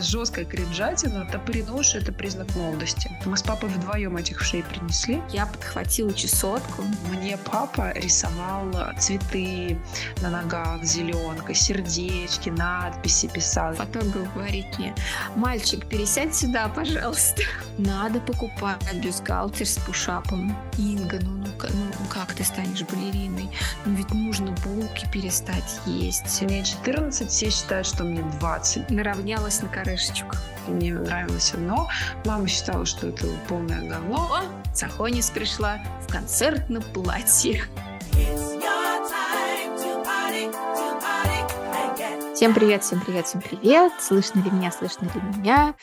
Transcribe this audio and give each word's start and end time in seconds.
жесткая 0.00 0.44
кринжатина, 0.44 1.26
топоринуши– 1.30 1.98
это 1.98 2.12
признак 2.12 2.54
молодости. 2.54 3.10
Мы 3.24 3.36
с 3.36 3.42
папой 3.42 3.68
вдвоем 3.68 4.16
этих 4.16 4.40
вшей 4.40 4.62
принесли. 4.62 5.22
Я 5.30 5.46
подхватила 5.46 6.12
чесотку. 6.12 6.82
Мне 7.10 7.36
папа 7.36 7.92
рисовал 7.92 8.72
цветы 8.98 9.78
на 10.20 10.30
ногах, 10.30 10.82
зеленка, 10.84 11.54
сердечки, 11.54 12.50
надписи 12.50 13.28
писал. 13.28 13.74
Фотограф 13.74 14.32
говорит 14.34 14.78
мне, 14.78 14.94
мальчик, 15.36 15.86
пересядь 15.86 16.34
сюда, 16.34 16.68
пожалуйста. 16.68 17.42
Надо 17.78 18.20
покупать 18.20 18.78
бюстгальтер 18.94 19.66
с 19.66 19.78
пушапом. 19.78 20.56
Инга, 20.76 21.18
ну, 21.22 21.38
ну, 21.38 21.68
ну 21.98 22.06
как 22.08 22.34
ты 22.34 22.44
станешь 22.44 22.82
балериной? 22.82 23.48
Ну 23.84 23.94
ведь 23.94 24.10
нужно 24.12 24.52
булки 24.64 25.06
перестать 25.12 25.80
есть. 25.86 26.42
Мне 26.42 26.64
14, 26.64 27.30
все 27.30 27.50
считают, 27.50 27.86
что 27.86 28.04
мне 28.04 28.22
20. 28.40 28.90
Наравнялась 28.90 29.60
на 29.62 29.68
корешечку. 29.88 30.36
Мне 30.66 30.92
нравилось 30.92 31.54
одно. 31.54 31.88
Мама 32.26 32.46
считала, 32.46 32.84
что 32.84 33.08
это 33.08 33.26
полное 33.48 33.88
говно. 33.88 34.28
О, 34.30 34.74
Сахонис 34.74 35.30
пришла 35.30 35.78
в 36.06 36.12
концертном 36.12 36.82
платье. 36.92 37.62
Всем 42.34 42.54
привет, 42.54 42.84
всем 42.84 43.00
привет, 43.00 43.26
всем 43.26 43.40
привет. 43.40 43.92
Слышно 43.98 44.40
ли 44.40 44.50
меня, 44.50 44.70
слышно 44.70 45.06
ли 45.06 45.38
меня? 45.38 45.74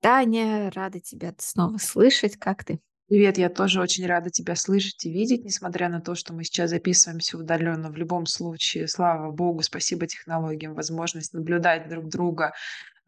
Таня, 0.00 0.70
рада 0.74 0.98
тебя 0.98 1.34
снова 1.38 1.76
слышать. 1.76 2.38
Как 2.38 2.64
ты? 2.64 2.80
Привет, 3.08 3.36
я 3.36 3.50
тоже 3.50 3.82
очень 3.82 4.06
рада 4.06 4.30
тебя 4.30 4.56
слышать 4.56 5.04
и 5.04 5.12
видеть, 5.12 5.44
несмотря 5.44 5.90
на 5.90 6.00
то, 6.00 6.14
что 6.14 6.32
мы 6.32 6.44
сейчас 6.44 6.70
записываемся 6.70 7.36
удаленно. 7.36 7.90
В 7.90 7.96
любом 7.96 8.24
случае, 8.24 8.88
слава 8.88 9.30
богу, 9.30 9.60
спасибо 9.60 10.06
технологиям, 10.06 10.72
возможность 10.72 11.34
наблюдать 11.34 11.90
друг 11.90 12.08
друга. 12.08 12.54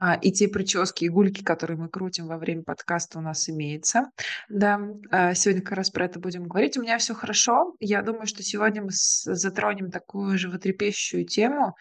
А, 0.07 0.17
и 0.17 0.33
те 0.33 0.49
прически 0.49 1.07
и 1.07 1.09
гульки, 1.09 1.43
которые 1.43 1.79
мы 1.79 1.89
крутим 1.89 2.27
во 2.27 2.37
время 2.37 2.63
подкаста, 2.63 3.19
у 3.19 3.23
нас 3.23 3.49
имеется. 3.49 4.11
Да, 4.51 4.79
а, 5.11 5.33
сегодня 5.33 5.63
как 5.63 5.79
раз 5.79 5.89
про 5.89 6.05
это 6.05 6.21
будем 6.21 6.47
говорить. 6.47 6.77
У 6.77 6.83
меня 6.83 6.99
все 6.99 7.15
хорошо. 7.15 7.75
Я 7.81 8.03
думаю, 8.03 8.27
что 8.27 8.43
сегодня 8.43 8.83
мы 8.83 8.91
затронем 8.91 9.91
такую 9.91 10.37
животрепещущую 10.37 11.25
тему, 11.25 11.75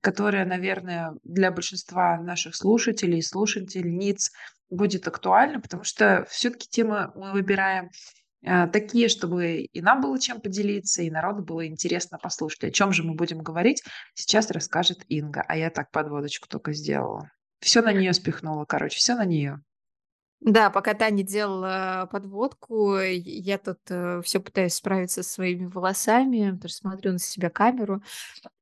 которая, 0.00 0.46
наверное, 0.46 1.12
для 1.22 1.50
большинства 1.50 2.16
наших 2.18 2.56
слушателей 2.56 3.18
и 3.18 3.22
слушательниц 3.22 4.32
будет 4.70 5.06
актуально, 5.06 5.60
потому 5.60 5.84
что 5.84 6.24
все-таки 6.30 6.68
темы 6.70 7.12
мы 7.14 7.32
выбираем 7.32 7.90
э, 8.42 8.68
такие, 8.68 9.10
чтобы 9.10 9.68
и 9.70 9.82
нам 9.82 10.00
было 10.00 10.18
чем 10.18 10.40
поделиться, 10.40 11.02
и 11.02 11.10
народу 11.10 11.42
было 11.42 11.66
интересно 11.66 12.16
послушать. 12.16 12.64
О 12.64 12.70
чем 12.70 12.92
же 12.92 13.02
мы 13.02 13.14
будем 13.16 13.40
говорить, 13.40 13.82
сейчас 14.14 14.50
расскажет 14.50 15.04
Инга. 15.08 15.44
А 15.46 15.58
я 15.58 15.68
так 15.68 15.90
подводочку 15.90 16.48
только 16.48 16.72
сделала. 16.72 17.30
Все 17.60 17.82
на 17.82 17.92
нее 17.92 18.12
спихнула, 18.12 18.64
короче, 18.64 18.98
все 18.98 19.14
на 19.14 19.24
нее. 19.24 19.62
Да, 20.40 20.70
пока 20.70 20.92
Таня 20.94 21.22
делала 21.22 22.08
подводку, 22.12 22.98
я 22.98 23.56
тут 23.56 23.78
э, 23.88 24.20
все 24.22 24.38
пытаюсь 24.38 24.74
справиться 24.74 25.22
со 25.22 25.30
своими 25.30 25.66
волосами, 25.66 26.50
потому 26.52 26.68
что 26.68 26.78
смотрю 26.78 27.12
на 27.12 27.18
себя 27.18 27.48
камеру. 27.48 28.02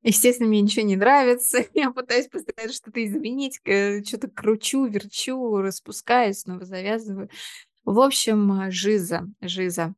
Естественно, 0.01 0.47
мне 0.47 0.61
ничего 0.61 0.85
не 0.85 0.95
нравится. 0.95 1.59
Я 1.73 1.91
пытаюсь 1.91 2.27
постоянно 2.27 2.73
что-то 2.73 3.03
изменить, 3.05 3.59
э, 3.65 4.03
что-то 4.03 4.29
кручу, 4.29 4.85
верчу, 4.85 5.57
распускаю, 5.57 6.33
снова 6.33 6.63
завязываю. 6.63 7.29
В 7.83 7.99
общем, 7.99 8.61
э, 8.61 8.71
жиза, 8.71 9.27
жиза. 9.41 9.93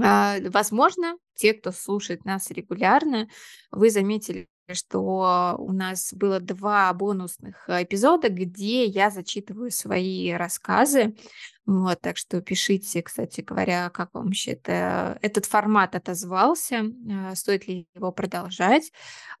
А, 0.00 0.36
возможно, 0.50 1.16
те, 1.34 1.54
кто 1.54 1.72
слушает 1.72 2.24
нас 2.24 2.50
регулярно, 2.50 3.28
вы 3.70 3.90
заметили 3.90 4.48
что 4.70 5.56
у 5.58 5.72
нас 5.72 6.12
было 6.12 6.40
два 6.40 6.92
бонусных 6.92 7.68
э, 7.68 7.82
эпизода, 7.84 8.28
где 8.28 8.84
я 8.84 9.10
зачитываю 9.10 9.70
свои 9.70 10.32
рассказы. 10.32 11.14
Вот, 11.64 12.00
так 12.00 12.16
что 12.16 12.40
пишите, 12.40 13.02
кстати 13.02 13.40
говоря, 13.40 13.88
как 13.90 14.12
вам 14.14 14.26
вообще 14.26 14.52
это, 14.52 15.16
этот 15.22 15.46
формат 15.46 15.94
отозвался, 15.94 16.84
э, 16.84 17.34
стоит 17.36 17.68
ли 17.68 17.86
его 17.94 18.10
продолжать. 18.10 18.90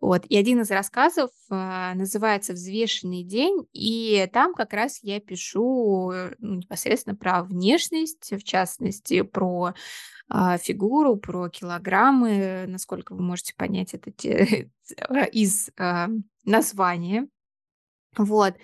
Вот. 0.00 0.24
И 0.26 0.36
один 0.36 0.60
из 0.60 0.70
рассказов 0.70 1.30
э, 1.50 1.92
называется 1.94 2.52
«Взвешенный 2.52 3.24
день», 3.24 3.66
и 3.72 4.28
там 4.32 4.54
как 4.54 4.72
раз 4.72 5.00
я 5.02 5.18
пишу 5.20 6.12
ну, 6.38 6.54
непосредственно 6.54 7.16
про 7.16 7.42
внешность, 7.42 8.32
в 8.32 8.44
частности, 8.44 9.22
про 9.22 9.74
а, 10.28 10.56
фигуру, 10.56 11.16
про 11.16 11.48
килограммы, 11.50 12.64
насколько 12.66 13.14
вы 13.14 13.22
можете 13.22 13.54
понять 13.54 13.92
это 13.92 14.10
из 15.32 15.70
а, 15.76 16.08
названия. 16.44 17.28
Вот. 18.16 18.54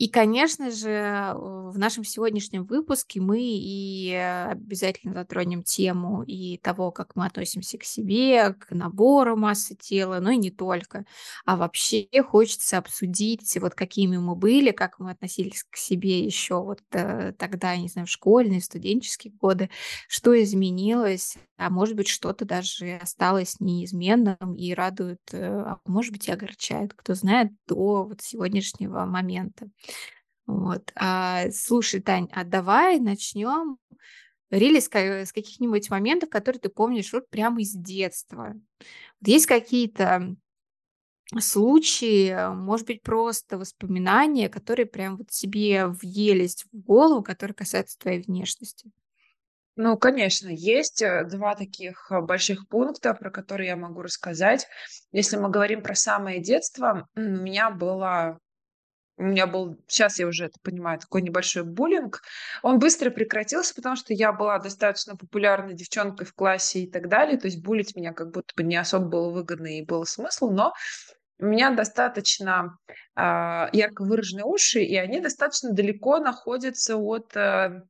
И, 0.00 0.08
конечно 0.08 0.70
же, 0.70 1.34
в 1.36 1.78
нашем 1.78 2.04
сегодняшнем 2.04 2.64
выпуске 2.64 3.20
мы 3.20 3.38
и 3.42 4.14
обязательно 4.14 5.12
затронем 5.12 5.62
тему 5.62 6.22
и 6.22 6.56
того, 6.56 6.90
как 6.90 7.16
мы 7.16 7.26
относимся 7.26 7.76
к 7.76 7.84
себе, 7.84 8.54
к 8.54 8.70
набору 8.70 9.36
массы 9.36 9.76
тела, 9.78 10.20
но 10.20 10.30
и 10.30 10.38
не 10.38 10.50
только. 10.50 11.04
А 11.44 11.56
вообще 11.56 12.08
хочется 12.26 12.78
обсудить, 12.78 13.58
вот 13.60 13.74
какими 13.74 14.16
мы 14.16 14.36
были, 14.36 14.70
как 14.70 14.98
мы 15.00 15.10
относились 15.10 15.64
к 15.68 15.76
себе 15.76 16.24
еще 16.24 16.62
вот 16.62 16.80
э, 16.92 17.34
тогда, 17.36 17.76
не 17.76 17.88
знаю, 17.88 18.06
в 18.06 18.10
школьные, 18.10 18.62
студенческие 18.62 19.34
годы, 19.34 19.68
что 20.08 20.32
изменилось, 20.42 21.36
а 21.58 21.68
может 21.68 21.94
быть, 21.94 22.08
что-то 22.08 22.46
даже 22.46 22.94
осталось 23.02 23.60
неизменным 23.60 24.54
и 24.56 24.72
радует, 24.72 25.20
э, 25.32 25.46
а 25.46 25.78
может 25.84 26.12
быть, 26.12 26.26
и 26.26 26.32
огорчает, 26.32 26.94
кто 26.94 27.12
знает, 27.12 27.52
до 27.68 28.04
вот 28.04 28.22
сегодняшнего 28.22 29.04
момента. 29.04 29.68
Вот. 30.46 30.90
А, 30.96 31.50
слушай, 31.52 32.00
Тань, 32.00 32.28
а 32.32 32.44
давай 32.44 32.98
начнем 32.98 33.78
Рили 34.50 34.80
с, 34.80 34.88
каких-нибудь 34.88 35.90
моментов, 35.90 36.28
которые 36.28 36.60
ты 36.60 36.68
помнишь 36.68 37.12
вот 37.12 37.28
прямо 37.30 37.60
из 37.60 37.72
детства. 37.72 38.54
Вот 39.20 39.28
есть 39.28 39.46
какие-то 39.46 40.34
случаи, 41.38 42.52
может 42.52 42.86
быть, 42.86 43.02
просто 43.02 43.58
воспоминания, 43.58 44.48
которые 44.48 44.86
прям 44.86 45.18
вот 45.18 45.30
себе 45.30 45.86
въелись 45.86 46.64
в 46.72 46.76
голову, 46.76 47.22
которые 47.22 47.54
касаются 47.54 47.98
твоей 47.98 48.22
внешности? 48.22 48.90
Ну, 49.76 49.96
конечно, 49.96 50.48
есть 50.48 51.00
э, 51.00 51.24
два 51.24 51.54
таких 51.54 52.10
э, 52.10 52.20
больших 52.20 52.68
пункта, 52.68 53.14
про 53.14 53.30
которые 53.30 53.68
я 53.68 53.76
могу 53.76 54.02
рассказать. 54.02 54.66
Если 55.12 55.36
мы 55.36 55.48
говорим 55.48 55.82
про 55.82 55.94
самое 55.94 56.40
детство, 56.40 57.08
у 57.14 57.20
меня 57.20 57.70
было 57.70 58.40
у 59.20 59.24
меня 59.24 59.46
был, 59.46 59.76
сейчас 59.86 60.18
я 60.18 60.26
уже 60.26 60.46
это 60.46 60.58
понимаю, 60.62 60.98
такой 60.98 61.20
небольшой 61.20 61.62
буллинг. 61.62 62.22
Он 62.62 62.78
быстро 62.78 63.10
прекратился, 63.10 63.74
потому 63.74 63.94
что 63.94 64.14
я 64.14 64.32
была 64.32 64.58
достаточно 64.58 65.14
популярной 65.14 65.74
девчонкой 65.74 66.26
в 66.26 66.34
классе 66.34 66.80
и 66.80 66.90
так 66.90 67.08
далее. 67.08 67.38
То 67.38 67.46
есть 67.46 67.62
булить 67.62 67.94
меня 67.94 68.14
как 68.14 68.30
будто 68.30 68.54
бы 68.56 68.62
не 68.62 68.76
особо 68.76 69.06
было 69.06 69.30
выгодно 69.30 69.78
и 69.78 69.84
было 69.84 70.04
смысл, 70.04 70.50
но 70.50 70.72
у 71.38 71.44
меня 71.44 71.70
достаточно 71.70 72.78
э, 73.14 73.66
ярко 73.72 74.04
выраженные 74.04 74.44
уши, 74.44 74.80
и 74.80 74.96
они 74.96 75.20
достаточно 75.20 75.70
далеко 75.70 76.18
находятся 76.18 76.96
от 76.96 77.36
э, 77.36 77.82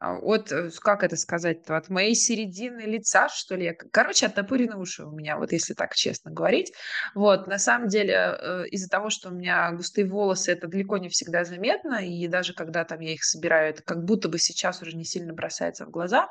от, 0.00 0.52
э, 0.52 0.70
как 0.80 1.02
это 1.02 1.16
сказать 1.16 1.68
от 1.68 1.88
моей 1.88 2.14
середины 2.14 2.82
лица, 2.82 3.28
что 3.28 3.56
ли. 3.56 3.76
Короче, 3.92 4.26
оттопырены 4.26 4.76
уши 4.76 5.04
у 5.04 5.10
меня, 5.10 5.36
вот 5.36 5.52
если 5.52 5.74
так 5.74 5.94
честно 5.94 6.30
говорить. 6.30 6.72
Вот, 7.14 7.46
на 7.46 7.58
самом 7.58 7.88
деле, 7.88 8.14
э, 8.14 8.64
из-за 8.70 8.88
того, 8.88 9.10
что 9.10 9.30
у 9.30 9.32
меня 9.32 9.72
густые 9.72 10.08
волосы, 10.08 10.52
это 10.52 10.68
далеко 10.68 10.98
не 10.98 11.08
всегда 11.08 11.44
заметно, 11.44 11.96
и 11.96 12.28
даже 12.28 12.54
когда 12.54 12.84
там 12.84 13.00
я 13.00 13.12
их 13.12 13.24
собираю, 13.24 13.70
это 13.70 13.82
как 13.82 14.04
будто 14.04 14.28
бы 14.28 14.38
сейчас 14.38 14.80
уже 14.82 14.96
не 14.96 15.04
сильно 15.04 15.32
бросается 15.32 15.84
в 15.84 15.90
глаза. 15.90 16.28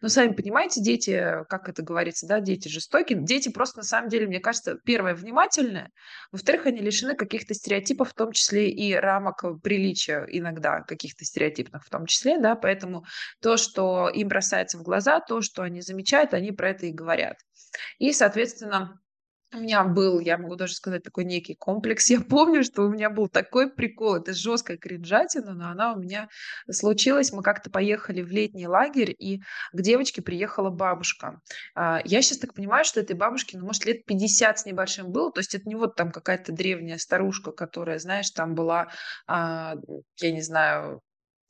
Но 0.00 0.08
сами 0.08 0.32
понимаете, 0.32 0.80
дети, 0.80 1.44
как 1.48 1.68
это 1.68 1.82
говорится, 1.82 2.26
да, 2.26 2.40
дети 2.40 2.68
жестокие. 2.68 3.18
Дети 3.20 3.48
просто, 3.48 3.78
на 3.78 3.84
самом 3.84 4.08
деле, 4.08 4.26
мне 4.26 4.40
кажется, 4.40 4.76
первое, 4.84 5.14
внимательные, 5.14 5.90
во-вторых, 6.30 6.66
они 6.66 6.78
лишены 6.80 7.16
каких-то 7.16 7.54
стереотипов, 7.54 8.10
в 8.10 8.14
том 8.14 8.32
числе 8.32 8.70
и 8.70 8.94
рамок 8.94 9.42
приличия 9.62 10.24
иногда, 10.28 10.82
каких-то 10.82 11.24
стереотипных 11.24 11.84
в 11.84 11.90
том 11.90 12.06
числе, 12.06 12.38
да, 12.38 12.54
поэтому 12.54 13.04
то, 13.40 13.56
что 13.56 14.08
им 14.08 14.28
бросается 14.28 14.78
в 14.78 14.82
глаза, 14.82 15.20
то, 15.20 15.40
что 15.42 15.62
они 15.62 15.80
замечают, 15.80 16.34
они 16.34 16.52
про 16.52 16.70
это 16.70 16.86
и 16.86 16.92
говорят. 16.92 17.36
И, 17.98 18.12
соответственно, 18.12 19.00
у 19.54 19.60
меня 19.60 19.82
был, 19.82 20.20
я 20.20 20.36
могу 20.36 20.56
даже 20.56 20.74
сказать, 20.74 21.02
такой 21.02 21.24
некий 21.24 21.54
комплекс. 21.54 22.10
Я 22.10 22.20
помню, 22.20 22.62
что 22.62 22.82
у 22.82 22.90
меня 22.90 23.08
был 23.08 23.28
такой 23.28 23.70
прикол. 23.70 24.16
Это 24.16 24.34
жесткая 24.34 24.76
кринжатина, 24.76 25.54
но 25.54 25.70
она 25.70 25.94
у 25.94 25.98
меня 25.98 26.28
случилась. 26.70 27.32
Мы 27.32 27.42
как-то 27.42 27.70
поехали 27.70 28.20
в 28.20 28.28
летний 28.28 28.66
лагерь, 28.66 29.14
и 29.18 29.40
к 29.72 29.80
девочке 29.80 30.20
приехала 30.20 30.68
бабушка. 30.70 31.40
А, 31.74 32.00
я 32.04 32.20
сейчас 32.20 32.38
так 32.38 32.52
понимаю, 32.52 32.84
что 32.84 33.00
этой 33.00 33.16
бабушке, 33.16 33.56
ну, 33.56 33.66
может, 33.66 33.86
лет 33.86 34.04
50 34.04 34.58
с 34.58 34.66
небольшим 34.66 35.10
было. 35.10 35.32
То 35.32 35.40
есть 35.40 35.54
это 35.54 35.66
не 35.66 35.76
вот 35.76 35.96
там 35.96 36.12
какая-то 36.12 36.52
древняя 36.52 36.98
старушка, 36.98 37.52
которая, 37.52 37.98
знаешь, 37.98 38.30
там 38.30 38.54
была, 38.54 38.88
а, 39.26 39.76
я 40.20 40.32
не 40.32 40.42
знаю, 40.42 41.00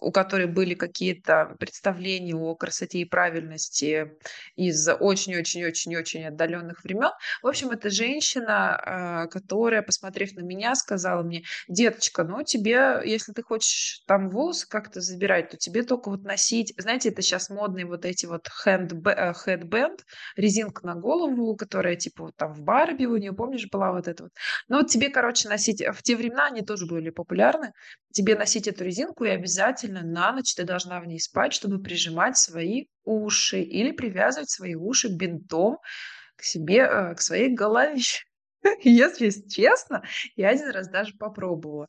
у 0.01 0.13
которой 0.13 0.47
были 0.47 0.75
какие-то 0.75 1.57
представления 1.59 2.35
о 2.35 2.55
красоте 2.55 3.01
и 3.01 3.05
правильности 3.05 4.13
из 4.57 4.89
очень-очень-очень-очень 4.89 6.27
отдаленных 6.27 6.85
времен. 6.85 7.11
В 7.43 7.47
общем, 7.47 7.71
это 7.71 7.91
женщина, 7.91 8.77
а, 8.77 9.27
которая, 9.27 9.83
посмотрев 9.83 10.35
на 10.35 10.41
меня, 10.41 10.75
сказала 10.75 11.23
мне, 11.23 11.45
деточка, 11.69 12.25
ну 12.25 12.43
тебе, 12.43 13.01
если 13.05 13.33
ты 13.33 13.43
хочешь 13.43 14.03
там 14.07 14.31
волосы 14.31 14.69
как-то 14.69 15.01
забирать, 15.01 15.51
то 15.51 15.57
тебе 15.57 15.83
только 15.83 16.11
вот 16.11 16.23
носить, 16.23 16.75
знаете, 16.79 17.09
это 17.11 17.23
сейчас 17.23 17.51
модные 17.51 17.87
вот 17.87 18.05
эти 18.05 18.27
вот 18.27 18.49
headband, 18.65 19.99
резинка 20.37 20.87
на 20.87 20.95
голову, 20.95 21.57
которая 21.57 21.97
типа 21.97 22.25
вот 22.25 22.37
там 22.37 22.53
в 22.53 22.63
Барби 22.63 23.07
у 23.07 23.17
нее, 23.17 23.33
помнишь, 23.33 23.69
была 23.71 23.93
вот 23.93 24.09
эта 24.09 24.25
вот. 24.25 24.33
Ну 24.69 24.79
вот 24.79 24.89
тебе, 24.89 25.09
короче, 25.09 25.49
носить, 25.49 25.83
в 25.83 26.03
те 26.03 26.17
времена 26.17 26.47
они 26.47 26.63
тоже 26.63 26.87
были 26.87 27.11
популярны, 27.11 27.73
тебе 28.13 28.37
носить 28.37 28.69
эту 28.69 28.85
резинку 28.85 29.25
и 29.25 29.31
обязательно 29.31 30.03
на 30.03 30.33
ночь 30.33 30.55
ты 30.55 30.65
должна 30.65 31.01
в 31.01 31.07
ней 31.07 31.21
спать, 31.21 31.53
чтобы 31.53 31.81
прижимать 31.83 32.37
свои 32.37 32.87
уши 33.05 33.61
или 33.61 33.93
привязывать 33.93 34.51
свои 34.51 34.75
уши 34.75 35.09
бинтом 35.09 35.79
к 36.37 36.43
себе, 36.43 36.81
э, 36.81 37.15
к 37.15 37.21
своей 37.21 37.55
голове. 37.55 38.01
Если 38.83 39.31
честно, 39.49 40.03
я 40.37 40.51
один 40.51 40.71
раз 40.71 40.89
даже 40.89 41.15
попробовала. 41.15 41.89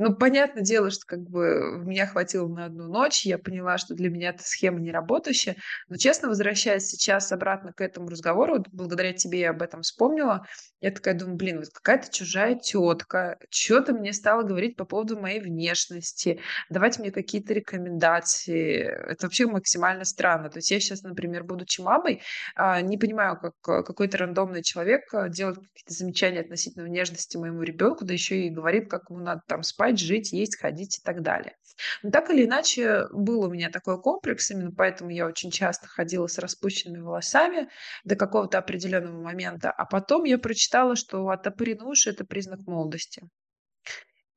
Ну, 0.00 0.14
понятное 0.14 0.62
дело, 0.62 0.90
что 0.90 1.04
как 1.06 1.28
бы 1.28 1.82
меня 1.84 2.06
хватило 2.06 2.46
на 2.46 2.66
одну 2.66 2.86
ночь, 2.86 3.26
я 3.26 3.36
поняла, 3.36 3.78
что 3.78 3.94
для 3.94 4.10
меня 4.10 4.30
эта 4.30 4.44
схема 4.44 4.78
не 4.78 4.92
работающая. 4.92 5.56
Но, 5.88 5.96
честно, 5.96 6.28
возвращаясь 6.28 6.86
сейчас 6.86 7.32
обратно 7.32 7.72
к 7.72 7.80
этому 7.80 8.08
разговору, 8.08 8.58
вот 8.58 8.68
благодаря 8.70 9.12
тебе 9.12 9.40
я 9.40 9.50
об 9.50 9.60
этом 9.60 9.82
вспомнила, 9.82 10.46
я 10.80 10.92
такая 10.92 11.14
думаю, 11.14 11.36
блин, 11.36 11.58
вот 11.58 11.70
какая-то 11.70 12.12
чужая 12.12 12.54
тетка, 12.54 13.38
что-то 13.50 13.92
мне 13.92 14.12
стала 14.12 14.44
говорить 14.44 14.76
по 14.76 14.84
поводу 14.84 15.18
моей 15.18 15.40
внешности, 15.40 16.40
давать 16.70 17.00
мне 17.00 17.10
какие-то 17.10 17.52
рекомендации. 17.52 18.82
Это 18.82 19.26
вообще 19.26 19.46
максимально 19.46 20.04
странно. 20.04 20.48
То 20.48 20.58
есть 20.58 20.70
я 20.70 20.78
сейчас, 20.78 21.02
например, 21.02 21.42
будучи 21.42 21.80
мамой, 21.80 22.22
а, 22.54 22.80
не 22.80 22.96
понимаю, 22.96 23.36
как 23.40 23.54
э, 23.68 23.82
какой-то 23.82 24.18
рандомный 24.18 24.62
человек 24.62 25.12
э, 25.12 25.28
делает 25.28 25.58
какие-то 25.58 25.94
замечания 25.94 26.40
относительно 26.40 26.84
внешности 26.84 27.36
моему 27.36 27.62
ребенку, 27.62 28.04
да 28.04 28.12
еще 28.12 28.46
и 28.46 28.50
говорит, 28.50 28.88
как 28.88 29.10
ему 29.10 29.18
надо 29.18 29.42
там 29.48 29.64
спать, 29.64 29.87
спать, 29.88 29.98
жить, 29.98 30.32
есть, 30.32 30.56
ходить 30.56 30.98
и 30.98 31.02
так 31.02 31.22
далее. 31.22 31.56
Но 32.02 32.10
так 32.10 32.30
или 32.30 32.44
иначе, 32.44 33.06
был 33.12 33.42
у 33.42 33.50
меня 33.50 33.70
такой 33.70 34.00
комплекс, 34.00 34.50
именно 34.50 34.72
поэтому 34.72 35.10
я 35.10 35.26
очень 35.26 35.50
часто 35.50 35.86
ходила 35.86 36.26
с 36.26 36.38
распущенными 36.38 37.00
волосами 37.00 37.68
до 38.04 38.16
какого-то 38.16 38.58
определенного 38.58 39.22
момента, 39.22 39.70
а 39.70 39.84
потом 39.84 40.24
я 40.24 40.38
прочитала, 40.38 40.96
что 40.96 41.28
оттопыренные 41.28 41.88
уши– 41.88 42.10
это 42.10 42.24
признак 42.24 42.60
молодости. 42.66 43.22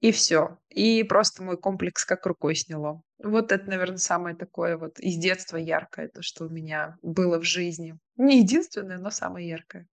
И 0.02 0.12
все. 0.12 0.58
И 0.70 1.04
просто 1.04 1.44
мой 1.44 1.58
комплекс 1.58 2.06
как 2.06 2.26
рукой 2.26 2.56
сняло. 2.56 3.02
Вот 3.24 3.52
это, 3.52 3.70
наверное, 3.70 3.98
самое 3.98 4.36
такое 4.36 4.78
вот 4.78 5.00
из 5.00 5.18
детства 5.18 5.58
яркое, 5.58 6.08
то, 6.08 6.22
что 6.22 6.46
у 6.46 6.50
меня 6.50 6.98
было 7.04 7.40
в 7.40 7.44
жизни. 7.44 7.96
Не 8.18 8.40
единственное, 8.40 8.98
но 8.98 9.12
самое 9.12 9.48
яркое. 9.48 9.88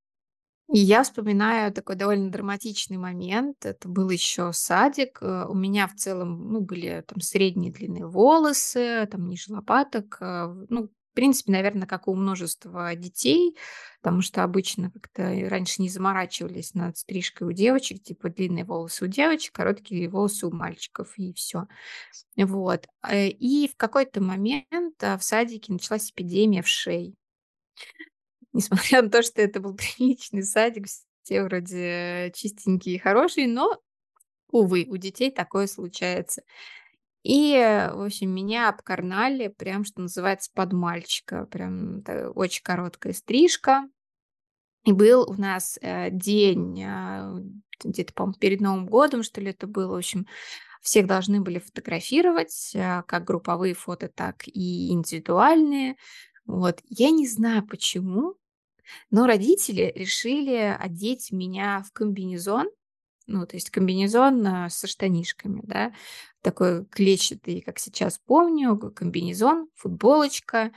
И 0.71 0.79
я 0.81 1.03
вспоминаю 1.03 1.73
такой 1.73 1.97
довольно 1.97 2.31
драматичный 2.31 2.99
момент. 2.99 3.65
Это 3.65 3.89
был 3.89 4.11
еще 4.11 4.53
садик. 4.53 5.19
Э, 5.23 5.47
у 5.49 5.55
меня 5.55 5.89
в 5.89 5.95
целом, 5.97 6.53
ну, 6.53 6.61
были 6.61 7.03
там 7.07 7.21
средние 7.23 7.73
длинные 7.73 8.07
волосы, 8.07 9.09
там 9.11 9.27
ниже 9.29 9.53
лопаток. 9.55 10.19
Э, 10.21 10.47
ну, 10.69 10.85
в 10.89 11.15
принципе, 11.15 11.53
наверное, 11.53 11.87
как 11.89 12.07
у 12.07 12.15
множества 12.15 12.95
детей, 12.95 13.57
потому 14.03 14.21
что 14.21 14.45
обычно 14.45 14.91
как-то 14.91 15.23
раньше 15.49 15.81
не 15.83 15.89
заморачивались 15.89 16.75
над 16.75 16.99
стрижкой 16.99 17.49
у 17.49 17.53
девочек, 17.53 18.03
типа 18.03 18.29
длинные 18.29 18.65
волосы 18.65 19.07
у 19.07 19.09
девочек, 19.09 19.55
короткие 19.55 20.09
волосы 20.11 20.47
у 20.47 20.51
мальчиков, 20.55 21.15
и 21.17 21.33
все. 21.33 21.67
Вот. 22.37 22.87
Э, 23.09 23.29
и 23.29 23.69
в 23.69 23.77
какой-то 23.77 24.23
момент 24.23 25.03
в 25.03 25.21
садике 25.23 25.73
началась 25.73 26.11
эпидемия 26.11 26.63
в 26.63 26.69
шей. 26.69 27.17
Несмотря 28.53 29.03
на 29.03 29.11
то, 29.11 29.23
что 29.23 29.41
это 29.43 29.61
был 29.61 29.75
приличный 29.77 30.43
садик, 30.43 30.87
все 31.23 31.43
вроде 31.43 32.33
чистенькие 32.35 32.97
и 32.97 32.99
хорошие, 32.99 33.49
но, 33.49 33.79
увы, 34.51 34.87
у 34.89 34.97
детей 34.97 35.31
такое 35.31 35.67
случается. 35.67 36.43
И, 37.23 37.55
в 37.93 38.05
общем, 38.07 38.31
меня 38.31 38.69
обкарнали, 38.69 39.49
прям, 39.49 39.85
что 39.85 40.01
называется, 40.01 40.51
под 40.55 40.73
мальчика. 40.73 41.45
Прям 41.47 42.03
очень 42.35 42.63
короткая 42.63 43.13
стрижка. 43.13 43.89
И 44.85 44.93
был 44.93 45.29
у 45.29 45.35
нас 45.35 45.79
э, 45.83 46.09
день, 46.11 46.83
э, 46.83 47.43
где-то, 47.85 48.15
по-моему, 48.15 48.39
перед 48.39 48.61
Новым 48.61 48.87
годом, 48.87 49.23
что 49.23 49.41
ли, 49.41 49.51
это 49.51 49.67
было. 49.67 49.93
В 49.93 49.99
общем, 49.99 50.27
всех 50.81 51.07
должны 51.07 51.41
были 51.41 51.59
фотографировать, 51.59 52.71
э, 52.75 53.03
как 53.07 53.25
групповые 53.25 53.75
фото, 53.75 54.09
так 54.09 54.47
и 54.47 54.91
индивидуальные. 54.91 55.97
Вот. 56.49 56.81
Я 56.89 57.11
не 57.11 57.29
знаю 57.29 57.65
почему, 57.65 58.35
но 59.11 59.27
родители 59.27 59.93
решили 59.95 60.77
одеть 60.81 61.31
меня 61.31 61.85
в 61.87 61.93
комбинезон, 61.93 62.69
ну, 63.27 63.47
то 63.47 63.57
есть 63.57 63.69
комбинезон 63.69 64.47
а, 64.47 64.71
со 64.71 64.87
штанишками, 64.87 65.61
да, 65.63 65.93
такой 66.41 66.87
клетчатый, 66.87 67.61
как 67.61 67.79
сейчас 67.79 68.19
помню, 68.19 68.79
комбинезон, 68.79 69.69
футболочка, 69.75 70.73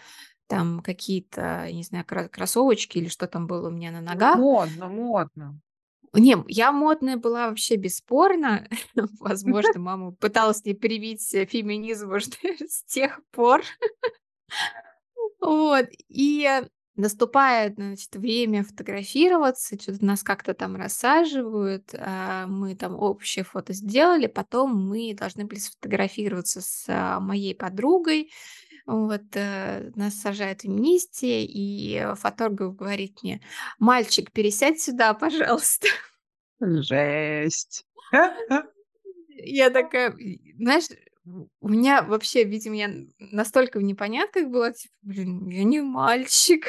там 0.47 0.81
какие-то, 0.81 1.71
не 1.71 1.83
знаю, 1.83 2.05
кроссовочки 2.05 2.97
или 2.97 3.07
что 3.07 3.25
там 3.25 3.47
было 3.47 3.69
у 3.69 3.71
меня 3.71 3.91
на 3.91 4.01
ногах. 4.01 4.37
Модно, 4.37 4.89
модно. 4.89 5.61
Не, 6.13 6.35
я 6.49 6.73
модная 6.73 7.15
была 7.15 7.47
вообще 7.47 7.77
бесспорно. 7.77 8.67
Возможно, 9.21 9.79
мама 9.79 10.11
пыталась 10.11 10.65
мне 10.65 10.75
привить 10.75 11.33
э, 11.33 11.45
феминизм 11.45 12.11
уже 12.11 12.25
с 12.67 12.83
тех 12.83 13.21
пор. 13.31 13.63
Вот. 15.41 15.87
И 16.07 16.47
наступает, 16.95 17.75
значит, 17.75 18.15
время 18.15 18.63
фотографироваться, 18.63 19.79
что-то 19.79 20.05
нас 20.05 20.23
как-то 20.23 20.53
там 20.53 20.75
рассаживают, 20.75 21.93
а, 21.97 22.47
мы 22.47 22.75
там 22.75 22.95
общее 22.95 23.43
фото 23.43 23.73
сделали, 23.73 24.27
потом 24.27 24.75
мы 24.87 25.13
должны 25.13 25.45
были 25.45 25.59
сфотографироваться 25.59 26.61
с 26.61 26.85
а, 26.87 27.19
моей 27.19 27.55
подругой, 27.55 28.31
вот, 28.85 29.21
э, 29.35 29.91
нас 29.95 30.15
сажают 30.19 30.63
вместе, 30.63 31.43
и 31.45 32.03
фотограф 32.15 32.75
говорит 32.75 33.19
мне, 33.21 33.39
мальчик, 33.77 34.31
пересядь 34.31 34.81
сюда, 34.81 35.13
пожалуйста. 35.13 35.87
Жесть. 36.59 37.85
Я 39.29 39.69
такая, 39.69 40.15
знаешь, 40.57 40.85
у 41.25 41.69
меня 41.69 42.01
вообще, 42.01 42.43
видимо, 42.43 42.75
я 42.75 42.91
настолько 43.19 43.79
в 43.79 43.83
непонятках 43.83 44.49
была, 44.49 44.71
типа, 44.71 44.93
блин, 45.03 45.47
я 45.47 45.63
не 45.63 45.81
мальчик. 45.81 46.65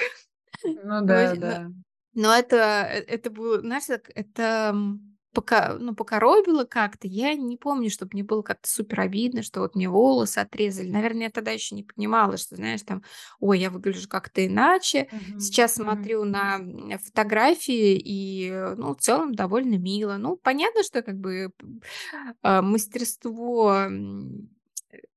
Ну 0.64 1.00
да, 1.06 1.34
да. 1.34 1.70
Но 2.14 2.34
это, 2.34 2.56
э, 2.90 3.00
это 3.06 3.30
было, 3.30 3.60
знаешь, 3.60 3.86
так, 3.86 4.10
это 4.14 4.76
пока, 5.32 5.74
ну, 5.78 5.94
покоробило 5.94 6.64
как-то. 6.64 7.06
Я 7.08 7.34
не 7.34 7.56
помню, 7.56 7.90
чтобы 7.90 8.10
мне 8.14 8.22
было 8.24 8.42
как-то 8.42 8.68
супер 8.68 9.00
обидно, 9.00 9.42
что 9.42 9.60
вот 9.60 9.74
мне 9.74 9.88
волосы 9.88 10.38
отрезали. 10.38 10.88
Наверное, 10.90 11.24
я 11.24 11.30
тогда 11.30 11.50
еще 11.50 11.74
не 11.74 11.82
понимала, 11.82 12.36
что, 12.36 12.56
знаешь, 12.56 12.82
там, 12.82 13.02
ой, 13.40 13.58
я 13.58 13.70
выгляжу 13.70 14.08
как-то 14.08 14.46
иначе. 14.46 15.08
Мгм, 15.12 15.40
Сейчас 15.40 15.76
мгм. 15.76 15.84
смотрю 15.84 16.24
на 16.24 16.58
фотографии 16.98 17.96
и, 17.96 18.48
э, 18.50 18.74
ну, 18.76 18.94
в 18.94 18.98
целом 19.00 19.34
довольно 19.34 19.76
мило. 19.76 20.16
Ну, 20.16 20.36
понятно, 20.36 20.82
что 20.82 21.02
как 21.02 21.16
бы 21.18 21.50
а, 22.42 22.62
мастерство 22.62 23.88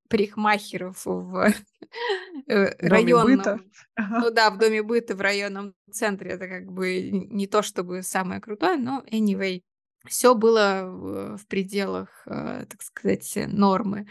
парикмахеров 0.10 1.06
в 1.06 1.54
э, 2.48 2.88
районном... 2.88 3.72
Ну 3.98 4.30
да, 4.32 4.50
в 4.52 4.58
доме 4.58 4.84
быта 4.84 5.16
в 5.16 5.22
районном 5.22 5.74
центре. 5.92 6.32
Это 6.32 6.48
как 6.48 6.72
бы 6.72 7.10
не 7.12 7.48
то 7.48 7.62
чтобы 7.62 8.04
самое 8.04 8.42
крутое, 8.42 8.78
но 8.78 9.04
anyway 9.12 9.62
все 10.08 10.36
было 10.36 11.36
в 11.38 11.46
пределах, 11.48 12.10
э, 12.26 12.66
так 12.70 12.82
сказать, 12.82 13.38
нормы. 13.48 14.08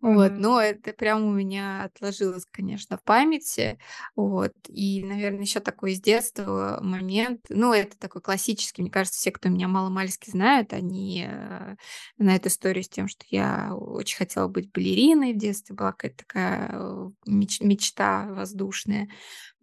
Вот, 0.00 0.32
но 0.32 0.60
это 0.60 0.92
прям 0.92 1.24
у 1.24 1.32
меня 1.32 1.84
отложилось, 1.84 2.46
конечно, 2.50 2.96
в 2.98 3.02
памяти. 3.02 3.78
Вот, 4.16 4.52
и, 4.68 5.04
наверное, 5.04 5.42
еще 5.42 5.60
такой 5.60 5.92
из 5.92 6.00
детства 6.00 6.78
момент, 6.82 7.40
ну, 7.48 7.72
это 7.72 7.98
такой 7.98 8.22
классический, 8.22 8.82
мне 8.82 8.90
кажется, 8.90 9.18
все, 9.18 9.30
кто 9.30 9.48
меня 9.48 9.68
мало-мальски 9.68 10.30
знают, 10.30 10.72
они 10.72 11.26
э, 11.28 11.76
на 12.18 12.36
эту 12.36 12.48
историю 12.48 12.84
с 12.84 12.88
тем, 12.88 13.08
что 13.08 13.24
я 13.30 13.74
очень 13.74 14.16
хотела 14.16 14.48
быть 14.48 14.70
балериной 14.72 15.32
в 15.32 15.38
детстве, 15.38 15.74
была 15.74 15.92
какая-то 15.92 16.18
такая 16.18 16.70
э, 16.72 17.10
мечта 17.26 18.26
воздушная. 18.30 19.08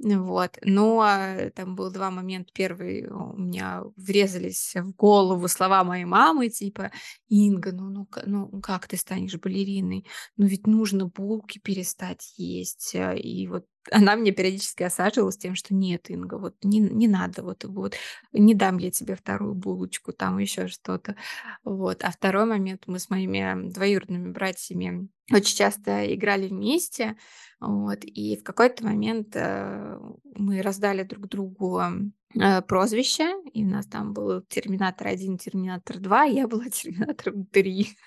Вот. 0.03 0.57
Но 0.63 1.01
а, 1.01 1.51
там 1.51 1.75
было 1.75 1.91
два 1.91 2.09
момента. 2.09 2.51
Первый 2.53 3.07
у 3.07 3.37
меня 3.37 3.83
врезались 3.95 4.73
в 4.75 4.93
голову 4.95 5.47
слова 5.47 5.83
моей 5.83 6.05
мамы, 6.05 6.49
типа, 6.49 6.91
Инга, 7.29 7.71
ну, 7.71 7.89
ну, 7.89 8.07
ну 8.25 8.61
как 8.61 8.87
ты 8.87 8.97
станешь 8.97 9.35
балериной? 9.37 10.05
Ну 10.37 10.47
ведь 10.47 10.65
нужно 10.65 11.05
булки 11.05 11.59
перестать 11.59 12.33
есть. 12.37 12.95
А, 12.95 13.13
и 13.13 13.47
вот 13.47 13.65
она 13.89 14.15
мне 14.15 14.31
периодически 14.31 14.83
осаживалась 14.83 15.37
тем, 15.37 15.55
что 15.55 15.73
нет, 15.73 16.09
Инга, 16.09 16.35
вот 16.37 16.55
не, 16.63 16.79
не 16.79 17.07
надо, 17.07 17.43
вот, 17.43 17.63
вот 17.65 17.95
не 18.31 18.53
дам 18.53 18.77
я 18.77 18.91
тебе 18.91 19.15
вторую 19.15 19.55
булочку, 19.55 20.13
там 20.13 20.37
еще 20.37 20.67
что-то. 20.67 21.15
Вот. 21.63 22.03
А 22.03 22.11
второй 22.11 22.45
момент, 22.45 22.83
мы 22.85 22.99
с 22.99 23.09
моими 23.09 23.69
двоюродными 23.71 24.31
братьями 24.31 25.09
очень 25.31 25.55
часто 25.55 26.13
играли 26.13 26.47
вместе, 26.47 27.15
вот, 27.59 27.99
и 28.03 28.37
в 28.37 28.43
какой-то 28.43 28.83
момент 28.83 29.35
э, 29.35 29.99
мы 30.35 30.61
раздали 30.61 31.03
друг 31.03 31.27
другу 31.27 31.79
э, 31.79 32.61
прозвище, 32.63 33.35
и 33.53 33.63
у 33.63 33.69
нас 33.69 33.87
там 33.87 34.13
был 34.13 34.41
Терминатор 34.41 35.07
1, 35.07 35.37
Терминатор 35.37 35.99
2, 35.99 36.23
я 36.25 36.47
была 36.47 36.65
Терминатором 36.69 37.45
3. 37.45 37.97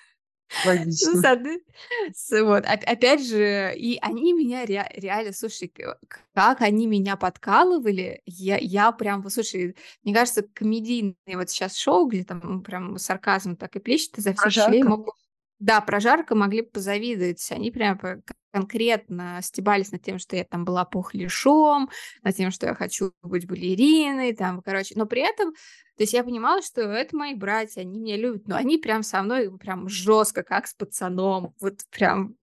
Ну, 0.53 0.71
Логично. 0.71 1.17
с 1.17 1.25
одной 1.25 1.63
с 2.15 2.43
вот, 2.43 2.65
оп 2.65 2.81
опять 2.87 3.27
же, 3.27 3.75
и 3.77 3.99
они 4.01 4.33
меня 4.33 4.65
ре 4.67 4.87
реально, 4.95 5.33
слушай, 5.33 5.69
как 6.35 6.61
они 6.63 6.87
меня 6.87 7.17
подкалывали, 7.17 8.23
я 8.27 8.57
я 8.59 8.93
прям, 8.93 9.29
слушай, 9.31 9.77
мне 10.03 10.15
кажется, 10.15 10.43
комедийные 10.55 11.37
вот 11.37 11.51
сейчас 11.51 11.77
шоу, 11.77 12.07
где 12.07 12.25
там 12.25 12.63
прям 12.63 12.99
сарказм 12.99 13.57
так 13.57 13.77
и 13.77 13.81
плещет 13.81 14.19
изо 14.19 14.33
всех 14.35 14.53
щелей, 14.53 14.83
Прожарка? 14.83 14.89
могут 14.89 15.15
да, 15.61 15.81
прожарка 15.81 16.35
могли 16.35 16.63
бы 16.63 16.69
позавидовать. 16.71 17.51
Они 17.53 17.71
прям 17.71 17.99
конкретно 18.55 19.41
стебались 19.43 19.91
над 19.91 20.03
тем, 20.03 20.19
что 20.21 20.37
я 20.37 20.45
там 20.45 20.65
была 20.65 20.85
пухляшом, 20.85 21.91
над 22.23 22.37
тем, 22.37 22.53
что 22.53 22.67
я 22.67 22.75
хочу 22.75 23.13
быть 23.23 23.49
балериной, 23.49 24.33
там, 24.35 24.63
короче. 24.63 24.95
Но 24.97 25.07
при 25.07 25.23
этом, 25.23 25.53
то 25.53 26.03
есть 26.05 26.13
я 26.13 26.23
понимала, 26.23 26.63
что 26.63 26.83
это 26.83 27.17
мои 27.17 27.35
братья, 27.35 27.81
они 27.81 27.99
меня 27.99 28.17
любят, 28.17 28.47
но 28.47 28.57
они 28.57 28.79
прям 28.79 29.03
со 29.03 29.23
мной 29.23 29.51
прям 29.59 29.89
жестко, 29.89 30.45
как 30.45 30.69
с 30.69 30.75
пацаном, 30.75 31.55
вот 31.61 31.81
прям 31.91 32.37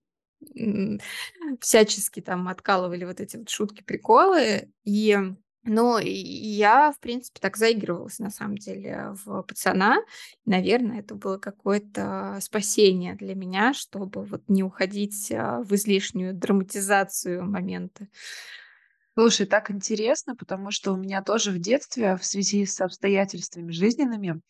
всячески 1.60 2.20
там 2.20 2.48
откалывали 2.48 3.04
вот 3.04 3.20
эти 3.20 3.36
вот 3.36 3.48
шутки, 3.48 3.82
приколы. 3.82 4.70
И 4.84 5.16
ну, 5.64 5.98
и 5.98 6.10
я, 6.10 6.90
в 6.90 6.98
принципе, 6.98 7.38
так 7.40 7.56
заигрывалась, 7.56 8.18
на 8.18 8.30
самом 8.30 8.56
деле, 8.58 9.14
в 9.24 9.42
пацана. 9.42 9.98
Наверное, 10.44 11.00
это 11.00 11.14
было 11.14 11.38
какое-то 11.38 12.38
спасение 12.40 13.14
для 13.14 13.36
меня, 13.36 13.72
чтобы 13.72 14.24
вот 14.24 14.42
не 14.48 14.64
уходить 14.64 15.30
а, 15.30 15.62
в 15.62 15.72
излишнюю 15.72 16.34
драматизацию 16.34 17.44
момента. 17.44 18.08
Слушай, 19.14 19.46
так 19.46 19.70
интересно, 19.70 20.34
потому 20.34 20.70
что 20.70 20.94
у 20.94 20.96
меня 20.96 21.22
тоже 21.22 21.52
в 21.52 21.58
детстве 21.58 22.16
в 22.16 22.24
связи 22.24 22.66
с 22.66 22.80
обстоятельствами 22.80 23.70
жизненными 23.70 24.40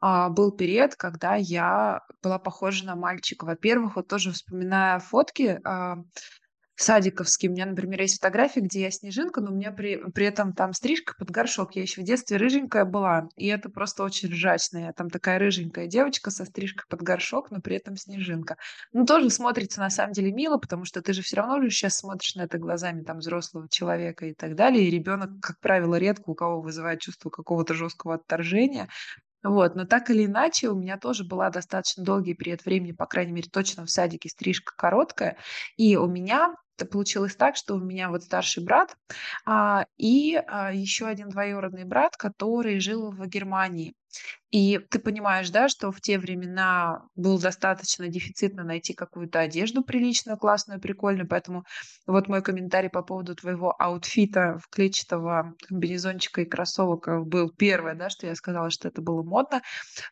а, 0.00 0.30
был 0.30 0.50
период, 0.50 0.96
когда 0.96 1.36
я 1.36 2.00
была 2.22 2.38
похожа 2.38 2.86
на 2.86 2.96
мальчика. 2.96 3.44
Во-первых, 3.44 3.96
вот 3.96 4.08
тоже 4.08 4.32
вспоминая 4.32 4.98
фотки, 4.98 5.60
а, 5.64 5.98
Садиковские. 6.76 7.50
У 7.50 7.54
меня, 7.54 7.64
например, 7.64 8.02
есть 8.02 8.16
фотографии, 8.16 8.60
где 8.60 8.82
я 8.82 8.90
снежинка, 8.90 9.40
но 9.40 9.50
у 9.50 9.54
меня 9.54 9.72
при, 9.72 9.96
при 10.10 10.26
этом 10.26 10.52
там 10.52 10.74
стрижка 10.74 11.14
под 11.18 11.30
горшок. 11.30 11.74
Я 11.74 11.82
еще 11.82 12.02
в 12.02 12.04
детстве 12.04 12.36
рыженькая 12.36 12.84
была, 12.84 13.28
и 13.34 13.46
это 13.46 13.70
просто 13.70 14.02
очень 14.02 14.28
ржачно. 14.28 14.78
Я 14.78 14.92
там 14.92 15.08
такая 15.08 15.38
рыженькая 15.38 15.86
девочка 15.86 16.30
со 16.30 16.44
стрижкой 16.44 16.84
под 16.90 17.00
горшок, 17.00 17.50
но 17.50 17.60
при 17.62 17.76
этом 17.76 17.96
снежинка. 17.96 18.56
Ну, 18.92 19.06
тоже 19.06 19.30
смотрится 19.30 19.80
на 19.80 19.88
самом 19.88 20.12
деле 20.12 20.32
мило, 20.32 20.58
потому 20.58 20.84
что 20.84 21.00
ты 21.00 21.14
же 21.14 21.22
все 21.22 21.36
равно 21.36 21.62
же 21.62 21.70
сейчас 21.70 21.96
смотришь 21.96 22.34
на 22.34 22.42
это 22.42 22.58
глазами 22.58 23.02
там 23.02 23.18
взрослого 23.18 23.68
человека 23.70 24.26
и 24.26 24.34
так 24.34 24.54
далее. 24.54 24.86
И 24.86 24.90
ребенок, 24.90 25.30
как 25.40 25.58
правило, 25.60 25.94
редко 25.94 26.28
у 26.28 26.34
кого 26.34 26.60
вызывает 26.60 27.00
чувство 27.00 27.30
какого-то 27.30 27.72
жесткого 27.72 28.16
отторжения. 28.16 28.88
Вот, 29.42 29.76
но 29.76 29.86
так 29.86 30.10
или 30.10 30.26
иначе, 30.26 30.68
у 30.68 30.74
меня 30.74 30.98
тоже 30.98 31.24
была 31.24 31.50
достаточно 31.50 32.04
долгий 32.04 32.34
период 32.34 32.64
времени, 32.64 32.92
по 32.92 33.06
крайней 33.06 33.32
мере, 33.32 33.48
точно 33.50 33.86
в 33.86 33.90
садике 33.90 34.28
стрижка 34.28 34.74
короткая. 34.76 35.38
И 35.76 35.96
у 35.96 36.06
меня 36.06 36.52
получилось 36.84 37.36
так, 37.36 37.56
что 37.56 37.74
у 37.74 37.80
меня 37.80 38.10
вот 38.10 38.22
старший 38.24 38.62
брат 38.62 38.96
а, 39.44 39.86
и 39.96 40.34
а, 40.34 40.72
еще 40.72 41.06
один 41.06 41.30
двоюродный 41.30 41.84
брат, 41.84 42.16
который 42.16 42.80
жил 42.80 43.10
в 43.10 43.26
Германии. 43.26 43.94
И 44.50 44.78
ты 44.90 45.00
понимаешь, 45.00 45.50
да, 45.50 45.68
что 45.68 45.90
в 45.90 46.00
те 46.00 46.18
времена 46.18 47.02
было 47.16 47.38
достаточно 47.38 48.08
дефицитно 48.08 48.62
найти 48.62 48.94
какую-то 48.94 49.40
одежду 49.40 49.82
приличную, 49.82 50.38
классную, 50.38 50.80
прикольную, 50.80 51.28
поэтому 51.28 51.64
вот 52.06 52.28
мой 52.28 52.42
комментарий 52.42 52.88
по 52.88 53.02
поводу 53.02 53.34
твоего 53.34 53.74
аутфита 53.76 54.58
в 54.62 54.68
клетчатого 54.68 55.54
комбинезончика 55.66 56.42
и 56.42 56.44
кроссовок 56.44 57.08
э, 57.08 57.20
был 57.20 57.50
первое, 57.50 57.94
да, 57.94 58.08
что 58.08 58.26
я 58.28 58.34
сказала, 58.36 58.70
что 58.70 58.88
это 58.88 59.02
было 59.02 59.22
модно. 59.24 59.62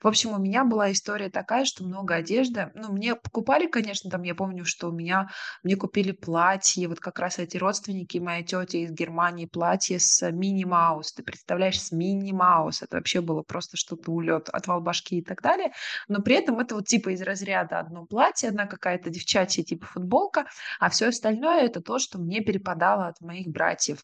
В 0.03 0.09
общем, 0.09 0.33
у 0.33 0.39
меня 0.39 0.65
была 0.65 0.91
история 0.91 1.31
такая, 1.31 1.65
что 1.65 1.85
много 1.85 2.17
одежды. 2.17 2.73
Ну, 2.75 2.93
мне 2.93 3.15
покупали, 3.15 3.69
конечно, 3.69 4.11
там, 4.11 4.23
я 4.23 4.35
помню, 4.35 4.65
что 4.65 4.89
у 4.89 4.93
меня, 4.93 5.29
мне 5.63 5.77
купили 5.77 6.11
платье, 6.11 6.89
вот 6.89 6.99
как 6.99 7.21
раз 7.21 7.39
эти 7.39 7.57
родственники, 7.57 8.19
моя 8.19 8.43
тетя 8.43 8.79
из 8.79 8.91
Германии, 8.91 9.47
платье 9.47 10.01
с 10.01 10.29
Мини 10.33 10.65
Маус. 10.65 11.13
Ты 11.13 11.23
представляешь, 11.23 11.81
с 11.81 11.93
Мини 11.93 12.33
Маус. 12.33 12.83
Это 12.83 12.97
вообще 12.97 13.21
было 13.21 13.43
просто 13.43 13.77
что-то 13.77 14.11
улет, 14.25 14.49
отвал 14.49 14.81
башки 14.81 15.19
и 15.19 15.23
так 15.23 15.43
далее. 15.43 15.73
Но 16.09 16.21
при 16.23 16.37
этом 16.37 16.59
это 16.59 16.75
вот 16.75 16.87
типа 16.87 17.11
из 17.11 17.23
разряда 17.23 17.79
одно 17.79 18.07
платье, 18.07 18.49
одна 18.49 18.67
какая-то 18.67 19.11
девчачья 19.11 19.63
типа 19.63 19.87
футболка, 19.87 20.47
а 20.81 20.91
все 20.91 21.09
остальное 21.09 21.65
это 21.65 21.81
то, 21.81 21.99
что 21.99 22.19
мне 22.19 22.41
перепадало 22.41 23.07
от 23.09 23.21
моих 23.21 23.49
братьев. 23.49 23.99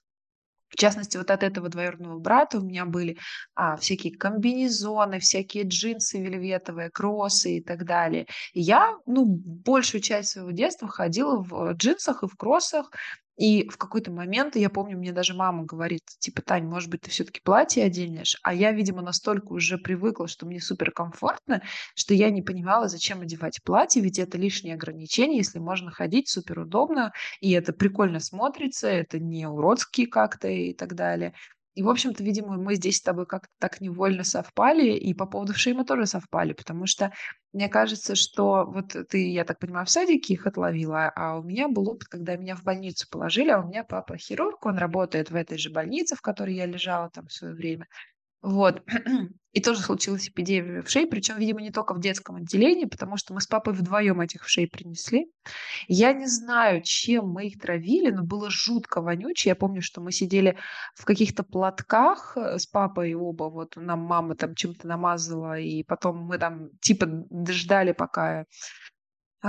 В 0.70 0.76
частности, 0.76 1.16
вот 1.16 1.30
от 1.32 1.42
этого 1.42 1.68
двоюродного 1.68 2.20
брата 2.20 2.58
у 2.58 2.62
меня 2.62 2.84
были 2.84 3.18
а, 3.56 3.76
всякие 3.76 4.16
комбинезоны, 4.16 5.18
всякие 5.18 5.64
джинсы 5.64 6.22
вельветовые, 6.22 6.90
кроссы 6.90 7.56
и 7.56 7.60
так 7.60 7.84
далее. 7.84 8.28
И 8.52 8.60
я, 8.60 8.96
ну, 9.04 9.24
большую 9.26 10.00
часть 10.00 10.30
своего 10.30 10.52
детства 10.52 10.86
ходила 10.86 11.42
в 11.42 11.72
джинсах 11.72 12.22
и 12.22 12.28
в 12.28 12.36
кроссах, 12.36 12.92
и 13.40 13.66
в 13.70 13.78
какой-то 13.78 14.10
момент, 14.12 14.54
я 14.54 14.68
помню, 14.68 14.98
мне 14.98 15.12
даже 15.12 15.32
мама 15.32 15.64
говорит, 15.64 16.02
типа, 16.18 16.42
Тань, 16.42 16.66
может 16.66 16.90
быть, 16.90 17.00
ты 17.00 17.10
все-таки 17.10 17.40
платье 17.42 17.82
оденешь? 17.82 18.36
А 18.42 18.52
я, 18.52 18.70
видимо, 18.70 19.00
настолько 19.00 19.54
уже 19.54 19.78
привыкла, 19.78 20.28
что 20.28 20.44
мне 20.44 20.60
супер 20.60 20.90
комфортно, 20.90 21.62
что 21.94 22.12
я 22.12 22.28
не 22.28 22.42
понимала, 22.42 22.86
зачем 22.88 23.22
одевать 23.22 23.62
платье, 23.64 24.02
ведь 24.02 24.18
это 24.18 24.36
лишнее 24.36 24.74
ограничение, 24.74 25.38
если 25.38 25.58
можно 25.58 25.90
ходить 25.90 26.28
супер 26.28 26.58
удобно, 26.60 27.12
и 27.40 27.52
это 27.52 27.72
прикольно 27.72 28.20
смотрится, 28.20 28.88
это 28.88 29.18
не 29.18 29.46
уродские 29.46 30.06
как-то 30.06 30.48
и 30.48 30.74
так 30.74 30.94
далее. 30.94 31.32
И, 31.74 31.82
в 31.82 31.88
общем-то, 31.88 32.22
видимо, 32.24 32.56
мы 32.56 32.74
здесь 32.74 32.96
с 32.96 33.02
тобой 33.02 33.26
как-то 33.26 33.52
так 33.58 33.80
невольно 33.80 34.24
совпали, 34.24 34.90
и 34.90 35.14
по 35.14 35.26
поводу 35.26 35.52
вшей 35.52 35.72
мы 35.72 35.84
тоже 35.84 36.06
совпали, 36.06 36.52
потому 36.52 36.86
что 36.86 37.12
мне 37.52 37.68
кажется, 37.68 38.16
что 38.16 38.64
вот 38.66 38.96
ты, 39.08 39.30
я 39.30 39.44
так 39.44 39.58
понимаю, 39.58 39.86
в 39.86 39.90
садике 39.90 40.34
их 40.34 40.46
отловила, 40.46 41.12
а 41.14 41.38
у 41.38 41.42
меня 41.42 41.68
был 41.68 41.88
опыт, 41.88 42.08
когда 42.08 42.36
меня 42.36 42.56
в 42.56 42.64
больницу 42.64 43.06
положили, 43.10 43.50
а 43.50 43.60
у 43.60 43.68
меня 43.68 43.84
папа 43.84 44.16
хирург, 44.16 44.66
он 44.66 44.78
работает 44.78 45.30
в 45.30 45.36
этой 45.36 45.58
же 45.58 45.70
больнице, 45.70 46.16
в 46.16 46.22
которой 46.22 46.54
я 46.54 46.66
лежала 46.66 47.08
там 47.10 47.26
в 47.26 47.32
свое 47.32 47.54
время. 47.54 47.86
Вот. 48.42 48.82
И 49.52 49.60
тоже 49.60 49.80
случилась 49.80 50.28
эпидемия 50.28 50.80
вшей, 50.80 51.08
причем, 51.08 51.36
видимо, 51.36 51.60
не 51.60 51.72
только 51.72 51.92
в 51.92 52.00
детском 52.00 52.36
отделении, 52.36 52.84
потому 52.84 53.16
что 53.16 53.34
мы 53.34 53.40
с 53.40 53.48
папой 53.48 53.74
вдвоем 53.74 54.20
этих 54.20 54.44
вшей 54.44 54.68
принесли. 54.68 55.26
Я 55.88 56.12
не 56.12 56.26
знаю, 56.26 56.82
чем 56.84 57.30
мы 57.30 57.48
их 57.48 57.58
травили, 57.60 58.10
но 58.12 58.22
было 58.22 58.48
жутко 58.48 59.02
вонючее. 59.02 59.50
Я 59.50 59.56
помню, 59.56 59.82
что 59.82 60.00
мы 60.00 60.12
сидели 60.12 60.56
в 60.94 61.04
каких-то 61.04 61.42
платках 61.42 62.36
э, 62.36 62.60
с 62.60 62.66
папой 62.66 63.14
оба, 63.14 63.50
вот 63.50 63.74
нам 63.74 63.98
мама 64.00 64.36
там 64.36 64.54
чем-то 64.54 64.86
намазала, 64.86 65.58
и 65.58 65.82
потом 65.82 66.18
мы 66.18 66.38
там 66.38 66.70
типа 66.80 67.08
ждали, 67.48 67.90
пока 67.90 68.44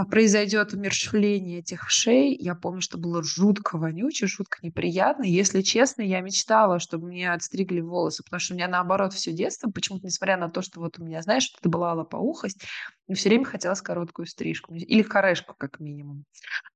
произойдет 0.09 0.73
умерщвление 0.73 1.59
этих 1.59 1.85
вшей. 1.87 2.35
Я 2.35 2.55
помню, 2.55 2.81
что 2.81 2.97
было 2.97 3.21
жутко 3.23 3.77
вонюче, 3.77 4.25
жутко 4.27 4.57
неприятно. 4.61 5.23
Если 5.23 5.61
честно, 5.61 6.01
я 6.01 6.21
мечтала, 6.21 6.79
чтобы 6.79 7.07
мне 7.07 7.31
отстригли 7.31 7.81
волосы, 7.81 8.23
потому 8.23 8.39
что 8.39 8.53
у 8.53 8.57
меня 8.57 8.67
наоборот 8.69 9.13
все 9.13 9.33
детство, 9.33 9.69
почему-то, 9.69 10.05
несмотря 10.05 10.37
на 10.37 10.49
то, 10.49 10.61
что 10.61 10.79
вот 10.79 10.97
у 10.99 11.03
меня, 11.03 11.21
знаешь, 11.21 11.53
это 11.59 11.69
была 11.69 11.93
лопоухость, 11.93 12.61
мне 13.07 13.15
все 13.15 13.29
время 13.29 13.43
хотелось 13.45 13.81
короткую 13.81 14.27
стрижку 14.27 14.73
или 14.73 15.01
корешку, 15.03 15.53
как 15.57 15.79
минимум. 15.81 16.23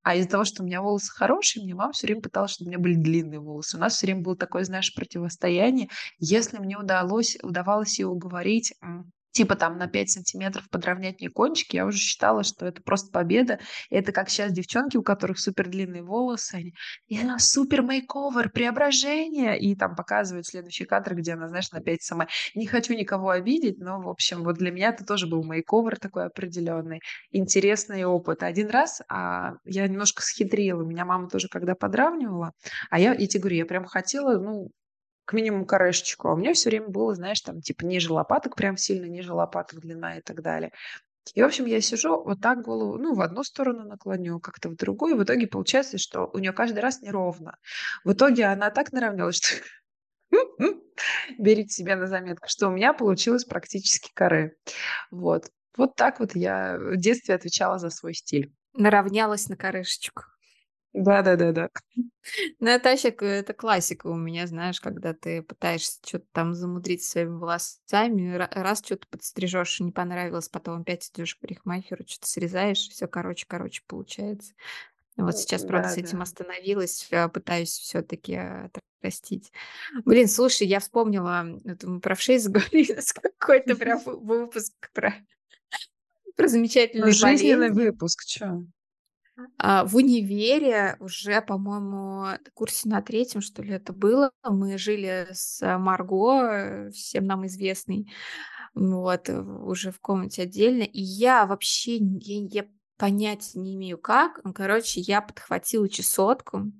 А 0.03 0.15
из-за 0.15 0.29
того, 0.29 0.43
что 0.45 0.63
у 0.63 0.65
меня 0.65 0.81
волосы 0.81 1.11
хорошие, 1.11 1.63
мне 1.63 1.75
мама 1.75 1.93
все 1.93 2.07
время 2.07 2.21
пыталась, 2.21 2.51
чтобы 2.51 2.67
у 2.69 2.71
меня 2.71 2.79
были 2.79 2.95
длинные 2.95 3.39
волосы. 3.39 3.77
У 3.77 3.79
нас 3.79 3.95
все 3.95 4.07
время 4.07 4.21
было 4.21 4.35
такое, 4.35 4.63
знаешь, 4.63 4.93
противостояние. 4.93 5.89
Если 6.19 6.57
мне 6.57 6.77
удалось, 6.77 7.37
удавалось 7.43 7.99
ее 7.99 8.07
уговорить 8.07 8.73
типа 9.35 9.55
там 9.55 9.77
на 9.77 9.87
5 9.87 10.09
сантиметров 10.09 10.69
подровнять 10.71 11.19
мне 11.19 11.29
кончики, 11.29 11.75
я 11.75 11.85
уже 11.85 11.97
считала, 11.97 12.43
что 12.43 12.65
это 12.65 12.81
просто 12.81 13.11
победа. 13.11 13.59
И 13.89 13.95
это 13.95 14.13
как 14.13 14.29
сейчас 14.29 14.53
девчонки, 14.53 14.95
у 14.95 15.03
которых 15.03 15.39
супер 15.39 15.67
длинные 15.67 16.03
волосы, 16.03 16.55
они, 16.55 16.73
я 17.07 17.37
супер 17.37 17.81
мейковер, 17.81 18.49
преображение, 18.49 19.59
и 19.59 19.75
там 19.75 19.95
показывают 19.95 20.47
следующий 20.47 20.85
кадр, 20.85 21.15
где 21.15 21.33
она, 21.33 21.49
знаешь, 21.49 21.69
на 21.71 21.81
5 21.81 22.01
сама. 22.01 22.27
Не 22.55 22.65
хочу 22.65 22.93
никого 22.93 23.29
обидеть, 23.29 23.77
но, 23.77 24.01
в 24.01 24.07
общем, 24.07 24.43
вот 24.43 24.55
для 24.55 24.71
меня 24.71 24.89
это 24.89 25.05
тоже 25.05 25.27
был 25.27 25.43
мейковер 25.43 25.99
такой 25.99 26.25
определенный, 26.25 27.01
интересный 27.31 28.05
опыт. 28.05 28.41
Один 28.41 28.69
раз 28.69 29.01
а, 29.09 29.55
я 29.65 29.85
немножко 29.87 30.21
схитрила, 30.21 30.81
меня 30.83 31.03
мама 31.03 31.29
тоже 31.29 31.49
когда 31.49 31.75
подравнивала, 31.75 32.53
а 32.89 32.99
я, 32.99 33.13
я 33.13 33.27
тебе 33.27 33.41
говорю, 33.41 33.57
я 33.57 33.65
прям 33.65 33.85
хотела, 33.85 34.39
ну, 34.39 34.69
к 35.25 35.33
минимуму 35.33 35.65
корешечку. 35.65 36.29
А 36.29 36.33
у 36.33 36.37
меня 36.37 36.53
все 36.53 36.69
время 36.69 36.87
было, 36.87 37.15
знаешь, 37.15 37.41
там 37.41 37.61
типа 37.61 37.83
ниже 37.85 38.13
лопаток, 38.13 38.55
прям 38.55 38.77
сильно 38.77 39.05
ниже 39.05 39.33
лопаток 39.33 39.81
длина 39.81 40.17
и 40.17 40.21
так 40.21 40.41
далее. 40.41 40.71
И, 41.33 41.41
в 41.41 41.45
общем, 41.45 41.65
я 41.65 41.81
сижу, 41.81 42.23
вот 42.23 42.39
так 42.39 42.61
голову, 42.61 42.97
ну, 42.99 43.15
в 43.15 43.21
одну 43.21 43.43
сторону 43.43 43.83
наклоню, 43.83 44.39
как-то 44.39 44.69
в 44.69 44.75
другую. 44.75 45.17
В 45.17 45.23
итоге 45.23 45.47
получается, 45.47 45.97
что 45.97 46.29
у 46.33 46.37
нее 46.37 46.53
каждый 46.53 46.79
раз 46.79 47.01
неровно. 47.01 47.57
В 48.03 48.13
итоге 48.13 48.45
она 48.45 48.69
так 48.69 48.91
наравнялась, 48.91 49.37
что 49.37 49.55
берите 51.39 51.69
себе 51.69 51.95
на 51.95 52.05
заметку, 52.05 52.47
что 52.47 52.67
у 52.67 52.71
меня 52.71 52.93
получилось 52.93 53.43
практически 53.43 54.11
каре. 54.13 54.55
Вот. 55.09 55.49
Вот 55.75 55.95
так 55.95 56.19
вот 56.19 56.35
я 56.35 56.77
в 56.79 56.95
детстве 56.97 57.33
отвечала 57.33 57.79
за 57.79 57.89
свой 57.89 58.13
стиль. 58.13 58.53
Наравнялась 58.73 59.49
на 59.49 59.57
корешечку. 59.57 60.23
Да-да-да-да. 60.95 61.69
Ну, 62.59 62.69
это 62.69 62.89
вообще 62.89 63.09
это 63.09 63.53
классика 63.53 64.07
у 64.07 64.15
меня, 64.15 64.47
знаешь, 64.47 64.79
когда 64.79 65.13
ты 65.13 65.41
пытаешься 65.41 65.99
что-то 66.05 66.25
там 66.31 66.53
замудрить 66.53 67.03
своими 67.03 67.37
волосами, 67.37 68.35
раз 68.37 68.81
что-то 68.83 69.05
подстрижешь, 69.09 69.81
не 69.81 69.91
понравилось, 69.91 70.47
потом 70.47 70.81
опять 70.81 71.09
идешь 71.13 71.35
к 71.35 71.39
парикмахеру, 71.41 72.05
что-то 72.07 72.27
срезаешь, 72.27 72.87
все 72.87 73.07
короче, 73.07 73.45
короче 73.45 73.81
получается. 73.85 74.53
Вот 75.17 75.37
сейчас, 75.37 75.65
правда, 75.65 75.89
с 75.89 75.97
этим 75.97 76.21
остановилась, 76.21 77.07
э, 77.11 77.27
пытаюсь 77.27 77.71
все-таки 77.71 78.35
отрастить. 78.35 79.51
Блин, 80.05 80.29
слушай, 80.29 80.65
я 80.67 80.79
вспомнила, 80.79 81.59
это 81.65 81.89
мы 81.89 81.99
про 81.99 82.15
вшей 82.15 82.37
заговорили, 82.37 82.97
какой-то 83.39 83.75
прям 83.75 83.99
выпуск 84.05 84.73
про, 84.93 85.13
про 86.37 86.47
замечательный 86.47 87.11
жизненный 87.11 87.71
выпуск, 87.71 88.23
что? 88.25 88.63
А, 89.57 89.85
в 89.85 89.95
универе 89.95 90.95
уже, 90.99 91.41
по-моему, 91.41 92.37
курсе 92.53 92.87
на 92.89 93.01
третьем, 93.01 93.41
что 93.41 93.61
ли, 93.63 93.73
это 93.73 93.93
было. 93.93 94.31
Мы 94.43 94.77
жили 94.77 95.27
с 95.31 95.61
Марго, 95.77 96.89
всем 96.91 97.25
нам 97.25 97.45
известной, 97.47 98.11
вот, 98.75 99.29
уже 99.29 99.91
в 99.91 99.99
комнате 99.99 100.43
отдельно. 100.43 100.83
И 100.83 101.01
я 101.01 101.45
вообще, 101.47 101.97
я, 101.97 102.47
я 102.63 102.67
понятия 102.97 103.59
не 103.59 103.75
имею 103.75 103.97
как. 103.97 104.41
Короче, 104.55 105.01
я 105.01 105.21
подхватила 105.21 105.89
чесотку. 105.89 106.71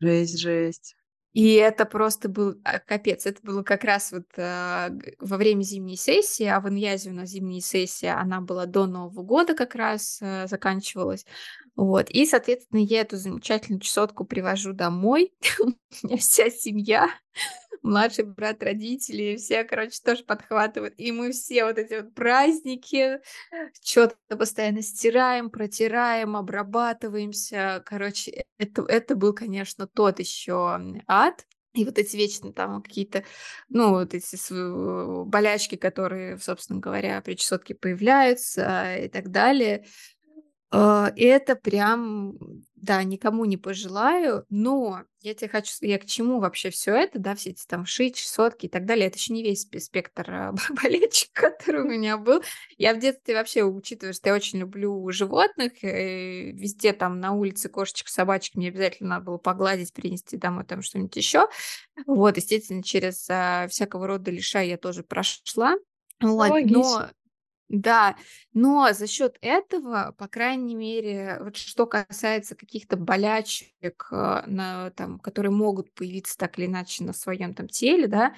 Жесть, 0.00 0.38
жесть. 0.38 0.94
И 1.32 1.54
это 1.54 1.86
просто 1.86 2.28
был 2.28 2.56
а, 2.62 2.78
капец. 2.78 3.26
Это 3.26 3.40
было 3.42 3.62
как 3.62 3.84
раз 3.84 4.12
вот 4.12 4.26
э, 4.36 4.90
во 5.18 5.36
время 5.38 5.62
зимней 5.62 5.96
сессии, 5.96 6.44
а 6.44 6.60
в 6.60 6.68
Иньязе 6.68 7.10
у 7.10 7.14
нас 7.14 7.30
зимняя 7.30 7.60
сессия, 7.60 8.12
она 8.12 8.40
была 8.40 8.66
до 8.66 8.86
Нового 8.86 9.22
года 9.22 9.54
как 9.54 9.74
раз 9.74 10.18
э, 10.20 10.46
заканчивалась. 10.46 11.24
Вот. 11.74 12.10
И, 12.10 12.26
соответственно, 12.26 12.80
я 12.80 13.00
эту 13.00 13.16
замечательную 13.16 13.80
чесотку 13.80 14.24
привожу 14.24 14.74
домой. 14.74 15.32
у 15.60 16.06
меня 16.06 16.18
вся 16.18 16.50
семья 16.50 17.08
младший 17.82 18.24
брат 18.24 18.62
родителей, 18.62 19.36
все, 19.36 19.64
короче, 19.64 19.98
тоже 20.04 20.24
подхватывают. 20.24 20.94
И 20.96 21.12
мы 21.12 21.32
все 21.32 21.64
вот 21.64 21.78
эти 21.78 21.94
вот 22.00 22.14
праздники 22.14 23.20
что-то 23.84 24.16
постоянно 24.36 24.82
стираем, 24.82 25.50
протираем, 25.50 26.36
обрабатываемся. 26.36 27.82
Короче, 27.86 28.44
это, 28.58 28.82
это 28.82 29.14
был, 29.14 29.32
конечно, 29.34 29.86
тот 29.86 30.18
еще 30.20 30.80
ад. 31.06 31.46
И 31.74 31.86
вот 31.86 31.96
эти 31.98 32.16
вечно 32.16 32.52
там 32.52 32.82
какие-то, 32.82 33.24
ну, 33.70 33.92
вот 33.92 34.12
эти 34.12 34.36
болячки, 35.24 35.76
которые, 35.76 36.36
собственно 36.36 36.80
говоря, 36.80 37.18
при 37.22 37.34
чесотке 37.34 37.74
появляются 37.74 38.96
и 38.96 39.08
так 39.08 39.30
далее. 39.30 39.86
А, 40.74 41.12
это 41.16 41.54
прям, 41.54 42.38
да, 42.76 43.02
никому 43.02 43.44
не 43.44 43.58
пожелаю, 43.58 44.46
но 44.48 45.02
я 45.20 45.34
тебе 45.34 45.50
хочу, 45.50 45.70
я 45.82 45.98
к 45.98 46.06
чему 46.06 46.40
вообще 46.40 46.70
все 46.70 46.94
это, 46.94 47.18
да, 47.18 47.34
все 47.34 47.50
эти 47.50 47.66
там 47.66 47.84
ши, 47.84 48.08
чесотки 48.08 48.66
и 48.66 48.68
так 48.70 48.86
далее, 48.86 49.08
это 49.08 49.18
еще 49.18 49.34
не 49.34 49.42
весь 49.42 49.68
спектр 49.84 50.30
а, 50.30 50.54
болельщик, 50.82 51.30
который 51.34 51.82
у 51.82 51.88
меня 51.88 52.16
был. 52.16 52.42
Я 52.78 52.94
в 52.94 52.98
детстве 52.98 53.34
вообще, 53.34 53.64
учитывая, 53.64 54.14
что 54.14 54.30
я 54.30 54.34
очень 54.34 54.60
люблю 54.60 55.10
животных, 55.10 55.84
э, 55.84 56.52
везде 56.52 56.94
там 56.94 57.20
на 57.20 57.32
улице 57.32 57.68
кошечек, 57.68 58.08
собачек 58.08 58.54
мне 58.54 58.68
обязательно 58.68 59.10
надо 59.10 59.26
было 59.26 59.36
погладить, 59.36 59.92
принести 59.92 60.38
домой 60.38 60.64
там 60.64 60.80
что-нибудь 60.80 61.14
еще. 61.16 61.48
Вот, 62.06 62.38
естественно, 62.38 62.82
через 62.82 63.26
а, 63.28 63.68
всякого 63.68 64.06
рода 64.06 64.30
лишай 64.30 64.70
я 64.70 64.78
тоже 64.78 65.02
прошла. 65.02 65.76
Вот, 66.18 66.64
но 66.64 67.10
да, 67.72 68.16
но 68.52 68.92
за 68.92 69.06
счет 69.06 69.38
этого, 69.40 70.14
по 70.18 70.28
крайней 70.28 70.74
мере, 70.74 71.38
вот 71.40 71.56
что 71.56 71.86
касается 71.86 72.54
каких-то 72.54 72.96
болячек, 72.96 74.08
э, 74.12 74.42
на, 74.46 74.90
там, 74.90 75.18
которые 75.18 75.52
могут 75.52 75.92
появиться 75.94 76.36
так 76.36 76.58
или 76.58 76.66
иначе 76.66 77.02
на 77.02 77.14
своем 77.14 77.54
там 77.54 77.68
теле, 77.68 78.08
да, 78.08 78.34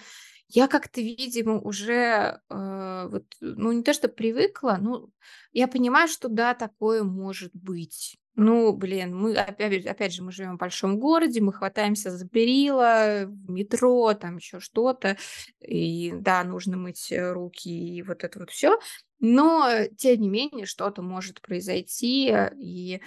я 0.49 0.69
как-то, 0.69 1.01
видимо, 1.01 1.59
уже 1.61 2.41
э, 2.49 3.09
вот, 3.11 3.25
ну 3.41 3.73
не 3.73 3.83
то 3.83 3.93
что 3.93 4.09
привыкла, 4.09 4.79
ну 4.81 5.11
я 5.53 5.67
понимаю, 5.67 6.07
что 6.07 6.29
да, 6.29 6.55
такое 6.55 7.03
может 7.03 7.51
быть. 7.55 8.17
Ну, 8.37 8.73
блин, 8.73 9.17
мы 9.17 9.37
опять, 9.37 9.87
опять 9.87 10.13
же, 10.13 10.25
мы 10.25 10.33
живем 10.33 10.57
в 10.57 10.61
большом 10.61 10.99
городе, 10.99 11.41
мы 11.41 11.53
хватаемся 11.53 12.11
за 12.11 12.29
перила, 12.29 13.27
метро, 13.27 14.13
там 14.15 14.39
еще 14.39 14.59
что-то, 14.59 15.17
и 15.61 16.13
да, 16.13 16.43
нужно 16.43 16.77
мыть 16.77 17.13
э, 17.13 17.33
руки 17.33 17.69
и 17.69 18.03
вот 18.03 18.25
это 18.25 18.41
вот 18.41 18.51
все. 18.51 18.77
Но, 19.27 19.87
тем 19.97 20.21
не 20.21 20.29
менее, 20.29 20.67
что-то 20.67 21.01
может 21.01 21.41
произойти, 21.41 22.29
э, 22.29 22.53
и 22.59 23.01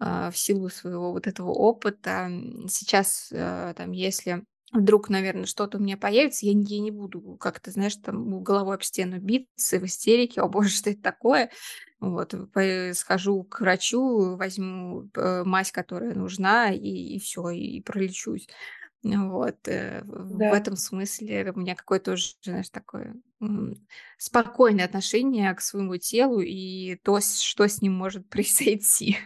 э, 0.00 0.30
в 0.32 0.36
силу 0.36 0.68
своего 0.68 1.12
вот 1.12 1.28
этого 1.28 1.50
опыта 1.50 2.28
сейчас, 2.68 3.28
э, 3.30 3.72
там, 3.76 3.92
если 3.92 4.42
вдруг, 4.72 5.10
наверное, 5.10 5.46
что-то 5.46 5.78
у 5.78 5.80
меня 5.80 5.96
появится, 5.96 6.44
я, 6.44 6.52
я 6.52 6.80
не 6.80 6.90
буду 6.90 7.36
как-то, 7.38 7.70
знаешь, 7.70 7.94
там 7.94 8.42
головой 8.42 8.74
об 8.74 8.82
стену 8.82 9.20
биться 9.20 9.78
в 9.78 9.84
истерике, 9.84 10.40
о 10.40 10.48
боже, 10.48 10.70
что 10.70 10.90
это 10.90 11.02
такое. 11.02 11.50
Вот, 12.00 12.34
схожу 12.94 13.44
к 13.44 13.60
врачу, 13.60 14.34
возьму 14.34 15.08
э, 15.14 15.44
мазь, 15.44 15.70
которая 15.70 16.16
нужна, 16.16 16.72
и, 16.72 16.80
и 16.80 17.20
все, 17.20 17.50
и 17.50 17.80
пролечусь. 17.80 18.48
Вот, 19.04 19.68
э, 19.68 20.02
да. 20.02 20.50
в 20.50 20.54
этом 20.54 20.76
смысле 20.76 21.52
у 21.54 21.58
меня 21.60 21.74
какое-то 21.74 22.12
уже, 22.12 22.32
знаешь, 22.42 22.70
такое 22.70 23.14
спокойное 24.16 24.86
отношение 24.86 25.52
к 25.54 25.60
своему 25.60 25.98
телу 25.98 26.40
и 26.40 26.96
то, 26.96 27.20
что 27.20 27.68
с 27.68 27.82
ним 27.82 27.92
может 27.92 28.28
произойти. 28.30 29.18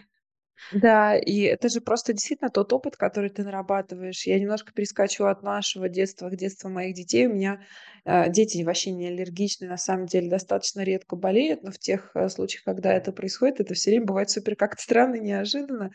Да, 0.73 1.17
и 1.17 1.41
это 1.41 1.69
же 1.69 1.79
просто 1.79 2.11
действительно 2.11 2.49
тот 2.49 2.73
опыт, 2.73 2.97
который 2.97 3.29
ты 3.29 3.43
нарабатываешь. 3.43 4.27
Я 4.27 4.37
немножко 4.37 4.73
перескочу 4.73 5.25
от 5.25 5.41
нашего 5.41 5.87
детства 5.87 6.29
к 6.29 6.35
детству 6.35 6.69
моих 6.69 6.95
детей. 6.95 7.27
У 7.27 7.33
меня 7.33 7.61
э, 8.03 8.29
дети 8.29 8.61
вообще 8.63 8.91
не 8.91 9.07
аллергичны, 9.07 9.67
на 9.67 9.77
самом 9.77 10.05
деле 10.05 10.29
достаточно 10.29 10.81
редко 10.81 11.15
болеют, 11.15 11.63
но 11.63 11.71
в 11.71 11.79
тех 11.79 12.11
э, 12.13 12.27
случаях, 12.27 12.65
когда 12.65 12.93
это 12.93 13.13
происходит, 13.13 13.61
это 13.61 13.73
все 13.73 13.91
время 13.91 14.05
бывает 14.05 14.29
супер 14.29 14.55
как-то 14.57 14.81
странно, 14.81 15.15
неожиданно. 15.15 15.91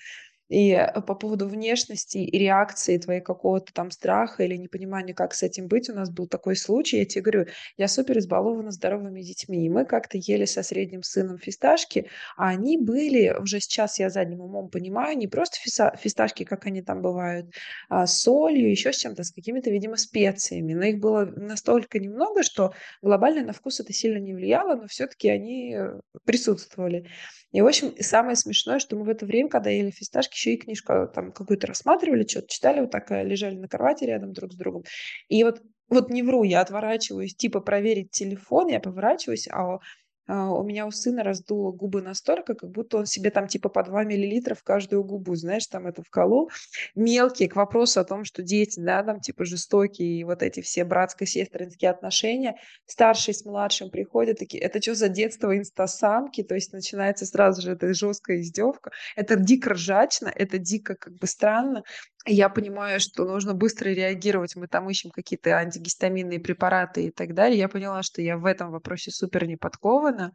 И 0.48 0.72
э, 0.72 1.00
по 1.00 1.14
поводу 1.14 1.48
внешности 1.48 2.18
и 2.18 2.38
реакции 2.38 2.98
твоей 2.98 3.20
какого-то 3.20 3.72
там 3.72 3.90
страха 3.90 4.42
или 4.42 4.56
непонимания, 4.56 5.14
как 5.14 5.34
с 5.34 5.42
этим 5.42 5.68
быть, 5.68 5.88
у 5.88 5.94
нас 5.94 6.10
был 6.10 6.26
такой 6.26 6.56
случай. 6.56 6.98
Я 6.98 7.06
тебе 7.06 7.22
говорю, 7.22 7.46
я 7.76 7.88
супер 7.88 8.18
избалована 8.18 8.70
здоровыми 8.70 9.22
детьми. 9.22 9.64
И 9.64 9.70
мы 9.70 9.84
как-то 9.84 10.18
ели 10.18 10.44
со 10.44 10.62
средним 10.62 11.02
сыном 11.02 11.38
фисташки, 11.38 12.10
а 12.36 12.48
они 12.48 12.78
были, 12.78 13.34
уже 13.40 13.60
сейчас 13.60 13.98
я 13.98 14.10
задним 14.10 14.40
умом 14.40 14.68
понимаю, 14.68 15.16
не 15.16 15.28
просто 15.28 15.58
фиса, 15.60 15.94
фисташки, 15.98 16.44
как 16.44 16.66
они 16.66 16.82
там 16.82 17.00
бывают, 17.00 17.46
а 17.88 18.06
с 18.06 18.20
солью, 18.20 18.70
еще 18.70 18.92
с 18.92 18.96
чем-то, 18.96 19.24
с 19.24 19.32
какими-то, 19.32 19.70
видимо, 19.70 19.96
специями. 19.96 20.74
Но 20.74 20.84
их 20.84 20.98
было 20.98 21.24
настолько 21.24 21.98
немного, 21.98 22.42
что 22.42 22.72
глобально 23.02 23.44
на 23.44 23.52
вкус 23.52 23.80
это 23.80 23.92
сильно 23.92 24.18
не 24.18 24.34
влияло, 24.34 24.76
но 24.76 24.86
все-таки 24.88 25.28
они 25.28 25.74
э, 25.74 26.00
присутствовали. 26.24 27.06
И, 27.54 27.60
в 27.60 27.66
общем, 27.68 27.94
самое 28.00 28.34
смешное, 28.34 28.80
что 28.80 28.96
мы 28.96 29.04
в 29.04 29.08
это 29.08 29.26
время, 29.26 29.48
когда 29.48 29.70
ели 29.70 29.90
фисташки, 29.90 30.34
еще 30.34 30.54
и 30.54 30.56
книжку 30.56 30.92
там 31.14 31.30
какую-то 31.30 31.68
рассматривали, 31.68 32.26
что-то 32.26 32.48
читали, 32.48 32.80
вот 32.80 32.90
так 32.90 33.08
лежали 33.12 33.54
на 33.54 33.68
кровати 33.68 34.02
рядом 34.02 34.32
друг 34.32 34.52
с 34.52 34.56
другом. 34.56 34.82
И 35.28 35.44
вот 35.44 35.62
вот 35.88 36.10
не 36.10 36.24
вру, 36.24 36.42
я 36.42 36.62
отворачиваюсь, 36.62 37.36
типа 37.36 37.60
проверить 37.60 38.10
телефон, 38.10 38.66
я 38.68 38.80
поворачиваюсь, 38.80 39.46
а, 39.52 39.78
у 40.26 40.62
меня 40.62 40.86
у 40.86 40.90
сына 40.90 41.22
раздуло 41.22 41.72
губы 41.72 42.00
настолько, 42.00 42.54
как 42.54 42.70
будто 42.70 42.98
он 42.98 43.06
себе 43.06 43.30
там 43.30 43.46
типа 43.46 43.68
по 43.68 43.82
2 43.82 44.04
миллилитра 44.04 44.54
в 44.54 44.62
каждую 44.62 45.04
губу, 45.04 45.34
знаешь, 45.34 45.66
там 45.66 45.86
это 45.86 46.02
вколол. 46.02 46.50
Мелкие 46.94 47.48
к 47.48 47.56
вопросу 47.56 48.00
о 48.00 48.04
том, 48.04 48.24
что 48.24 48.42
дети, 48.42 48.80
да, 48.80 49.02
там 49.02 49.20
типа 49.20 49.44
жестокие, 49.44 50.20
и 50.20 50.24
вот 50.24 50.42
эти 50.42 50.60
все 50.60 50.84
братско-сестринские 50.84 51.90
отношения. 51.90 52.56
Старший 52.86 53.34
с 53.34 53.44
младшим 53.44 53.90
приходят 53.90 54.38
такие, 54.38 54.62
это 54.62 54.80
что 54.80 54.94
за 54.94 55.08
детство 55.08 55.56
инстасамки? 55.56 56.42
То 56.42 56.54
есть 56.54 56.72
начинается 56.72 57.26
сразу 57.26 57.62
же 57.62 57.72
эта 57.72 57.92
жесткая 57.92 58.40
издевка. 58.40 58.90
Это 59.16 59.36
дико 59.36 59.70
ржачно, 59.70 60.32
это 60.34 60.58
дико 60.58 60.94
как 60.94 61.14
бы 61.14 61.26
странно. 61.26 61.82
Я 62.26 62.48
понимаю, 62.48 63.00
что 63.00 63.26
нужно 63.26 63.52
быстро 63.52 63.90
реагировать. 63.90 64.56
Мы 64.56 64.66
там 64.66 64.88
ищем 64.88 65.10
какие-то 65.10 65.58
антигистаминные 65.58 66.40
препараты 66.40 67.06
и 67.06 67.10
так 67.10 67.34
далее. 67.34 67.58
Я 67.58 67.68
поняла, 67.68 68.02
что 68.02 68.22
я 68.22 68.38
в 68.38 68.46
этом 68.46 68.70
вопросе 68.70 69.10
супер 69.10 69.46
не 69.46 69.56
подкована. 69.56 70.32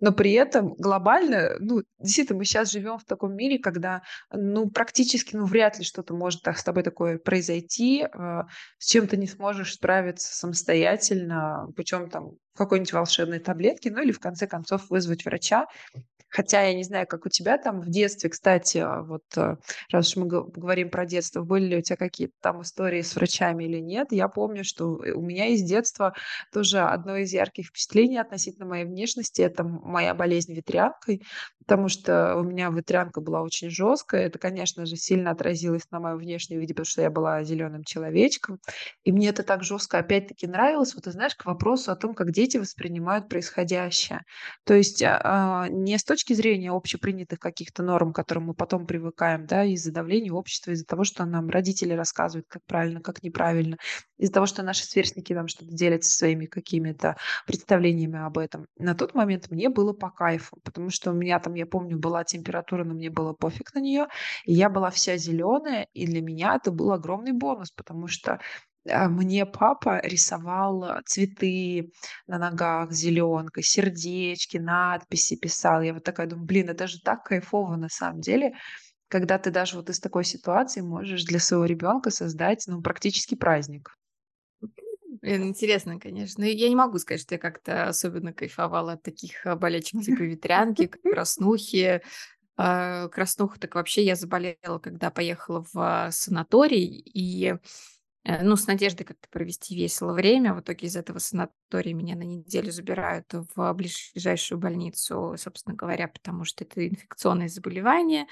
Но 0.00 0.12
при 0.12 0.32
этом 0.32 0.74
глобально, 0.74 1.56
ну, 1.60 1.82
действительно, 2.00 2.38
мы 2.38 2.44
сейчас 2.44 2.72
живем 2.72 2.98
в 2.98 3.04
таком 3.04 3.36
мире, 3.36 3.58
когда, 3.58 4.02
ну, 4.32 4.68
практически, 4.68 5.36
ну, 5.36 5.44
вряд 5.44 5.78
ли 5.78 5.84
что-то 5.84 6.12
может 6.14 6.42
так 6.42 6.58
с 6.58 6.64
тобой 6.64 6.82
такое 6.82 7.18
произойти, 7.18 8.02
э, 8.02 8.42
с 8.78 8.86
чем 8.86 9.06
ты 9.06 9.16
не 9.16 9.26
сможешь 9.28 9.74
справиться 9.74 10.34
самостоятельно 10.34 11.68
путем 11.76 12.10
там 12.10 12.32
какой-нибудь 12.56 12.92
волшебной 12.92 13.38
таблетки, 13.38 13.88
ну 13.88 14.02
или 14.02 14.10
в 14.10 14.20
конце 14.20 14.48
концов 14.48 14.90
вызвать 14.90 15.24
врача. 15.24 15.66
Хотя 16.30 16.62
я 16.62 16.74
не 16.74 16.84
знаю, 16.84 17.06
как 17.06 17.26
у 17.26 17.28
тебя 17.28 17.58
там 17.58 17.80
в 17.80 17.88
детстве, 17.88 18.30
кстати, 18.30 18.78
а, 18.78 19.02
вот 19.02 19.24
э, 19.36 19.56
раз 19.90 20.10
уж 20.10 20.16
мы 20.16 20.26
говорим 20.26 20.90
про 20.90 21.06
детство, 21.06 21.42
были 21.42 21.66
ли 21.66 21.76
у 21.78 21.82
тебя 21.82 21.96
какие-то 21.96 22.34
там 22.40 22.62
истории 22.62 23.00
с 23.00 23.16
врачами 23.16 23.64
или 23.64 23.78
нет. 23.78 24.08
Я 24.10 24.28
помню, 24.28 24.62
что 24.64 25.02
э, 25.04 25.12
у 25.12 25.22
меня 25.22 25.46
из 25.46 25.62
детства 25.62 26.14
тоже 26.52 26.80
одно 26.80 27.16
из 27.16 27.32
ярких 27.32 27.68
впечатлений 27.68 28.18
относительно 28.18 28.66
моей 28.66 28.84
внешности– 28.84 29.42
это 29.42 29.64
моя 29.64 30.14
болезнь 30.14 30.54
ветрянкой, 30.54 31.22
потому 31.58 31.88
что 31.88 32.36
у 32.36 32.42
меня 32.42 32.68
ветрянка 32.68 33.20
была 33.20 33.42
очень 33.42 33.70
жесткая. 33.70 34.26
Это, 34.26 34.38
конечно 34.38 34.84
же, 34.84 34.96
сильно 34.96 35.30
отразилось 35.30 35.90
на 35.90 36.00
моем 36.00 36.18
внешнем 36.18 36.60
виде, 36.60 36.74
потому 36.74 36.86
что 36.86 37.02
я 37.02 37.10
была 37.10 37.42
зеленым 37.42 37.84
человечком. 37.84 38.58
И 39.04 39.12
мне 39.12 39.28
это 39.28 39.42
так 39.42 39.64
жестко 39.64 39.98
опять-таки 39.98 40.46
нравилось. 40.46 40.94
Вот 40.94 41.04
ты 41.04 41.12
знаешь, 41.12 41.34
к 41.34 41.46
вопросу 41.46 41.90
о 41.90 41.96
том, 41.96 42.14
как 42.14 42.32
дети 42.32 42.58
воспринимают 42.58 43.28
происходящее. 43.28 44.22
То 44.64 44.74
есть 44.74 45.02
а, 45.02 45.20
а 45.24 45.68
не 45.68 45.96
с 45.96 46.04
точки 46.04 46.17
зрения 46.26 46.70
общепринятых 46.70 47.38
каких-то 47.38 47.82
норм, 47.82 48.12
к 48.12 48.16
которым 48.16 48.46
мы 48.46 48.54
потом 48.54 48.86
привыкаем, 48.86 49.46
да, 49.46 49.64
из-за 49.64 49.92
давления 49.92 50.32
общества, 50.32 50.72
из-за 50.72 50.84
того, 50.84 51.04
что 51.04 51.24
нам 51.24 51.48
родители 51.48 51.92
рассказывают, 51.92 52.46
как 52.48 52.62
правильно, 52.66 53.00
как 53.00 53.22
неправильно, 53.22 53.76
из-за 54.18 54.32
того, 54.32 54.46
что 54.46 54.62
наши 54.62 54.84
сверстники 54.84 55.32
нам 55.32 55.48
что-то 55.48 55.72
делятся 55.72 56.10
своими 56.10 56.46
какими-то 56.46 57.16
представлениями 57.46 58.18
об 58.24 58.38
этом. 58.38 58.66
На 58.78 58.94
тот 58.94 59.14
момент 59.14 59.50
мне 59.50 59.68
было 59.68 59.92
по 59.92 60.10
кайфу, 60.10 60.58
потому 60.64 60.90
что 60.90 61.12
у 61.12 61.14
меня 61.14 61.38
там, 61.38 61.54
я 61.54 61.66
помню, 61.66 61.98
была 61.98 62.24
температура, 62.24 62.84
но 62.84 62.94
мне 62.94 63.10
было 63.10 63.32
пофиг 63.32 63.74
на 63.74 63.80
нее, 63.80 64.06
и 64.44 64.54
я 64.54 64.68
была 64.68 64.90
вся 64.90 65.16
зеленая, 65.16 65.86
и 65.92 66.06
для 66.06 66.20
меня 66.22 66.56
это 66.56 66.70
был 66.70 66.92
огромный 66.92 67.32
бонус, 67.32 67.70
потому 67.70 68.08
что 68.08 68.40
мне 69.08 69.46
папа 69.46 70.00
рисовал 70.02 70.84
а, 70.84 71.02
цветы 71.04 71.92
на 72.26 72.38
ногах 72.38 72.92
зеленкой, 72.92 73.62
сердечки, 73.62 74.58
надписи 74.58 75.36
писал. 75.36 75.82
Я 75.82 75.94
вот 75.94 76.04
такая 76.04 76.26
думаю, 76.26 76.46
блин, 76.46 76.70
это 76.70 76.86
же 76.86 77.00
так 77.00 77.24
кайфово 77.24 77.76
на 77.76 77.88
самом 77.88 78.20
деле, 78.20 78.54
когда 79.08 79.38
ты 79.38 79.50
даже 79.50 79.76
вот 79.76 79.90
из 79.90 80.00
такой 80.00 80.24
ситуации 80.24 80.80
можешь 80.80 81.24
для 81.24 81.38
своего 81.38 81.64
ребенка 81.64 82.10
создать, 82.10 82.64
ну, 82.66 82.82
практически 82.82 83.34
праздник. 83.34 83.94
Интересно, 85.22 85.98
конечно. 85.98 86.44
Я 86.44 86.68
не 86.68 86.76
могу 86.76 86.98
сказать, 86.98 87.22
что 87.22 87.34
я 87.34 87.38
как-то 87.38 87.88
особенно 87.88 88.32
кайфовала 88.32 88.92
от 88.92 89.02
таких 89.02 89.44
а, 89.46 89.56
болячек 89.56 90.02
типа 90.02 90.22
ветрянки, 90.22 90.86
краснухи. 90.86 92.02
Краснуха 92.56 93.60
так 93.60 93.76
вообще 93.76 94.02
я 94.02 94.16
заболела, 94.16 94.80
когда 94.82 95.12
поехала 95.12 95.64
в 95.72 96.08
санаторий, 96.10 96.86
и 96.86 97.54
Э, 97.54 97.58
ну, 98.42 98.56
с 98.56 98.66
надеждой 98.66 99.04
как-то 99.04 99.28
провести 99.30 99.74
весело 99.74 100.12
время. 100.12 100.54
В 100.54 100.60
итоге 100.60 100.86
из 100.86 100.96
этого 100.96 101.18
санатория 101.18 101.94
меня 101.94 102.16
на 102.16 102.24
неделю 102.24 102.70
забирают 102.70 103.32
в 103.32 103.72
ближайшую 103.74 104.58
больницу, 104.58 105.34
собственно 105.38 105.74
говоря, 105.74 106.08
потому 106.08 106.44
что 106.44 106.64
это 106.64 106.86
инфекционное 106.86 107.48
заболевание. 107.48 108.26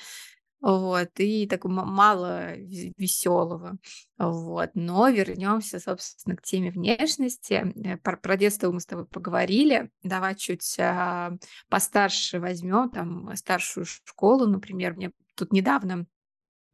Вот, 0.60 1.10
и 1.18 1.46
так 1.46 1.64
мало 1.64 2.56
веселого. 2.56 3.76
Вот. 4.18 4.70
Но 4.74 5.08
вернемся, 5.08 5.78
собственно, 5.78 6.36
к 6.36 6.42
теме 6.42 6.70
внешности. 6.70 7.72
Э, 7.84 7.98
про, 7.98 8.16
про 8.16 8.36
детство 8.36 8.72
мы 8.72 8.80
с 8.80 8.86
тобой 8.86 9.06
поговорили. 9.06 9.90
Давай 10.02 10.34
чуть 10.34 10.76
а, 10.80 11.36
постарше 11.68 12.40
возьмем, 12.40 12.90
там, 12.90 13.36
старшую 13.36 13.84
школу, 13.84 14.46
например. 14.46 14.94
Мне 14.94 15.12
тут 15.36 15.52
недавно 15.52 16.06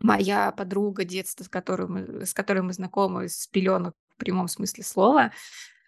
моя 0.02 0.52
подруга 0.52 1.04
детства, 1.04 1.44
с 1.44 1.48
которой 1.48 1.88
мы, 1.88 2.26
с 2.26 2.34
которой 2.34 2.60
мы 2.60 2.72
знакомы 2.72 3.28
с 3.28 3.46
пеленок 3.46 3.94
в 4.10 4.16
прямом 4.16 4.48
смысле 4.48 4.84
слова, 4.84 5.32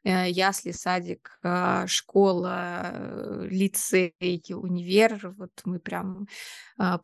э, 0.05 0.31
ясли, 0.31 0.73
садик, 0.73 1.39
а, 1.43 1.87
школа, 1.87 2.91
э, 2.93 3.47
лицей, 3.51 4.15
универ. 4.51 5.35
Вот 5.37 5.53
мы 5.65 5.79
прям 5.79 6.27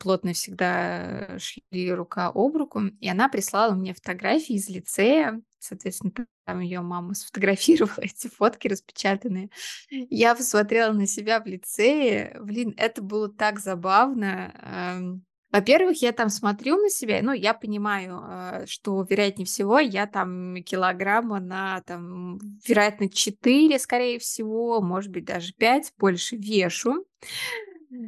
плотно 0.01 0.33
всегда 0.33 1.39
шли 1.39 1.93
рука 1.93 2.33
об 2.35 2.57
руку. 2.57 2.81
И 3.01 3.09
она 3.09 3.29
прислала 3.29 3.75
мне 3.75 3.95
фотографии 3.95 4.57
из 4.57 4.69
лицея. 4.69 5.41
Соответственно, 5.61 6.13
там 6.45 6.61
ее 6.61 6.81
мама 6.81 7.15
сфотографировала 7.15 7.95
эти 7.99 8.29
фотки 8.29 8.67
распечатанные. 8.67 9.51
Я 9.91 10.35
посмотрела 10.35 10.93
на 10.93 11.07
себя 11.07 11.41
в 11.41 11.47
лицее. 11.47 12.37
Блин, 12.41 12.75
это 12.77 13.03
было 13.03 13.29
так 13.29 13.61
забавно. 13.61 15.23
Во-первых, 15.53 16.01
я 16.01 16.13
там 16.13 16.29
смотрю 16.29 16.77
на 16.77 16.91
себя, 16.91 17.21
ну, 17.23 17.33
я 17.33 17.55
понимаю, 17.55 18.21
э, 18.23 18.67
что, 18.67 19.05
вероятнее 19.09 19.47
всего, 19.47 19.79
я 19.79 20.07
там 20.07 20.63
килограмма 20.63 21.41
на, 21.41 21.83
там, 21.83 22.39
вероятно, 22.67 23.09
4, 23.09 23.79
скорее 23.79 24.19
всего, 24.19 24.81
может 24.81 25.11
быть, 25.11 25.25
даже 25.25 25.53
5 25.55 25.93
больше 25.99 26.37
вешу. 26.37 27.05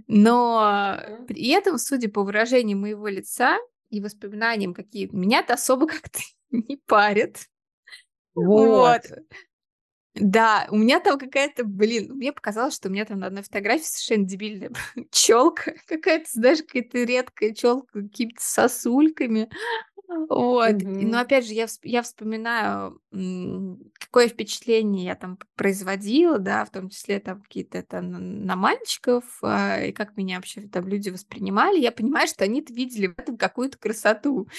Но 0.07 1.01
при 1.27 1.49
этом, 1.49 1.79
судя 1.79 2.09
по 2.09 2.23
выражению 2.23 2.79
моего 2.79 3.09
лица 3.09 3.59
и 3.91 4.01
воспоминаниям, 4.01 4.75
какие 4.75 5.09
меня-то 5.13 5.55
особо 5.55 5.87
как-то 5.89 6.21
не 6.51 6.77
парят. 6.87 7.49
Вот. 8.35 9.03
вот. 9.11 9.19
Да, 10.15 10.67
у 10.71 10.77
меня 10.77 11.01
там 11.01 11.19
какая-то, 11.19 11.65
блин, 11.65 12.13
мне 12.17 12.33
показалось, 12.33 12.75
что 12.75 12.89
у 12.89 12.93
меня 12.93 13.07
там 13.07 13.21
на 13.21 13.29
одной 13.29 13.43
фотографии 13.43 13.85
совершенно 13.85 14.27
дебильная 14.27 14.71
челка, 15.11 15.73
какая-то, 15.87 16.27
знаешь, 16.31 16.59
какая-то 16.63 16.99
редкая 17.05 17.55
челка, 17.55 17.87
какими-то 18.01 18.43
сосульками. 18.43 19.49
Вот. 20.09 20.71
Mm-hmm. 20.71 21.07
Но 21.07 21.21
опять 21.21 21.47
же, 21.47 21.55
я, 21.55 21.67
я 21.83 22.03
вспоминаю, 22.03 23.01
какое 23.99 24.29
впечатление 24.29 25.07
я 25.07 25.15
там 25.15 25.39
производила, 25.57 26.39
да, 26.39 26.65
в 26.65 26.71
том 26.71 26.89
числе 26.89 27.19
там 27.21 27.43
какие-то 27.43 27.79
это 27.79 28.01
на, 28.01 28.57
мальчиков, 28.57 29.25
а, 29.43 29.81
и 29.83 29.93
как 29.93 30.17
меня 30.17 30.37
вообще 30.37 30.63
там 30.63 30.87
люди 30.87 31.11
воспринимали. 31.11 31.79
Я 31.79 31.93
понимаю, 31.93 32.29
что 32.29 32.45
они 32.45 32.65
видели 32.69 33.09
в 33.09 33.19
этом 33.19 33.37
какую-то 33.37 33.79
красоту. 33.79 34.49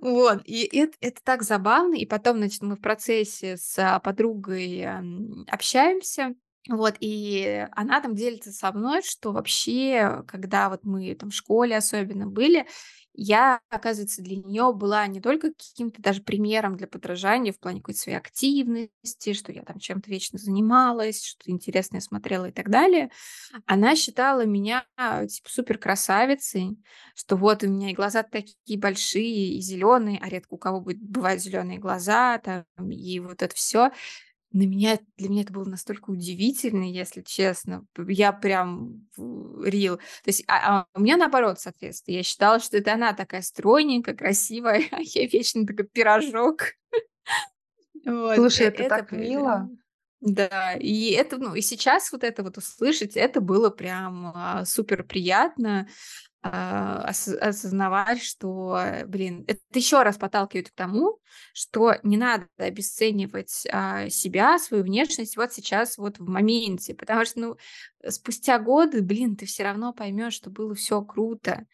Вот. 0.00 0.42
И 0.44 0.68
это, 0.76 0.96
это 1.00 1.20
так 1.22 1.42
забавно. 1.42 1.94
И 1.94 2.06
потом, 2.06 2.38
значит, 2.38 2.62
мы 2.62 2.76
в 2.76 2.80
процессе 2.80 3.56
с 3.56 4.00
подругой 4.02 4.86
общаемся. 5.48 6.34
Вот, 6.68 6.94
и 7.00 7.66
она 7.72 8.00
там 8.00 8.14
делится 8.14 8.52
со 8.52 8.70
мной, 8.70 9.02
что 9.02 9.32
вообще, 9.32 10.22
когда 10.28 10.68
вот 10.68 10.84
мы 10.84 11.12
там 11.16 11.30
в 11.30 11.34
школе 11.34 11.76
особенно 11.76 12.28
были, 12.28 12.66
я, 13.14 13.60
оказывается, 13.68 14.22
для 14.22 14.36
нее 14.36 14.72
была 14.72 15.06
не 15.06 15.20
только 15.20 15.52
каким-то 15.52 16.00
даже 16.02 16.22
примером 16.22 16.76
для 16.76 16.86
подражания 16.86 17.52
в 17.52 17.58
плане 17.60 17.80
какой-то 17.80 18.00
своей 18.00 18.18
активности, 18.18 19.32
что 19.34 19.52
я 19.52 19.62
там 19.62 19.78
чем-то 19.78 20.10
вечно 20.10 20.38
занималась, 20.38 21.24
что-то 21.24 21.50
интересное 21.50 22.00
смотрела 22.00 22.46
и 22.46 22.52
так 22.52 22.70
далее. 22.70 23.10
Она 23.66 23.96
считала 23.96 24.44
меня 24.46 24.86
типа 25.28 25.48
супер 25.50 25.78
красавицей, 25.78 26.78
что 27.14 27.36
вот 27.36 27.62
у 27.64 27.68
меня 27.68 27.90
и 27.90 27.94
глаза 27.94 28.22
такие 28.22 28.78
большие 28.78 29.56
и 29.56 29.60
зеленые, 29.60 30.18
а 30.22 30.28
редко 30.28 30.54
у 30.54 30.58
кого 30.58 30.80
будет, 30.80 31.00
бывают 31.02 31.42
зеленые 31.42 31.78
глаза, 31.78 32.38
там, 32.38 32.64
и 32.90 33.20
вот 33.20 33.42
это 33.42 33.54
все 33.54 33.90
на 34.52 34.62
меня, 34.62 34.98
для 35.16 35.28
меня 35.28 35.42
это 35.42 35.52
было 35.52 35.64
настолько 35.64 36.10
удивительно, 36.10 36.84
если 36.84 37.22
честно. 37.22 37.86
Я 37.96 38.32
прям 38.32 39.08
рил. 39.16 39.96
То 39.96 40.02
есть 40.26 40.44
а, 40.46 40.80
а 40.80 40.86
у 40.94 41.00
меня 41.00 41.16
наоборот, 41.16 41.60
соответственно. 41.60 42.16
Я 42.16 42.22
считала, 42.22 42.60
что 42.60 42.76
это 42.76 42.92
она 42.92 43.12
такая 43.12 43.42
стройненькая, 43.42 44.14
красивая, 44.14 44.82
а 44.90 45.00
я 45.00 45.26
вечно 45.26 45.66
такой 45.66 45.86
пирожок. 45.86 46.74
Вот. 48.04 48.36
Слушай, 48.36 48.66
это, 48.66 48.82
это 48.82 48.96
так 48.96 49.12
мило. 49.12 49.70
Да, 50.20 50.74
и 50.74 51.10
это, 51.10 51.36
ну, 51.36 51.54
и 51.54 51.60
сейчас 51.62 52.12
вот 52.12 52.22
это 52.22 52.44
вот 52.44 52.56
услышать, 52.56 53.16
это 53.16 53.40
было 53.40 53.70
прям 53.70 54.32
а, 54.34 54.64
супер 54.64 55.02
приятно. 55.02 55.88
А, 56.44 57.04
осознавать, 57.04 58.20
что, 58.20 58.80
блин, 59.06 59.44
это 59.46 59.60
еще 59.74 60.02
раз 60.02 60.16
подталкивает 60.16 60.70
к 60.70 60.74
тому, 60.74 61.20
что 61.54 61.94
не 62.02 62.16
надо 62.16 62.48
обесценивать 62.58 63.64
а, 63.70 64.08
себя, 64.08 64.58
свою 64.58 64.82
внешность 64.82 65.36
вот 65.36 65.52
сейчас, 65.52 65.98
вот 65.98 66.18
в 66.18 66.28
моменте, 66.28 66.94
потому 66.94 67.24
что, 67.24 67.40
ну, 67.40 67.56
спустя 68.08 68.58
годы, 68.58 69.02
блин, 69.02 69.36
ты 69.36 69.46
все 69.46 69.62
равно 69.62 69.92
поймешь, 69.92 70.34
что 70.34 70.50
было 70.50 70.74
все 70.74 71.02
круто. 71.02 71.66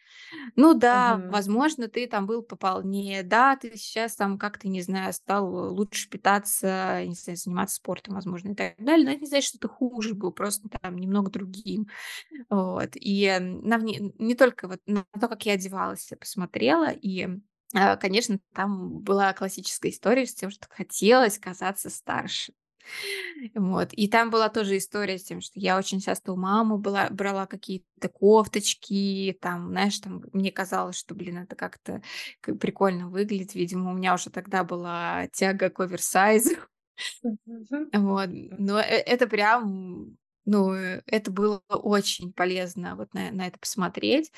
Ну 0.55 0.73
да, 0.75 1.19
угу. 1.19 1.31
возможно, 1.31 1.87
ты 1.87 2.07
там 2.07 2.27
был 2.27 2.43
пополнее, 2.43 3.23
да, 3.23 3.55
ты 3.55 3.75
сейчас 3.75 4.15
там 4.15 4.37
как-то, 4.37 4.67
не 4.67 4.81
знаю, 4.81 5.13
стал 5.13 5.73
лучше 5.73 6.09
питаться, 6.09 7.03
не 7.05 7.15
знаю, 7.15 7.37
заниматься 7.37 7.77
спортом, 7.77 8.15
возможно, 8.15 8.51
и 8.51 8.55
так 8.55 8.75
далее, 8.77 9.05
но 9.05 9.11
это 9.13 9.21
не 9.21 9.27
значит, 9.27 9.49
что 9.49 9.59
ты 9.59 9.67
хуже 9.67 10.13
был, 10.13 10.31
просто 10.31 10.69
там 10.69 10.97
немного 10.97 11.31
другим. 11.31 11.87
Вот. 12.49 12.91
И 12.93 13.35
на, 13.39 13.77
не 13.77 14.35
только 14.35 14.58
вот 14.67 14.79
на 14.85 15.05
то, 15.19 15.27
как 15.27 15.45
я 15.45 15.53
одевалась, 15.53 16.09
я 16.11 16.17
посмотрела, 16.17 16.89
и 16.91 17.27
А, 17.75 17.97
конечно, 17.97 18.39
там 18.55 18.99
была 19.01 19.31
классическая 19.33 19.89
история 19.89 20.25
с 20.25 20.33
тем, 20.33 20.49
что 20.51 20.67
хотелось 20.69 21.37
казаться 21.37 21.89
старше. 21.89 22.53
Вот. 23.55 23.89
И 23.93 24.07
там 24.07 24.29
была 24.29 24.49
тоже 24.49 24.77
история 24.77 25.17
с 25.17 25.23
тем, 25.23 25.41
что 25.41 25.59
я 25.59 25.77
очень 25.77 25.99
часто 25.99 26.33
у 26.33 26.35
мамы 26.35 26.77
была, 26.77 27.09
брала 27.09 27.45
какие-то 27.45 28.09
кофточки, 28.09 29.37
там, 29.41 29.69
знаешь, 29.69 29.99
там 29.99 30.23
мне 30.33 30.51
казалось, 30.51 30.97
что, 30.97 31.15
блин, 31.15 31.37
это 31.39 31.55
как-то 31.55 32.01
прикольно 32.41 33.09
выглядит. 33.09 33.53
Видимо, 33.55 33.91
у 33.91 33.93
меня 33.93 34.13
уже 34.15 34.29
тогда 34.29 34.63
была 34.63 35.27
тяга 35.33 35.69
к 35.69 35.79
оверсайзу. 35.79 36.55
Вот. 37.93 38.29
Но 38.31 38.79
э- 38.79 38.83
это 38.83 39.27
прям, 39.27 40.17
ну, 40.49 40.73
э, 40.73 41.01
это 41.05 41.31
было 41.31 41.61
очень 41.69 42.33
полезно 42.33 42.95
вот 42.95 43.13
на, 43.13 43.31
на 43.31 43.47
это 43.47 43.59
посмотреть. 43.59 44.31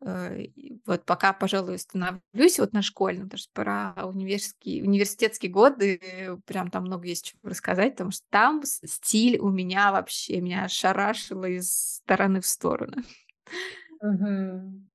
Э, 0.00 0.46
Вот 0.86 1.04
пока, 1.04 1.32
пожалуй, 1.32 1.76
остановлюсь 1.76 2.58
вот 2.58 2.72
на 2.72 2.82
школьном, 2.82 3.24
потому 3.24 3.38
что 3.38 3.50
про 3.52 4.06
университетские, 4.06 4.82
университетские 4.84 5.52
годы 5.52 6.00
э, 6.02 6.36
прям 6.46 6.70
там 6.70 6.84
много 6.84 7.06
есть 7.06 7.26
чего 7.26 7.40
рассказать, 7.50 7.92
потому 7.92 8.10
что 8.10 8.24
там 8.30 8.62
стиль 8.64 9.38
у 9.38 9.50
меня 9.50 9.92
вообще 9.92 10.40
меня 10.40 10.68
шарашило 10.68 11.44
из 11.44 11.70
стороны 12.04 12.40
в 12.40 12.46
сторону. 12.46 13.02
Мгм. 14.02 14.88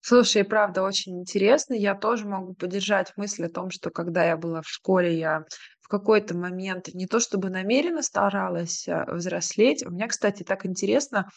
Слушай, 0.00 0.44
правда 0.44 0.82
очень 0.82 1.20
интересно. 1.20 1.74
Я 1.74 1.94
тоже 1.96 2.26
могу 2.26 2.54
поддержать 2.54 3.12
мысль 3.16 3.46
о 3.46 3.50
том, 3.50 3.70
что 3.70 3.90
когда 3.90 4.24
я 4.24 4.36
была 4.36 4.62
в 4.62 4.68
школе, 4.68 5.18
я 5.18 5.44
в 5.86 5.88
какой-то 5.88 6.36
момент 6.36 6.92
не 6.94 7.06
то 7.06 7.20
чтобы 7.20 7.48
намеренно 7.48 8.02
старалась, 8.02 8.88
а, 8.88 9.04
взрослеть. 9.14 9.86
У 9.86 9.90
меня, 9.90 10.08
кстати, 10.08 10.42
так 10.42 10.66
интересно, 10.66 11.28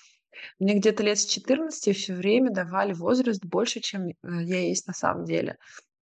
мне 0.60 0.74
где-то 0.76 1.04
лет 1.04 1.20
с 1.20 1.28
14 1.28 1.94
все 1.94 2.16
время 2.16 2.50
давали 2.52 2.94
возраст 2.94 3.46
больше, 3.46 3.80
чем, 3.80 4.08
э, 4.08 4.14
я 4.24 4.62
есть 4.68 4.88
на 4.88 4.94
самом 4.94 5.26
деле. 5.26 5.58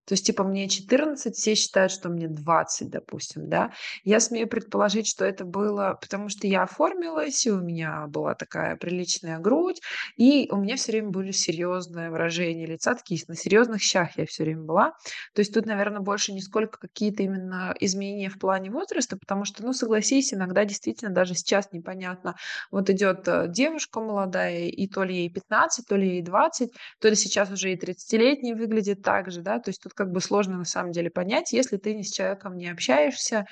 То 0.07 0.13
есть, 0.13 0.25
типа, 0.25 0.45
мне 0.45 0.69
14, 0.69 1.35
все 1.35 1.53
считают, 1.55 1.91
что 1.91 2.07
мне 2.07 2.29
20, 2.29 2.89
допустим, 2.89 3.49
да. 3.49 3.73
Я 4.05 4.21
смею 4.21 4.47
предположить, 4.47 5.05
что 5.05 5.25
это 5.25 5.43
было 5.43 5.97
потому, 5.99 6.29
что 6.29 6.47
я 6.47 6.63
оформилась, 6.63 7.45
и 7.45 7.51
у 7.51 7.59
меня 7.59 8.07
была 8.07 8.33
такая 8.33 8.77
приличная 8.77 9.37
грудь, 9.37 9.81
и 10.15 10.47
у 10.49 10.55
меня 10.55 10.77
все 10.77 10.93
время 10.93 11.09
были 11.09 11.31
серьезные 11.31 12.09
выражения 12.09 12.65
лица, 12.65 12.95
такие 12.95 13.21
на 13.27 13.35
серьезных 13.35 13.81
щах 13.81 14.17
я 14.17 14.25
все 14.25 14.43
время 14.43 14.63
была. 14.63 14.91
То 15.33 15.39
есть 15.39 15.53
тут, 15.53 15.65
наверное, 15.65 15.99
больше 15.99 16.31
не 16.31 16.41
сколько 16.41 16.79
какие-то 16.79 17.23
именно 17.23 17.75
изменения 17.81 18.29
в 18.29 18.39
плане 18.39 18.71
возраста, 18.71 19.17
потому 19.17 19.43
что, 19.43 19.61
ну, 19.61 19.73
согласись, 19.73 20.33
иногда 20.33 20.63
действительно 20.63 21.11
даже 21.11 21.35
сейчас 21.35 21.73
непонятно. 21.73 22.35
Вот 22.71 22.89
идет, 22.89 23.27
э, 23.27 23.47
девушка 23.49 23.99
молодая, 23.99 24.67
и 24.67 24.87
то 24.87 25.03
ли 25.03 25.15
ей 25.15 25.29
15, 25.29 25.85
то 25.85 25.97
ли 25.97 26.07
ей 26.07 26.21
20, 26.21 26.71
то 27.01 27.09
ли 27.09 27.15
сейчас 27.15 27.51
уже 27.51 27.73
и 27.73 27.75
тридцатилетний 27.75 28.53
выглядит 28.53 29.01
так 29.01 29.31
же, 29.31 29.41
да. 29.41 29.59
То 29.59 29.69
есть 29.69 29.83
тут 29.83 29.96
как 29.97 30.11
бы 30.11 30.21
сложно 30.21 30.57
на 30.57 30.65
самом 30.65 30.91
деле 30.91 31.09
понять, 31.09 31.51
если 31.51 31.77
ты 31.77 31.95
ни 31.95 32.03
с 32.03 32.11
человеком 32.11 32.55
не 32.55 32.69
общаешься 32.69 33.45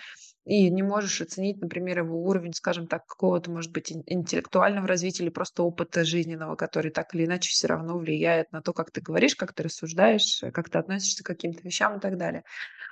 и 0.46 0.70
не 0.70 0.84
можешь 0.84 1.22
оценить, 1.22 1.60
например, 1.60 2.00
его 2.00 2.22
уровень, 2.24 2.54
скажем 2.54 2.88
так, 2.88 3.06
какого-то, 3.08 3.50
может 3.52 3.72
быть, 3.72 3.92
ин 3.92 4.04
интеллектуального 4.06 4.88
развития 4.88 5.24
или 5.24 5.32
просто 5.32 5.64
опыта 5.64 6.06
жизненного, 6.06 6.56
который 6.56 6.92
так 6.92 7.16
или 7.16 7.26
иначе 7.26 7.50
все 7.50 7.68
равно 7.68 7.98
влияет 7.98 8.52
на 8.52 8.62
то, 8.62 8.72
как 8.72 8.92
ты 8.92 9.02
говоришь, 9.02 9.36
как 9.36 9.54
ты 9.54 9.64
рассуждаешь, 9.64 10.44
э, 10.44 10.52
как 10.52 10.70
ты 10.70 10.78
относишься 10.78 11.24
к 11.24 11.28
каким-то 11.28 11.62
вещам 11.64 11.98
и 11.98 12.00
так 12.00 12.18
далее. 12.18 12.44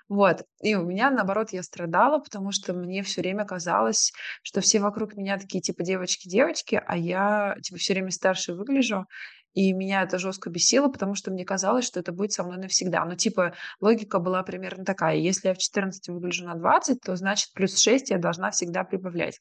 Вот. 0.10 0.44
И 0.62 0.76
у 0.76 0.84
меня, 0.84 1.12
наоборот, 1.12 1.52
я 1.52 1.64
страдала, 1.64 2.20
потому 2.20 2.52
что 2.52 2.74
мне 2.74 3.04
все 3.04 3.22
время 3.22 3.46
казалось, 3.46 4.12
что 4.42 4.62
все 4.62 4.80
вокруг 4.80 5.16
меня 5.16 5.38
такие 5.38 5.62
типа 5.62 5.84
девочки-девочки, 5.84 6.82
а 6.86 6.98
я 6.98 7.56
типа 7.62 7.80
все 7.80 7.94
время 7.94 8.12
старше 8.12 8.54
выгляжу. 8.54 9.06
И 9.54 9.72
меня 9.74 10.04
это 10.04 10.18
жестко 10.20 10.50
бесило, 10.50 10.88
потому 10.90 11.16
что 11.16 11.32
мне 11.32 11.46
казалось, 11.46 11.86
что 11.86 12.00
это 12.00 12.12
будет 12.12 12.32
со 12.34 12.44
мной 12.44 12.58
навсегда. 12.58 13.06
Ну, 13.06 13.16
типа, 13.16 13.54
логика 13.80 14.20
была 14.20 14.44
примерно 14.44 14.84
такая. 14.84 15.18
Если 15.18 15.48
я 15.48 15.54
в 15.54 15.60
14 15.60 16.10
выгляжу 16.10 16.46
на 16.46 16.56
20, 16.56 17.02
то 17.02 17.16
значит 17.16 17.54
плюс 17.54 17.78
6 17.78 18.10
я 18.10 18.18
должна 18.18 18.52
всегда 18.52 18.84
прибавлять. 18.84 19.40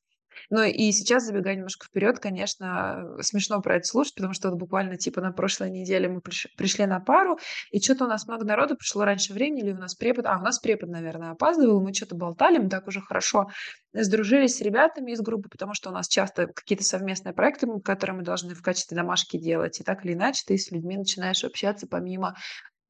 Ну 0.51 0.63
и 0.63 0.93
сейчас, 0.93 1.25
забегая 1.25 1.55
немножко 1.55 1.87
вперед, 1.87 2.19
конечно, 2.19 3.17
смешно 3.21 3.61
про 3.61 3.77
это 3.77 3.87
слушать, 3.87 4.15
потому 4.15 4.35
что 4.35 4.51
вот 4.51 4.59
буквально 4.59 4.97
типа 4.97 5.21
на 5.21 5.33
прошлой 5.33 5.71
неделе 5.71 6.09
мы 6.09 6.21
приш- 6.21 6.49
пришли 6.57 6.87
на 6.87 7.01
пару, 7.01 7.39
и 7.71 7.81
что-то 7.81 8.05
у 8.05 8.09
нас 8.09 8.27
много 8.27 8.45
народу 8.45 8.77
пришло 8.77 9.05
раньше 9.05 9.33
времени, 9.33 9.63
или 9.63 9.73
у 9.73 9.79
нас 9.79 9.95
препод, 9.95 10.27
а, 10.27 10.39
у 10.39 10.43
нас 10.43 10.59
препод, 10.59 10.89
наверное, 10.89 11.33
опаздывал, 11.33 11.81
мы 11.81 11.95
что-то 11.95 12.15
болтали, 12.15 12.59
мы 12.59 12.69
так 12.69 12.87
уже 12.87 13.01
хорошо 13.01 13.49
сдружились 13.93 14.57
с 14.57 14.61
ребятами 14.61 15.13
из 15.13 15.21
группы, 15.21 15.49
потому 15.49 15.75
что 15.75 15.91
у 15.91 15.93
нас 15.93 16.09
часто 16.09 16.47
какие-то 16.47 16.85
совместные 16.85 17.35
проекты, 17.35 17.67
которые 17.85 18.17
мы 18.17 18.23
должны 18.23 18.55
в 18.55 18.63
качестве 18.63 18.97
домашки 18.97 19.37
делать, 19.37 19.81
и 19.81 19.85
так 19.85 20.05
или 20.05 20.15
иначе 20.15 20.43
ты 20.47 20.57
с 20.57 20.71
людьми 20.71 20.97
начинаешь 20.97 21.45
общаться 21.45 21.87
помимо 21.87 22.37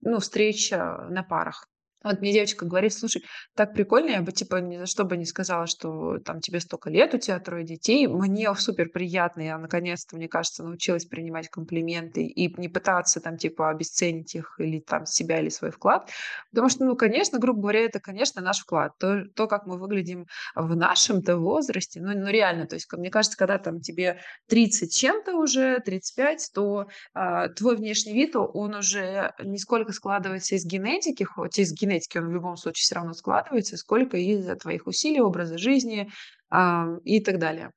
ну, 0.00 0.18
встреч, 0.18 0.72
а, 0.72 1.08
на 1.08 1.22
парах. 1.22 1.68
Вот 2.04 2.20
мне 2.20 2.32
девочка 2.32 2.64
говорит: 2.66 2.92
"Слушай, 2.92 3.22
так 3.54 3.74
прикольно". 3.74 4.10
Я 4.10 4.22
бы, 4.22 4.32
типа, 4.32 4.56
ни 4.56 4.76
за 4.76 4.86
что 4.86 5.04
бы 5.04 5.16
не 5.16 5.24
сказала, 5.24 5.66
что 5.66 6.18
там 6.18 6.40
тебе 6.40 6.60
столько 6.60 6.90
лет, 6.90 7.14
у 7.14 7.18
тебя 7.18 7.38
трое 7.40 7.64
детей. 7.64 8.06
Мне 8.06 8.52
супер 8.54 8.88
приятно. 8.88 9.40
Я 9.42 9.58
наконец-то, 9.58 10.16
мне 10.16 10.28
кажется, 10.28 10.62
научилась 10.64 11.04
принимать 11.06 11.48
комплименты 11.48 12.24
и 12.24 12.52
не 12.60 12.68
пытаться 12.68 13.20
там, 13.20 13.36
типа, 13.36 13.70
обесценить 13.70 14.34
их 14.34 14.56
или 14.58 14.80
там 14.80 15.06
себя, 15.06 15.40
или 15.40 15.48
свой 15.48 15.70
вклад. 15.70 16.10
Потому 16.50 16.68
что, 16.68 16.84
ну, 16.84 16.96
конечно, 16.96 17.38
грубо 17.38 17.62
говоря, 17.62 17.80
это, 17.80 18.00
конечно, 18.00 18.42
наш 18.42 18.60
вклад. 18.60 18.92
То, 18.98 19.24
то 19.34 19.46
как 19.46 19.66
мы 19.66 19.78
выглядим 19.78 20.26
в 20.54 20.74
нашем-то 20.76 21.36
возрасте. 21.36 22.00
Ну, 22.00 22.12
ну, 22.14 22.28
реально, 22.28 22.66
то 22.66 22.74
есть, 22.76 22.90
мне 22.92 23.10
кажется, 23.10 23.36
когда 23.38 23.58
там 23.58 23.80
тебе 23.80 24.20
30 24.48 24.94
чем-то 24.96 25.36
уже, 25.36 25.80
35, 25.80 26.50
то 26.54 26.86
а, 27.14 27.48
твой 27.48 27.76
внешний 27.76 28.12
вид, 28.12 28.36
он 28.36 28.74
уже 28.74 29.32
не 29.42 29.58
сколько 29.58 29.92
складывается 29.92 30.54
из 30.54 30.64
генетики, 30.64 31.24
хоть 31.24 31.58
из 31.58 31.72
генетики 31.72 31.91
он 32.18 32.28
в 32.28 32.32
любом 32.32 32.56
случае 32.56 32.82
все 32.82 32.94
равно 32.96 33.12
складывается, 33.12 33.76
сколько 33.76 34.16
из 34.16 34.46
твоих 34.58 34.86
усилий, 34.86 35.20
образа 35.20 35.58
жизни 35.58 36.10
а, 36.50 36.86
и 37.04 37.20
так 37.20 37.38
далее. 37.38 37.70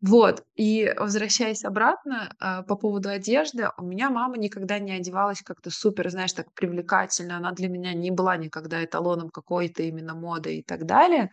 Вот, 0.00 0.44
и 0.54 0.94
возвращаясь 0.96 1.64
обратно, 1.64 2.32
а, 2.38 2.62
по 2.62 2.76
поводу 2.76 3.08
одежды, 3.08 3.68
у 3.78 3.84
меня 3.84 4.10
мама 4.10 4.38
никогда 4.38 4.78
не 4.78 4.92
одевалась 4.92 5.42
как-то 5.42 5.70
супер, 5.70 6.08
знаешь, 6.10 6.32
так 6.32 6.52
привлекательно. 6.54 7.36
Она 7.36 7.50
для 7.50 7.68
меня 7.68 7.94
не 7.94 8.12
была 8.12 8.36
никогда 8.36 8.84
эталоном 8.84 9.30
какой-то 9.30 9.82
именно 9.82 10.14
моды 10.14 10.58
и 10.58 10.62
так 10.62 10.86
далее. 10.86 11.30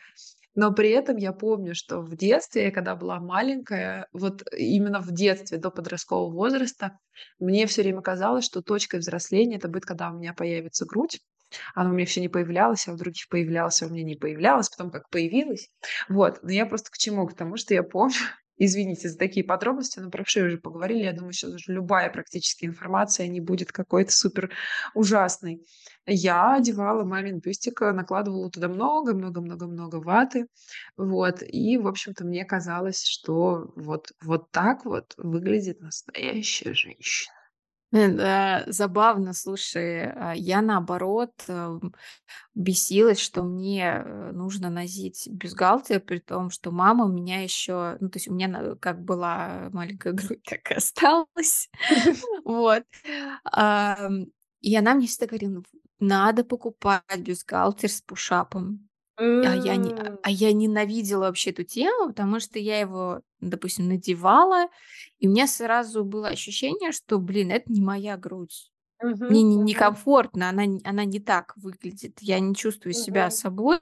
Но 0.55 0.71
при 0.71 0.89
этом 0.89 1.17
я 1.17 1.33
помню, 1.33 1.75
что 1.75 1.99
в 1.99 2.15
детстве, 2.15 2.65
я 2.65 2.71
когда 2.71 2.95
была 2.95 3.19
маленькая, 3.19 4.07
вот 4.13 4.41
именно 4.57 5.01
в 5.01 5.11
детстве, 5.11 5.57
до 5.59 5.69
подросткового 5.69 6.31
возраста, 6.33 6.97
мне 7.39 7.67
все 7.67 7.83
время 7.83 8.01
казалось, 8.01 8.45
что 8.45 8.61
точкой 8.61 8.99
взросления 9.01 9.57
это 9.57 9.67
будет, 9.67 9.85
когда 9.85 10.09
у 10.09 10.13
меня 10.13 10.33
появится 10.33 10.85
грудь. 10.85 11.19
Она 11.73 11.89
у 11.89 11.93
меня 11.93 12.05
все 12.05 12.21
не 12.21 12.29
появлялась, 12.29 12.87
а 12.87 12.93
у 12.93 12.97
других 12.97 13.27
появлялась, 13.29 13.81
а 13.81 13.87
у 13.87 13.89
меня 13.89 14.03
не 14.03 14.15
появлялась, 14.15 14.69
потом 14.69 14.91
как 14.91 15.09
появилась. 15.09 15.69
Вот, 16.09 16.39
но 16.43 16.51
я 16.51 16.65
просто 16.65 16.91
к 16.91 16.97
чему? 16.97 17.27
К 17.27 17.35
тому, 17.35 17.57
что 17.57 17.73
я 17.73 17.83
помню, 17.83 18.15
извините 18.57 19.09
за 19.09 19.17
такие 19.17 19.45
подробности, 19.45 19.99
но 19.99 20.09
про 20.09 20.23
шею 20.25 20.47
уже 20.47 20.57
поговорили. 20.57 21.03
Я 21.03 21.13
думаю, 21.13 21.33
сейчас 21.33 21.51
уже 21.51 21.73
любая 21.73 22.09
практически 22.09 22.65
информация 22.65 23.27
не 23.27 23.41
будет 23.41 23.71
какой-то 23.71 24.11
супер 24.11 24.51
ужасной. 24.93 25.61
Я 26.05 26.55
одевала 26.55 27.03
мамин 27.03 27.39
бюстик, 27.39 27.81
э, 27.81 27.91
накладывала 27.91 28.49
туда 28.51 28.67
много-много-много-много 28.67 29.95
ваты. 29.97 30.47
Вот. 30.97 31.41
И, 31.41 31.77
в 31.77 31.87
общем-то, 31.87 32.25
мне 32.25 32.45
казалось, 32.45 33.03
что 33.03 33.71
вот, 33.75 34.11
вот 34.21 34.51
так 34.51 34.85
вот 34.85 35.13
выглядит 35.17 35.81
настоящая 35.81 36.73
женщина. 36.73 37.34
Э, 37.95 38.09
да, 38.09 38.63
забавно, 38.67 39.33
слушай, 39.33 40.11
а, 40.11 40.33
я 40.35 40.61
наоборот, 40.61 41.31
эм, 41.47 41.93
бесилась, 42.55 43.19
что 43.19 43.43
мне, 43.43 44.03
э, 44.05 44.31
нужно 44.33 44.69
носить 44.69 45.27
бюстгальтер, 45.31 46.01
при 46.01 46.19
том, 46.19 46.49
что 46.51 46.71
мама 46.71 47.05
у 47.05 47.09
меня 47.09 47.43
еще, 47.43 47.97
ну, 48.01 48.09
то 48.09 48.17
есть 48.17 48.27
у 48.29 48.33
меня 48.35 48.75
как 48.81 49.01
была 49.03 49.69
маленькая 49.73 50.13
грудь, 50.37 50.43
так 50.43 50.71
и 50.71 50.75
осталась. 50.75 51.69
Вот. 52.45 52.83
И 54.61 54.75
она 54.75 54.95
мне 54.95 55.07
всегда 55.07 55.27
говорила: 55.27 55.51
"Ну, 55.51 55.63
надо 55.99 56.43
покупать 56.43 57.03
бюстгальтер 57.19 57.89
с 57.89 58.01
пушапом". 58.01 58.89
А 59.43 59.55
я 59.55 59.75
не 59.77 59.93
а 59.97 60.09
М. 60.11 60.17
а 60.21 60.31
я 60.31 60.53
ненавидела 60.53 61.21
вообще 61.25 61.51
эту 61.51 61.63
тему, 61.63 62.07
потому 62.09 62.39
что 62.39 62.57
я 62.59 62.79
его, 62.79 63.21
допустим, 63.41 63.87
надевала, 63.87 64.69
и 65.19 65.27
у 65.27 65.31
меня 65.31 65.45
сразу 65.47 66.03
было 66.03 66.29
ощущение, 66.29 66.91
что, 66.91 67.19
блин, 67.19 67.51
это 67.51 67.71
не 67.71 67.81
моя 67.81 68.17
грудь. 68.17 68.71
Мгм, 69.03 69.27
Мне 69.27 69.41
не 69.43 69.55
мгм, 69.55 69.57
некомфортно, 69.57 70.49
она 70.49 70.65
н 70.65 70.81
она 70.83 71.03
не 71.05 71.19
так 71.19 71.53
выглядит. 71.57 72.19
Я 72.21 72.39
не 72.39 72.53
чувствую 72.55 72.93
себя 72.93 73.29
мгм, 73.29 73.31
собой. 73.31 73.79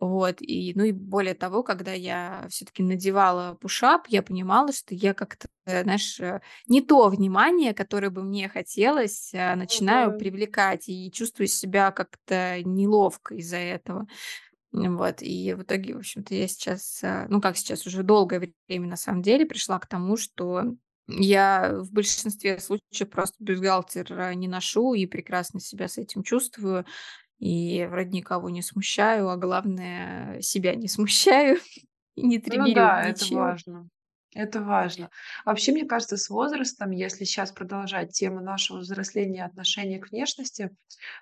Вот, 0.00 0.36
и, 0.42 0.72
ну, 0.76 0.84
и 0.84 0.92
более 0.92 1.34
того, 1.34 1.62
когда 1.62 1.92
я 1.92 2.46
все 2.50 2.64
таки 2.66 2.82
надевала 2.82 3.54
пушап, 3.60 4.06
я 4.08 4.22
понимала, 4.22 4.72
что 4.72 4.94
я 4.94 5.14
как-то, 5.14 5.48
э, 5.66 5.82
знаешь, 5.84 6.20
э, 6.20 6.40
не 6.68 6.80
то 6.82 7.08
внимание, 7.08 7.74
которое 7.74 8.10
бы 8.10 8.22
мне 8.22 8.48
хотелось, 8.48 9.32
а, 9.34 9.56
начинаю 9.56 10.12
мгм. 10.12 10.14
привлекать 10.14 10.88
и 10.88 11.10
чувствую 11.12 11.48
себя 11.48 11.90
как-то 11.92 12.62
неловко 12.64 13.34
из-за 13.36 13.58
этого. 13.58 14.06
М, 14.74 14.96
вот, 14.96 15.22
и 15.22 15.54
в 15.54 15.62
итоге, 15.62 15.94
в 15.94 15.98
общем-то, 15.98 16.34
я 16.34 16.48
сейчас, 16.48 17.00
а, 17.04 17.26
ну, 17.28 17.40
как 17.40 17.56
сейчас, 17.56 17.86
уже 17.86 18.02
долгое 18.02 18.52
время, 18.68 18.88
на 18.88 18.96
самом 18.96 19.22
деле, 19.22 19.46
пришла 19.46 19.78
к 19.78 19.86
тому, 19.86 20.16
что 20.16 20.64
Я 21.18 21.74
в 21.82 21.92
большинстве 21.92 22.58
случаев 22.60 23.10
просто 23.10 23.36
бюстгальтер, 23.40 24.12
э, 24.12 24.34
не 24.34 24.48
ношу 24.48 24.94
и 24.94 25.06
прекрасно 25.06 25.60
себя 25.60 25.88
с 25.88 25.98
этим 25.98 26.22
чувствую. 26.22 26.84
И 27.38 27.86
вроде 27.90 28.10
никого 28.10 28.50
не 28.50 28.62
смущаю, 28.62 29.28
а 29.30 29.36
главное, 29.36 30.40
себя 30.42 30.74
не 30.76 30.88
смущаю 30.88 31.58
и 32.16 32.22
не 32.26 32.38
Ну 32.46 32.68
триггерю 32.68 32.72
да, 32.72 33.02
это 33.04 33.26
ничем. 33.26 33.28
важно. 33.28 33.88
Это 34.34 34.62
важно. 34.62 35.10
Вообще, 35.44 35.72
мне 35.72 35.84
кажется, 35.86 36.16
с 36.16 36.30
возрастом, 36.30 36.90
если 36.90 37.24
сейчас 37.24 37.52
продолжать 37.52 38.12
тему 38.12 38.40
нашего 38.40 38.78
взросления 38.78 39.40
и 39.40 39.42
отношения 39.42 39.98
к 40.00 40.10
внешности, 40.10 40.70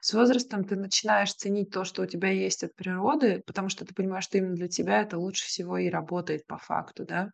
с 0.01 0.13
возрастом 0.15 0.65
ты 0.65 0.77
начинаешь 0.77 1.35
ценить 1.35 1.71
то, 1.71 1.85
что 1.85 2.03
у 2.03 2.07
тебя 2.07 2.31
есть 2.31 2.65
от 2.65 2.75
природы, 2.77 3.43
потому 3.47 3.69
что 3.69 3.85
ты 3.85 3.95
понимаешь, 3.95 4.25
что 4.25 4.39
именно 4.39 4.55
для 4.55 4.69
тебя 4.69 5.03
это 5.03 5.19
лучше 5.19 5.47
всего 5.47 5.79
и 5.79 5.91
работает 5.91 6.47
по 6.47 6.59
факту, 6.59 7.05
да. 7.05 7.31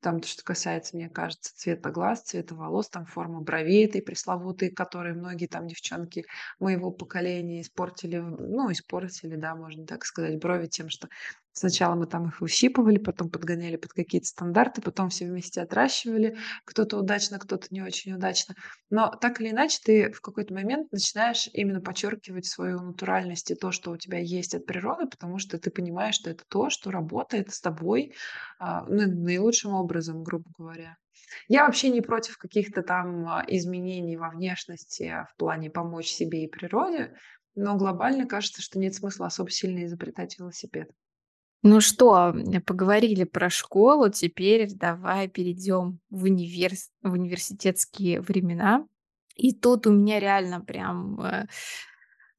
Там, 0.00 0.20
то, 0.20 0.28
что 0.28 0.42
касается, 0.42 0.96
мне 0.96 1.08
кажется, 1.08 1.54
цвета 1.54 1.90
глаз, 1.90 2.22
цвета 2.22 2.54
волос, 2.54 2.88
там 2.88 3.06
форма 3.06 3.40
бровей 3.40 3.84
этой 3.84 4.02
пресловутой, 4.02 4.70
которые 4.70 5.14
многие 5.14 5.46
там 5.46 5.66
девчонки 5.66 6.24
моего 6.58 6.90
поколения 6.90 7.60
испортили, 7.60 8.18
ну, 8.18 8.70
испортили, 8.72 9.36
да, 9.36 9.54
можно 9.54 9.86
так 9.86 10.04
сказать, 10.04 10.38
брови 10.38 10.66
тем, 10.66 10.88
что 10.88 11.08
Сначала 11.52 11.96
мы 11.96 12.06
там 12.06 12.28
их 12.28 12.40
выщипывали, 12.40 12.98
потом 12.98 13.28
подгоняли 13.28 13.76
под 13.76 13.92
какие-то 13.92 14.26
стандарты, 14.26 14.80
потом 14.80 15.08
все 15.08 15.26
вместе 15.26 15.60
отращивали. 15.60 16.36
Кто-то 16.64 16.96
удачно, 16.96 17.38
кто-то 17.38 17.66
не 17.70 17.82
очень 17.82 18.12
удачно. 18.14 18.54
Но 18.88 19.10
так 19.10 19.40
или 19.40 19.50
иначе 19.50 19.78
ты 19.84 20.12
в 20.12 20.20
какой-то 20.20 20.54
момент 20.54 20.92
начинаешь 20.92 21.48
именно 21.52 21.80
подчеркивать 21.80 22.46
свою 22.46 22.80
натуральность 22.80 23.50
и 23.50 23.56
то, 23.56 23.72
что 23.72 23.90
у 23.90 23.96
тебя 23.96 24.18
есть 24.18 24.54
от 24.54 24.64
природы, 24.64 25.06
потому 25.06 25.38
что 25.38 25.58
ты 25.58 25.70
понимаешь, 25.70 26.14
что 26.14 26.30
это 26.30 26.44
то, 26.48 26.70
что 26.70 26.92
работает 26.92 27.52
с 27.52 27.60
тобой 27.60 28.14
а, 28.60 28.84
ну, 28.84 29.06
наилучшим 29.08 29.72
образом, 29.72 29.89
грубо 30.22 30.50
говоря. 30.56 30.96
Я 31.48 31.66
вообще 31.66 31.90
не 31.90 32.00
против 32.00 32.38
каких-то 32.38 32.82
там 32.82 33.26
а, 33.26 33.44
изменений 33.48 34.16
во 34.16 34.30
внешности 34.30 35.26
в 35.32 35.36
плане 35.36 35.70
помочь 35.70 36.08
себе 36.08 36.44
и 36.44 36.48
природе, 36.48 37.14
но 37.54 37.76
глобально 37.76 38.26
кажется, 38.26 38.62
что 38.62 38.78
нет 38.78 38.94
смысла 38.94 39.26
особо 39.26 39.50
сильно 39.50 39.84
изобретать 39.84 40.38
велосипед. 40.38 40.90
Ну 41.62 41.80
что, 41.80 42.34
поговорили 42.64 43.24
про 43.24 43.50
школу, 43.50 44.08
теперь 44.08 44.72
давай 44.72 45.28
перейдем 45.28 46.00
в 46.08 46.24
универс 46.24 46.90
в 47.02 47.12
университетские 47.12 48.22
времена. 48.22 48.86
И 49.36 49.52
тут 49.54 49.86
у 49.86 49.92
меня 49.92 50.20
реально 50.20 50.60
прям, 50.60 51.20
э, 51.20 51.46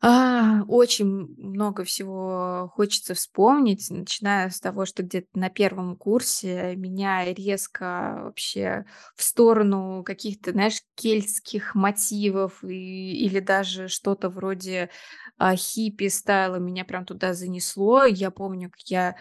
а, 0.03 0.63
очень 0.67 1.05
много 1.37 1.83
всего 1.83 2.71
хочется 2.75 3.13
вспомнить, 3.13 3.89
начиная 3.91 4.49
с 4.49 4.59
того, 4.59 4.85
что 4.85 5.03
где-то 5.03 5.27
на 5.37 5.49
первом 5.49 5.95
курсе 5.95 6.75
меня 6.75 7.25
резко 7.33 8.19
вообще 8.23 8.85
в 9.15 9.23
сторону 9.23 10.03
каких-то, 10.03 10.51
знаешь, 10.51 10.81
кельтских 10.95 11.75
мотивов 11.75 12.63
и 12.63 13.13
или 13.25 13.39
даже 13.39 13.87
что-то 13.89 14.29
вроде, 14.29 14.89
а, 15.37 15.55
хиппи-стайла 15.55 16.57
меня 16.57 16.83
прям 16.85 17.05
туда 17.05 17.33
занесло. 17.33 18.03
Я 18.05 18.31
помню, 18.31 18.69
как 18.71 18.81
я 18.89 19.15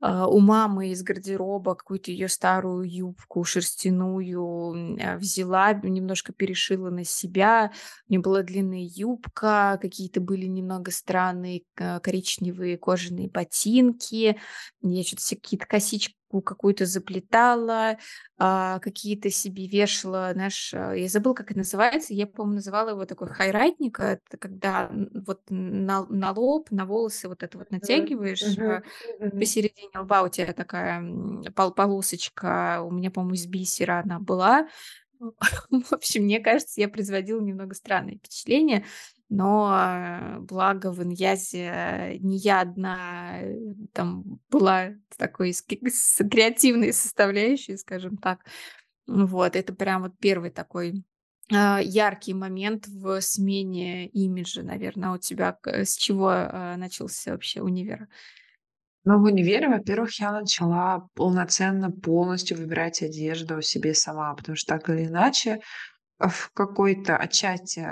у 0.00 0.40
мамы 0.40 0.90
из 0.90 1.02
гардероба 1.02 1.74
какую-то 1.74 2.10
ее 2.10 2.28
старую 2.28 2.88
юбку 2.90 3.44
шерстяную, 3.44 4.98
а, 5.02 5.16
взяла, 5.16 5.72
немножко 5.72 6.32
перешила 6.32 6.90
на 6.90 7.04
себя. 7.04 7.72
У 8.08 8.12
нее 8.12 8.20
была 8.20 8.42
длинная 8.42 8.86
юбка, 8.88 9.78
какие-то 9.80 10.20
были 10.20 10.46
немного 10.46 10.90
странные 10.90 11.62
к 11.74 12.00
коричневые 12.00 12.78
кожаные 12.78 13.28
ботинки. 13.28 14.38
Я 14.82 15.02
что 15.04 15.16
то 15.16 15.22
се 15.22 15.36
какие-то 15.36 15.66
косичку 15.66 16.15
какую-то 16.30 16.86
заплетала, 16.86 17.98
а, 18.38 18.78
какие-то 18.80 19.30
себе 19.30 19.66
вешала, 19.68 20.30
знаешь, 20.34 20.72
а, 20.74 20.92
я 20.94 21.08
забыла, 21.08 21.34
как 21.34 21.50
это 21.50 21.58
называется. 21.60 22.14
Я, 22.14 22.26
по-моему, 22.26 22.56
называла 22.56 22.90
его 22.90 23.04
такой 23.06 23.28
хайрайтник. 23.28 24.00
Это 24.00 24.36
когда, 24.38 24.90
вот 24.92 25.42
на 25.50 26.06
на 26.06 26.32
лоб, 26.32 26.70
на 26.70 26.86
волосы 26.86 27.28
вот 27.28 27.42
это 27.42 27.58
вот 27.58 27.70
натягиваешь, 27.70 28.58
Мгм. 28.58 28.82
Посередине 29.38 29.90
лба 30.00 30.22
у 30.22 30.28
тебя 30.28 30.52
такая, 30.52 31.02
пол 31.54 31.72
полосочка, 31.72 32.82
у 32.82 32.90
меня, 32.90 33.10
по-моему, 33.10 33.34
из 33.34 33.46
бисера 33.46 34.00
она 34.04 34.18
была. 34.20 34.68
В 35.70 35.92
общем, 35.92 36.24
мне 36.24 36.40
кажется, 36.40 36.80
я 36.80 36.88
производила 36.88 37.40
немного 37.40 37.74
странное 37.74 38.16
впечатление, 38.18 38.84
но, 39.28 39.68
а, 39.70 40.38
благо 40.40 40.92
в 40.92 41.02
Иньязе 41.02 42.18
не 42.20 42.36
я 42.38 42.60
одна, 42.62 43.40
э, 43.42 43.56
там 43.92 44.40
была 44.50 44.90
такой 45.18 45.52
с 45.52 45.64
с 45.88 46.24
креативной 46.28 46.92
составляющей, 46.92 47.76
скажем 47.76 48.16
так. 48.18 48.40
Вот, 49.06 49.56
это 49.56 49.74
прям 49.74 50.02
вот 50.02 50.18
первый 50.20 50.50
такой, 50.50 51.04
а, 51.52 51.80
яркий 51.82 52.34
момент 52.34 52.88
в 52.88 53.20
смене 53.22 54.08
имиджа, 54.08 54.62
наверное. 54.62 55.10
У 55.12 55.18
тебя 55.18 55.52
к 55.52 55.68
с 55.68 55.96
чего, 55.96 56.30
а, 56.32 56.76
начался 56.76 57.32
вообще 57.32 57.62
универ? 57.62 58.08
Но 59.04 59.18
в 59.18 59.22
универе, 59.24 59.68
во-первых, 59.68 60.18
я 60.20 60.32
начала 60.32 61.08
полноценно 61.14 61.90
полностью 61.92 62.56
выбирать 62.58 63.02
одежду 63.02 63.62
себе 63.62 63.94
сама, 63.94 64.34
потому 64.34 64.56
что 64.56 64.74
так 64.74 64.88
или 64.90 65.06
иначе, 65.06 65.60
в 66.18 66.50
какой-то 66.54 67.16
отчасти, 67.16 67.86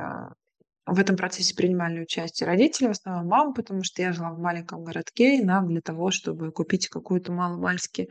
в 0.86 0.98
этом 0.98 1.16
процессе 1.16 1.54
принимали 1.54 2.00
участие 2.00 2.46
родители, 2.46 2.88
в 2.88 2.90
основном 2.90 3.26
мама, 3.28 3.54
потому 3.54 3.84
что 3.84 4.02
я 4.02 4.12
жила 4.12 4.30
в 4.32 4.38
маленьком 4.38 4.84
городке, 4.84 5.38
и 5.38 5.44
нам 5.44 5.68
для 5.68 5.80
того, 5.80 6.10
чтобы 6.10 6.52
купить 6.52 6.88
какую-то 6.88 7.32
мало-мальски 7.32 8.08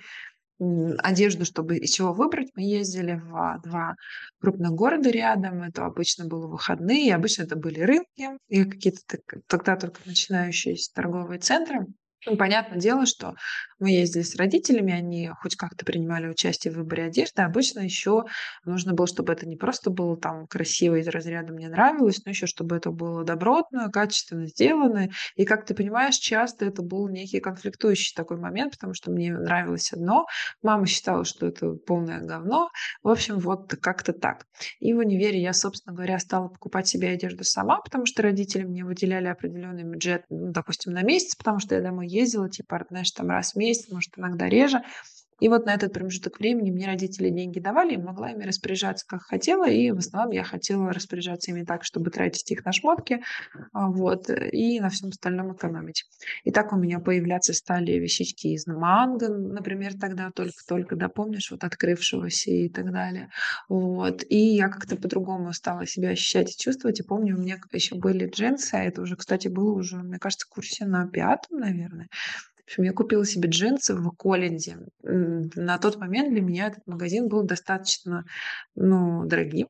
одежду, 0.59 1.45
чтобы 1.45 1.77
из 1.77 1.91
чего 1.91 2.13
выбрать, 2.13 2.49
мы 2.55 2.63
ездили 2.63 3.15
в 3.15 3.35
а, 3.35 3.59
2 3.63 3.95
крупных 4.39 4.71
города 4.71 5.09
рядом. 5.09 5.63
Это 5.63 5.85
обычно 5.85 6.25
было 6.25 6.47
выходные, 6.47 7.13
обычно 7.13 7.43
это 7.43 7.55
были 7.55 7.81
рынки 7.81 8.29
и 8.47 8.63
какие-то 8.63 9.17
тогда 9.47 9.75
только 9.75 9.99
начинающиеся 10.05 10.93
торговые 10.93 11.39
центры. 11.39 11.87
Ну, 12.25 12.37
понятное 12.37 12.79
дело, 12.79 13.05
что 13.05 13.35
мы 13.79 13.91
ездили 13.91 14.23
с 14.23 14.35
родителями, 14.37 14.93
они 14.93 15.29
хоть 15.41 15.57
как-то 15.57 15.83
принимали 15.83 16.27
участие 16.29 16.71
в 16.73 16.77
выборе 16.77 17.03
одежды. 17.03 17.41
Обычно 17.41 17.81
еще 17.81 18.23
нужно 18.63 18.93
было, 18.93 19.07
чтобы 19.07 19.33
это 19.33 19.45
не 19.45 19.57
просто 19.57 19.89
было 19.89 20.15
там 20.15 20.47
красиво 20.47 20.95
из 20.95 21.07
разряда 21.09 21.51
"мне 21.51 21.67
нравилось", 21.67 22.21
но 22.25 22.29
еще 22.29 22.47
чтобы 22.47 22.77
это 22.77 22.91
было 22.91 23.25
добротно, 23.25 23.89
качественно 23.91 24.47
сделано. 24.47 25.09
И, 25.35 25.43
как 25.43 25.65
ты 25.65 25.73
понимаешь, 25.75 26.15
часто 26.15 26.65
это 26.65 26.81
был 26.81 27.09
некий 27.09 27.41
конфликтующий 27.41 28.13
такой 28.15 28.37
момент, 28.37 28.71
потому 28.73 28.93
что 28.93 29.11
мне 29.11 29.33
нравилось 29.37 29.91
одно, 29.91 30.25
Мама 30.61 30.85
считала, 30.87 31.25
что 31.25 31.45
это 31.47 31.73
полное 31.73 32.21
говно. 32.21 32.69
В 33.01 33.09
общем, 33.09 33.39
вот 33.39 33.75
как-то 33.81 34.13
так. 34.13 34.45
И 34.79 34.93
в 34.93 34.97
универе 34.99 35.41
я, 35.41 35.53
собственно 35.53 35.93
говоря, 35.95 36.19
стала 36.19 36.47
покупать 36.47 36.87
себе 36.87 37.09
одежду 37.09 37.43
сама, 37.43 37.81
потому 37.81 38.05
что 38.05 38.21
родители 38.23 38.63
мне 38.63 38.85
выделяли 38.85 39.27
определенный 39.27 39.83
бюджет, 39.83 40.23
ну, 40.29 40.51
допустим, 40.51 40.93
на 40.93 41.01
месяц, 41.01 41.35
потому 41.35 41.59
что 41.59 41.75
я 41.75 41.81
домой 41.81 42.07
ездила, 42.13 42.49
типа, 42.49 42.85
знаешь, 42.89 43.11
там 43.11 43.29
раз 43.29 43.53
в 43.53 43.55
месяц, 43.57 43.89
может, 43.89 44.17
иногда 44.17 44.47
реже. 44.47 44.83
И 45.43 45.49
вот 45.49 45.65
на 45.65 45.73
этот 45.73 45.91
промежуток 45.91 46.39
времени 46.39 46.71
мне 46.71 46.85
родители 46.85 47.29
деньги 47.29 47.59
давали, 47.59 47.95
и 47.95 47.97
могла 47.97 48.31
ими 48.31 48.45
распоряжаться 48.45 49.05
как 49.05 49.23
хотела, 49.23 49.69
и 49.69 49.91
в 49.91 49.97
основном 49.97 50.31
я 50.31 50.45
хотела 50.45 50.93
распоряжаться 50.93 51.51
ими 51.51 51.65
так, 51.65 51.83
чтобы 51.83 52.11
тратить 52.11 52.49
их 52.49 52.63
на 52.63 52.71
шмотки, 52.71 53.21
а, 53.73 53.89
вот, 53.89 54.29
и 54.29 54.79
на 54.79 54.87
всем 54.87 55.09
остальном 55.09 55.53
экономить. 55.53 56.05
И 56.45 56.51
так 56.51 56.71
у 56.71 56.77
меня 56.77 56.99
появляться 56.99 57.51
стали 57.51 57.91
вещички 57.91 58.53
из 58.53 58.67
манго, 58.67 59.27
например, 59.27 59.99
тогда 59.99 60.31
только-только, 60.33 60.95
да, 60.95 61.09
помнишь, 61.09 61.51
вот 61.51 61.65
открывшегося 61.65 62.49
и 62.49 62.69
так 62.69 62.93
далее. 62.93 63.27
Вот. 63.67 64.23
И 64.29 64.55
я 64.55 64.69
как-то 64.69 64.95
по-другому 64.95 65.51
стала 65.51 65.85
себя 65.85 66.11
ощущать 66.11 66.51
и 66.51 66.57
чувствовать. 66.57 67.01
И 67.01 67.03
помню, 67.03 67.35
у 67.35 67.41
меня 67.41 67.57
еще 67.73 67.95
были 67.95 68.29
джинсы, 68.29 68.75
а 68.75 68.83
это 68.85 69.01
уже, 69.01 69.17
кстати, 69.17 69.49
было 69.49 69.73
уже, 69.73 69.97
мне 69.97 70.19
кажется, 70.19 70.47
курсе 70.49 70.85
на 70.85 71.05
пятом, 71.05 71.59
наверное. 71.59 72.07
В 72.65 72.69
общем, 72.69 72.83
я 72.83 72.93
купила 72.93 73.25
себе 73.25 73.49
джинсы 73.49 73.93
в 73.93 74.09
Коллинзе. 74.11 74.77
На 75.01 75.77
тот 75.77 75.97
момент 75.97 76.31
для 76.31 76.41
меня 76.41 76.67
этот 76.67 76.85
магазин 76.87 77.27
был 77.27 77.43
достаточно, 77.43 78.23
ну, 78.75 79.25
дорогим. 79.25 79.67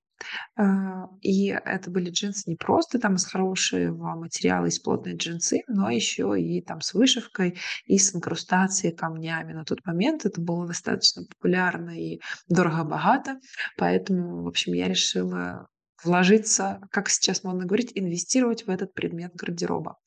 А, 0.56 1.08
и 1.22 1.48
это 1.48 1.90
были 1.90 2.10
джинсы 2.10 2.50
не 2.50 2.56
просто 2.56 3.00
там 3.00 3.16
из 3.16 3.26
хорошего 3.26 4.16
материала, 4.16 4.68
из 4.68 4.80
плотной 4.80 5.16
джинсы, 5.16 5.62
но 5.68 5.90
еще 5.90 6.40
и 6.40 6.62
там 6.62 6.82
с 6.82 6.94
вышивкой, 6.94 7.58
и 7.86 7.98
с 7.98 8.16
инкрустацией 8.16 8.96
камнями. 8.96 9.54
На 9.54 9.66
тот 9.66 9.86
момент 9.86 10.26
это 10.26 10.40
было 10.40 10.68
достаточно 10.68 11.24
популярно 11.26 11.92
и 12.00 12.20
дорого-богато, 12.48 13.40
поэтому, 13.78 14.44
в 14.44 14.48
общем, 14.48 14.74
я 14.74 14.88
решила 14.88 15.68
вложиться, 16.04 16.82
как 16.92 17.10
сейчас 17.10 17.44
модно 17.44 17.66
говорить, 17.66 17.92
инвестировать 17.96 18.66
в 18.66 18.70
этот 18.70 18.94
предмет 18.94 19.34
гардероба. 19.36 19.98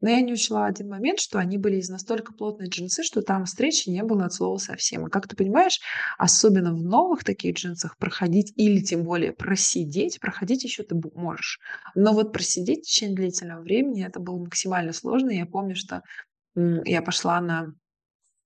Но 0.00 0.10
я 0.10 0.20
не 0.20 0.32
учла 0.32 0.66
один 0.66 0.88
момент, 0.88 1.20
что 1.20 1.38
они 1.38 1.58
были 1.58 1.76
из 1.76 1.88
настолько 1.88 2.32
плотной 2.32 2.68
джинсы, 2.68 3.02
что 3.02 3.22
там 3.22 3.44
встречи 3.44 3.88
не 3.88 4.02
было 4.02 4.26
от 4.26 4.32
слова 4.34 4.58
совсем. 4.58 5.06
И 5.06 5.10
как 5.10 5.28
ты 5.28 5.36
понимаешь, 5.36 5.80
Особенно 6.18 6.72
в 6.74 6.82
новых 6.82 7.24
таких 7.24 7.56
джинсах 7.56 7.96
проходить 7.98 8.52
или 8.56 8.80
тем 8.80 9.04
более 9.04 9.32
просидеть, 9.32 10.20
проходить 10.20 10.64
еще 10.64 10.82
ты 10.82 10.94
можешь. 11.14 11.58
Но 11.94 12.12
вот 12.12 12.32
просидеть 12.32 12.84
в 12.84 12.88
течение 12.88 13.16
длительного 13.16 13.62
времени- 13.62 14.06
это 14.06 14.20
было 14.20 14.38
максимально 14.38 14.92
сложно. 14.92 15.30
Я 15.30 15.46
помню, 15.46 15.74
что, 15.76 16.02
я 16.54 17.02
пошла 17.02 17.40
на 17.40 17.74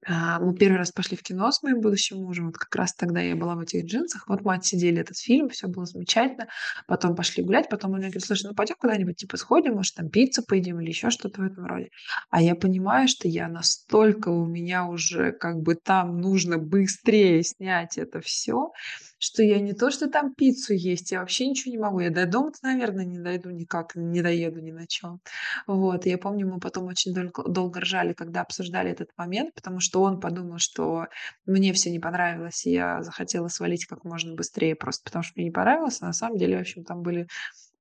мы 0.07 0.55
первый 0.55 0.77
раз 0.79 0.93
пошли 0.93 1.17
в 1.17 1.23
кино 1.23 1.51
с 1.51 1.63
моим 1.63 1.81
будущим 1.81 2.19
мужем. 2.19 2.47
Вот 2.47 2.57
как 2.59 2.75
раз 2.77 2.95
тогда 2.95 3.21
я 3.21 3.35
была 3.37 3.55
в 3.57 3.61
этих 3.61 3.85
джинсах. 3.85 4.29
Вот 4.29 4.43
мы 4.43 4.55
отсидели 4.55 5.01
этот 5.01 5.19
фильм, 5.19 5.49
все 5.49 5.67
было 5.69 5.87
замечательно. 5.87 6.49
Потом 6.87 7.17
пошли 7.17 7.43
гулять, 7.43 7.69
потом 7.69 7.93
он 7.93 7.99
мне 7.99 8.07
говорит: 8.09 8.25
"Слушай, 8.25 8.47
ну 8.49 8.55
пойдем 8.55 8.77
куда-нибудь, 8.79 9.17
типа, 9.17 9.37
сходим, 9.37 9.75
может, 9.75 9.95
там 9.97 10.09
пиццу 10.09 10.43
поедим 10.47 10.81
или 10.81 10.89
еще 10.89 11.11
что-то 11.11 11.41
в 11.43 11.45
этом 11.45 11.67
роде". 11.67 11.91
А 12.31 12.41
я 12.41 12.55
понимаю, 12.55 13.09
что 13.09 13.29
я 13.29 13.49
настолько 13.49 14.29
у 14.29 14.47
меня 14.47 14.87
уже 14.87 15.33
как 15.33 15.61
бы 15.63 15.75
там 15.75 16.21
нужно 16.21 16.59
быстрее 16.59 17.43
снять 17.43 17.99
это 17.99 18.21
все, 18.21 18.71
что 19.19 19.43
я 19.43 19.61
не 19.61 19.73
то, 19.73 19.91
что 19.91 20.09
там 20.09 20.35
пиццу 20.35 20.75
есть, 20.75 21.13
я 21.13 21.21
вообще 21.21 21.49
ничего 21.49 21.73
не 21.73 21.79
могу. 21.79 22.01
Я 22.01 22.11
до 22.11 22.27
дома-то, 22.27 22.59
наверное, 22.63 23.05
не 23.05 23.19
дойду 23.19 23.51
никак, 23.51 23.95
не 23.95 24.23
доеду 24.23 24.61
ни 24.61 24.71
на 24.71 24.87
чем. 24.87 25.21
Вот, 25.67 26.07
я 26.07 26.19
помню, 26.19 26.47
мы 26.49 26.61
потом 26.61 26.87
очень 26.87 27.13
долго 27.15 27.49
долго 27.49 27.81
ржали, 27.81 28.13
когда 28.13 28.43
обсуждали 28.43 28.91
этот 28.91 29.11
момент, 29.17 29.55
потому 29.55 29.81
что 29.81 30.03
он 30.03 30.21
подумал, 30.21 30.59
что 30.59 31.07
мне 31.47 31.73
все 31.73 31.91
не 31.91 31.99
понравилось, 31.99 32.67
и 32.67 32.73
я 32.73 33.03
захотела 33.03 33.49
свалить 33.49 33.87
как 33.87 34.05
можно 34.05 34.35
быстрее 34.35 34.75
просто 34.77 35.03
потому, 35.05 35.23
что 35.23 35.33
мне 35.37 35.47
не 35.47 35.51
понравилось. 35.53 35.99
А 36.01 36.07
на 36.07 36.13
самом 36.13 36.39
деле, 36.39 36.59
в 36.59 36.61
общем, 36.61 36.85
там 36.85 37.03
были 37.03 37.27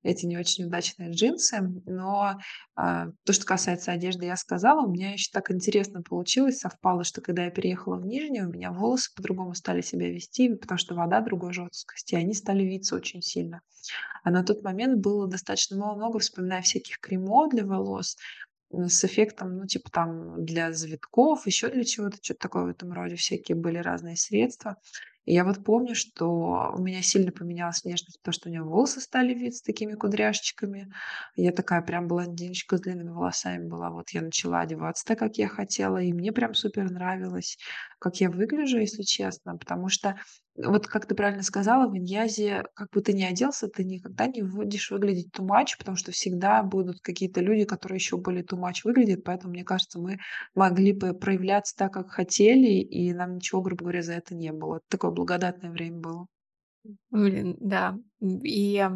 эти 0.08 0.26
не 0.26 0.38
очень 0.38 0.66
удачные 0.66 1.12
джинсы. 1.12 1.60
Но, 1.86 2.38
а, 2.76 3.08
то, 3.26 3.34
что 3.34 3.46
касается 3.46 3.92
одежды, 3.92 4.26
я 4.26 4.38
сказала. 4.38 4.86
У 4.86 4.92
меня 4.92 5.12
еще 5.12 5.30
так 5.32 5.52
интересно 5.52 6.02
получилось, 6.02 6.60
совпало, 6.60 7.04
что 7.04 7.22
когда 7.22 7.46
я 7.46 7.52
переехала 7.52 7.98
в 7.98 8.06
Нижний, 8.06 8.42
у 8.42 8.50
меня 8.50 8.72
волосы 8.72 9.12
по-другому 9.16 9.54
стали 9.54 9.82
себя 9.82 10.10
вести, 10.10 10.54
потому 10.56 10.78
что 10.78 10.96
вода 10.96 11.22
другой 11.22 11.54
жесткости, 11.54 12.16
и 12.16 12.18
они 12.18 12.34
стали 12.34 12.64
виться 12.64 12.96
очень 12.96 13.22
сильно. 13.22 13.62
А 14.24 14.32
на 14.32 14.44
тот 14.44 14.64
момент 14.64 15.00
было 15.00 15.28
достаточно 15.28 15.76
много, 15.76 16.20
вспоминая 16.20 16.62
всяких 16.62 17.00
кремов 17.00 17.52
для 17.52 17.66
волос, 17.66 18.16
с 18.70 19.06
эффектом, 19.06 19.58
ну, 19.58 19.66
типа 19.66 19.90
там 19.92 20.44
для 20.44 20.74
завитков, 20.74 21.46
еще 21.46 21.70
для 21.70 21.86
чего-то, 21.86 22.18
что-то 22.22 22.40
такое 22.40 22.64
в 22.64 22.70
этом 22.70 22.92
роде, 22.92 23.16
всякие 23.16 23.56
были 23.56 23.78
разные 23.78 24.18
средства. 24.18 24.78
И 25.28 25.34
я 25.34 25.44
вот 25.44 25.62
помню, 25.66 25.94
что 25.94 26.74
у 26.74 26.82
меня 26.82 27.02
сильно 27.02 27.34
поменялась 27.34 27.84
внешность, 27.84 28.18
потому 28.20 28.34
что 28.34 28.48
у 28.48 28.52
меня 28.52 28.64
волосы 28.64 29.02
стали 29.02 29.34
виться 29.34 29.62
такими 29.64 29.94
кудряшечками. 29.94 30.90
Я 31.36 31.52
такая 31.52 31.82
прям 31.82 32.08
блондиночка 32.08 32.78
с 32.78 32.82
длинными 32.82 33.10
волосами 33.10 33.68
была. 33.68 33.90
Вот 33.90 34.10
я 34.12 34.22
начала 34.22 34.62
одеваться 34.62 35.04
так, 35.06 35.20
как 35.20 35.38
я 35.38 35.50
хотела, 35.50 35.98
и 35.98 36.14
мне 36.14 36.32
прям 36.32 36.54
супер 36.56 36.90
нравилось, 36.90 37.58
как 38.00 38.22
я 38.22 38.30
выгляжу, 38.32 38.78
если 38.80 39.04
честно, 39.04 39.58
потому 39.58 39.90
что 39.90 40.16
вот 40.58 40.88
как 40.88 41.06
ты 41.06 41.16
правильно 41.16 41.44
сказала, 41.44 41.88
в 41.90 41.96
иньязе, 41.96 42.64
как 42.74 42.90
бы 42.92 43.02
ты 43.02 43.14
ни 43.14 43.24
оделся, 43.24 43.68
ты 43.68 43.84
никогда 43.84 44.28
не 44.28 44.42
будешь 44.42 44.92
выглядеть 44.92 45.30
too 45.36 45.48
much, 45.48 45.78
потому 45.78 45.98
что 45.98 46.12
всегда 46.12 46.64
будут 46.64 47.00
какие-то 47.02 47.42
люди, 47.42 47.66
которые 47.66 47.98
еще 47.98 48.18
более 48.18 48.44
too 48.44 48.60
much 48.60 48.82
выглядят. 48.84 49.24
Поэтому, 49.24 49.54
мне 49.54 49.64
кажется, 49.64 50.00
мы 50.00 50.18
могли 50.56 50.94
бы 50.94 51.14
проявляться 51.14 51.76
так, 51.76 51.94
как 51.94 52.10
хотели, 52.10 52.82
и 52.82 53.14
нам 53.14 53.36
ничего, 53.36 53.62
грубо 53.62 53.84
говоря, 53.84 54.02
за 54.02 54.14
это 54.14 54.36
не 54.36 54.52
было. 54.52 54.82
Такое 54.90 55.12
благодатное 55.12 55.72
время 55.72 56.00
было. 56.00 56.28
Блин, 57.10 57.56
да. 57.60 57.98
И 58.22 58.88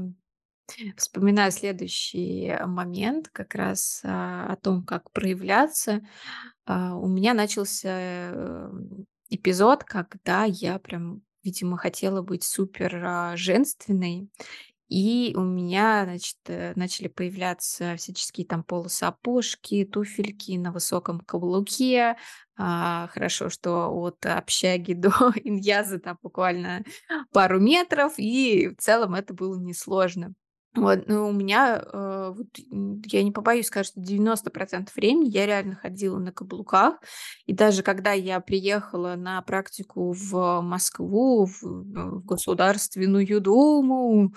вспоминаю 0.98 1.52
следующий 1.52 2.54
момент 2.66 3.30
как 3.30 3.56
раз 3.56 4.02
а, 4.04 4.48
о 4.48 4.56
том, 4.56 4.84
как 4.84 5.12
проявляться. 5.12 6.02
А, 6.66 6.96
у 6.96 7.08
меня 7.08 7.34
начался 7.34 7.90
э, 7.92 8.72
эпизод, 9.30 9.84
когда 9.84 10.46
я 10.46 10.80
прям, 10.80 11.22
видимо, 11.44 11.78
хотела 11.78 12.22
быть 12.22 12.44
супер 12.44 12.96
а, 13.04 13.38
женственной. 13.38 14.30
И 14.92 15.34
у 15.38 15.42
меня, 15.42 16.04
значит, 16.04 16.38
э, 16.48 16.74
начали 16.76 17.08
появляться 17.08 17.96
всяческие 17.96 18.46
там 18.46 18.62
полусапожки, 18.62 19.86
туфельки 19.86 20.58
на 20.58 20.74
высоком 20.74 21.22
каблуке. 21.22 22.18
А, 22.58 23.08
хорошо, 23.08 23.50
что 23.50 23.88
от 23.90 24.26
общаги 24.26 24.92
до 24.94 25.12
Иньяза 25.46 25.98
там 25.98 26.18
буквально 26.22 26.84
пару 27.32 27.62
метров, 27.62 28.16
и 28.18 28.68
в 28.68 28.82
целом 28.82 29.16
это 29.16 29.34
было 29.34 29.58
несложно. 29.58 30.34
Вот, 30.74 31.08
но 31.08 31.28
у 31.28 31.34
меня, 31.34 31.84
э, 31.84 32.34
вот, 32.34 32.48
я 33.06 33.24
не 33.24 33.32
побоюсь 33.32 33.68
сказать, 33.68 33.88
что 33.88 34.00
90% 34.00 34.96
времени 34.96 35.28
я 35.28 35.46
реально 35.46 35.76
ходила 35.76 36.18
на 36.18 36.32
каблуках. 36.32 36.96
И 37.46 37.54
даже 37.54 37.84
когда 37.84 38.14
я 38.14 38.40
приехала 38.40 39.16
на 39.18 39.42
практику 39.42 40.14
в 40.14 40.62
Москву, 40.62 41.46
в, 41.46 41.64
э, 41.64 41.68
в 41.68 42.26
Государственную 42.26 43.42
Думу, 43.42 44.34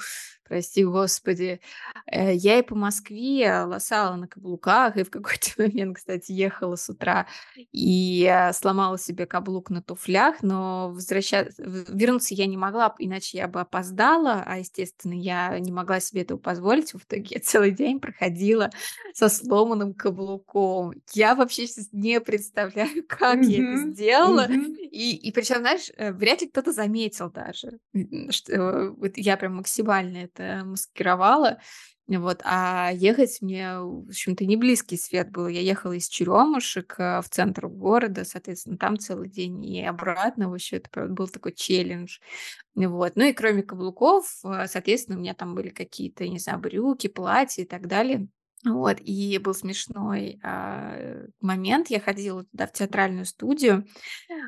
прости 0.46 0.84
господи, 0.84 1.60
э, 2.06 2.34
я 2.34 2.58
и 2.58 2.62
по 2.62 2.74
Москве 2.74 3.62
лосала 3.64 4.16
на 4.16 4.28
каблуках, 4.28 4.96
и 4.96 5.02
в 5.02 5.10
какой-то 5.10 5.50
момент, 5.58 5.96
кстати, 5.96 6.32
ехала 6.32 6.76
с 6.76 6.88
утра 6.88 7.26
и 7.72 8.28
э, 8.30 8.52
сломала 8.52 8.98
себе 8.98 9.26
каблук 9.26 9.70
на 9.70 9.82
туфлях, 9.82 10.42
но 10.42 10.90
возвращаться, 10.90 11.62
вернуться 11.62 12.34
я 12.34 12.46
не 12.46 12.56
могла, 12.56 12.94
иначе 12.98 13.38
я 13.38 13.48
бы 13.48 13.60
опоздала, 13.60 14.42
а, 14.46 14.58
естественно, 14.58 15.14
я 15.14 15.58
не 15.58 15.72
могла 15.72 16.00
себе 16.00 16.22
этого 16.22 16.38
позволить. 16.38 16.92
В 16.94 16.98
итоге 16.98 17.26
я 17.30 17.40
целый 17.40 17.70
день 17.70 18.00
проходила 18.00 18.70
со 19.12 19.28
сломанным 19.28 19.94
каблуком. 19.94 20.92
Я 21.12 21.34
вообще 21.34 21.66
сейчас 21.66 21.88
не 21.92 22.20
представляю, 22.20 23.04
как 23.08 23.42
я 23.44 23.62
это 23.62 23.90
сделала. 23.90 24.46
мгм. 24.48 24.74
И, 24.90 25.16
и 25.16 25.32
причем, 25.32 25.56
знаешь, 25.56 25.90
э, 25.96 26.12
вряд 26.12 26.42
ли 26.42 26.48
кто-то 26.48 26.72
заметил 26.72 27.30
даже, 27.30 27.78
что 28.30 28.94
вот 28.96 29.12
я 29.16 29.36
прям 29.36 29.56
максимально 29.56 30.18
это 30.34 30.64
маскировала. 30.64 31.58
Вот, 32.06 32.42
а 32.44 32.90
ехать 32.92 33.40
мне, 33.40 33.78
в 33.78 34.08
общем-то, 34.10 34.44
не 34.44 34.56
близкий 34.56 34.98
свет 34.98 35.30
был. 35.30 35.48
Я 35.48 35.60
ехала 35.62 35.92
из 35.94 36.06
Черемушек 36.08 36.96
э, 36.98 37.22
в 37.22 37.30
центр 37.30 37.66
города, 37.68 38.24
соответственно, 38.26 38.76
там 38.76 38.98
целый 38.98 39.30
день 39.30 39.64
и 39.64 39.82
обратно. 39.82 40.50
Вообще, 40.50 40.76
это 40.76 40.90
правда 40.90 41.14
был 41.14 41.28
такой 41.28 41.52
челлендж. 41.52 42.18
Вот. 42.74 43.12
Ну 43.16 43.24
и 43.24 43.32
кроме 43.32 43.62
каблуков, 43.62 44.26
э, 44.44 44.66
соответственно, 44.68 45.16
у 45.16 45.20
меня 45.22 45.32
там 45.32 45.54
были 45.54 45.70
какие-то, 45.70 46.28
не 46.28 46.38
знаю, 46.38 46.58
брюки, 46.58 47.06
платья 47.06 47.62
и 47.62 47.66
так 47.66 47.86
далее. 47.86 48.28
Вот, 48.64 48.98
и 49.00 49.36
был 49.38 49.52
смешной 49.52 50.38
а, 50.42 51.26
момент. 51.40 51.88
Я 51.88 52.00
ходила 52.00 52.44
туда 52.44 52.66
в 52.66 52.72
театральную 52.72 53.26
студию. 53.26 53.86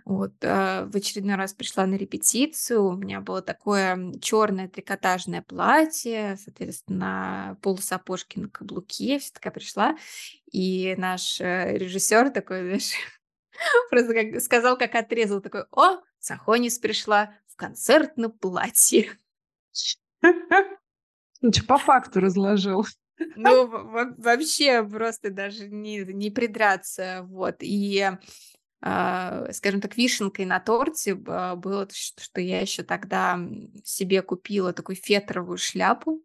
Вот, 0.06 0.32
а, 0.42 0.86
в 0.86 0.96
очередной 0.96 1.34
раз 1.34 1.52
пришла 1.52 1.84
на 1.86 1.96
репетицию. 1.96 2.84
У 2.84 2.96
меня 2.96 3.20
было 3.20 3.42
такое 3.42 4.12
черное 4.20 4.68
трикотажное 4.68 5.42
платье, 5.42 6.38
соответственно, 6.42 7.58
полусапожки 7.60 8.38
на 8.38 8.48
каблуке. 8.48 9.18
Вся 9.18 9.32
такая 9.34 9.52
пришла. 9.52 9.96
И 10.50 10.94
наш 10.96 11.40
э, 11.40 11.76
режиссер 11.76 12.30
такой, 12.30 12.60
знаешь, 12.64 12.92
просто 13.90 14.14
как 14.14 14.40
сказал, 14.40 14.78
как 14.78 14.94
отрезал, 14.94 15.42
такой, 15.42 15.64
о, 15.72 16.00
Сахонис 16.18 16.78
пришла 16.78 17.34
в 17.48 17.56
концертном 17.56 18.32
платье. 18.32 19.10
Ну, 21.42 21.50
по 21.68 21.76
факту 21.76 22.20
разложил. 22.20 22.86
Ну, 23.34 23.66
во 23.66 23.82
во 23.84 24.14
вообще 24.18 24.82
просто 24.84 25.30
даже 25.30 25.68
не 25.68 25.98
не 26.04 26.30
придраться. 26.30 27.22
Вот. 27.28 27.56
И, 27.60 28.10
а, 28.82 29.52
скажем 29.52 29.80
так, 29.80 29.96
вишенкой 29.96 30.46
на 30.46 30.60
торте 30.60 31.14
ба 31.14 31.56
было 31.56 31.86
то, 31.86 31.94
что 31.94 32.40
я 32.40 32.60
еще 32.60 32.82
тогда, 32.82 33.38
себе 33.84 34.22
купила 34.22 34.72
такую 34.72 34.96
фетровую 34.96 35.58
шляпу 35.58 36.22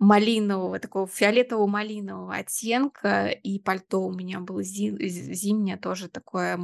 малинового, 0.00 0.78
такого 0.80 1.06
фиолетово-малинового 1.08 2.34
оттенка, 2.36 3.28
и 3.28 3.58
пальто 3.60 4.02
у 4.06 4.12
меня 4.14 4.40
было 4.40 4.62
зи 4.64 4.90
з 5.08 5.34
зимнее, 5.34 5.76
тоже 5.78 6.08
такое, 6.08 6.58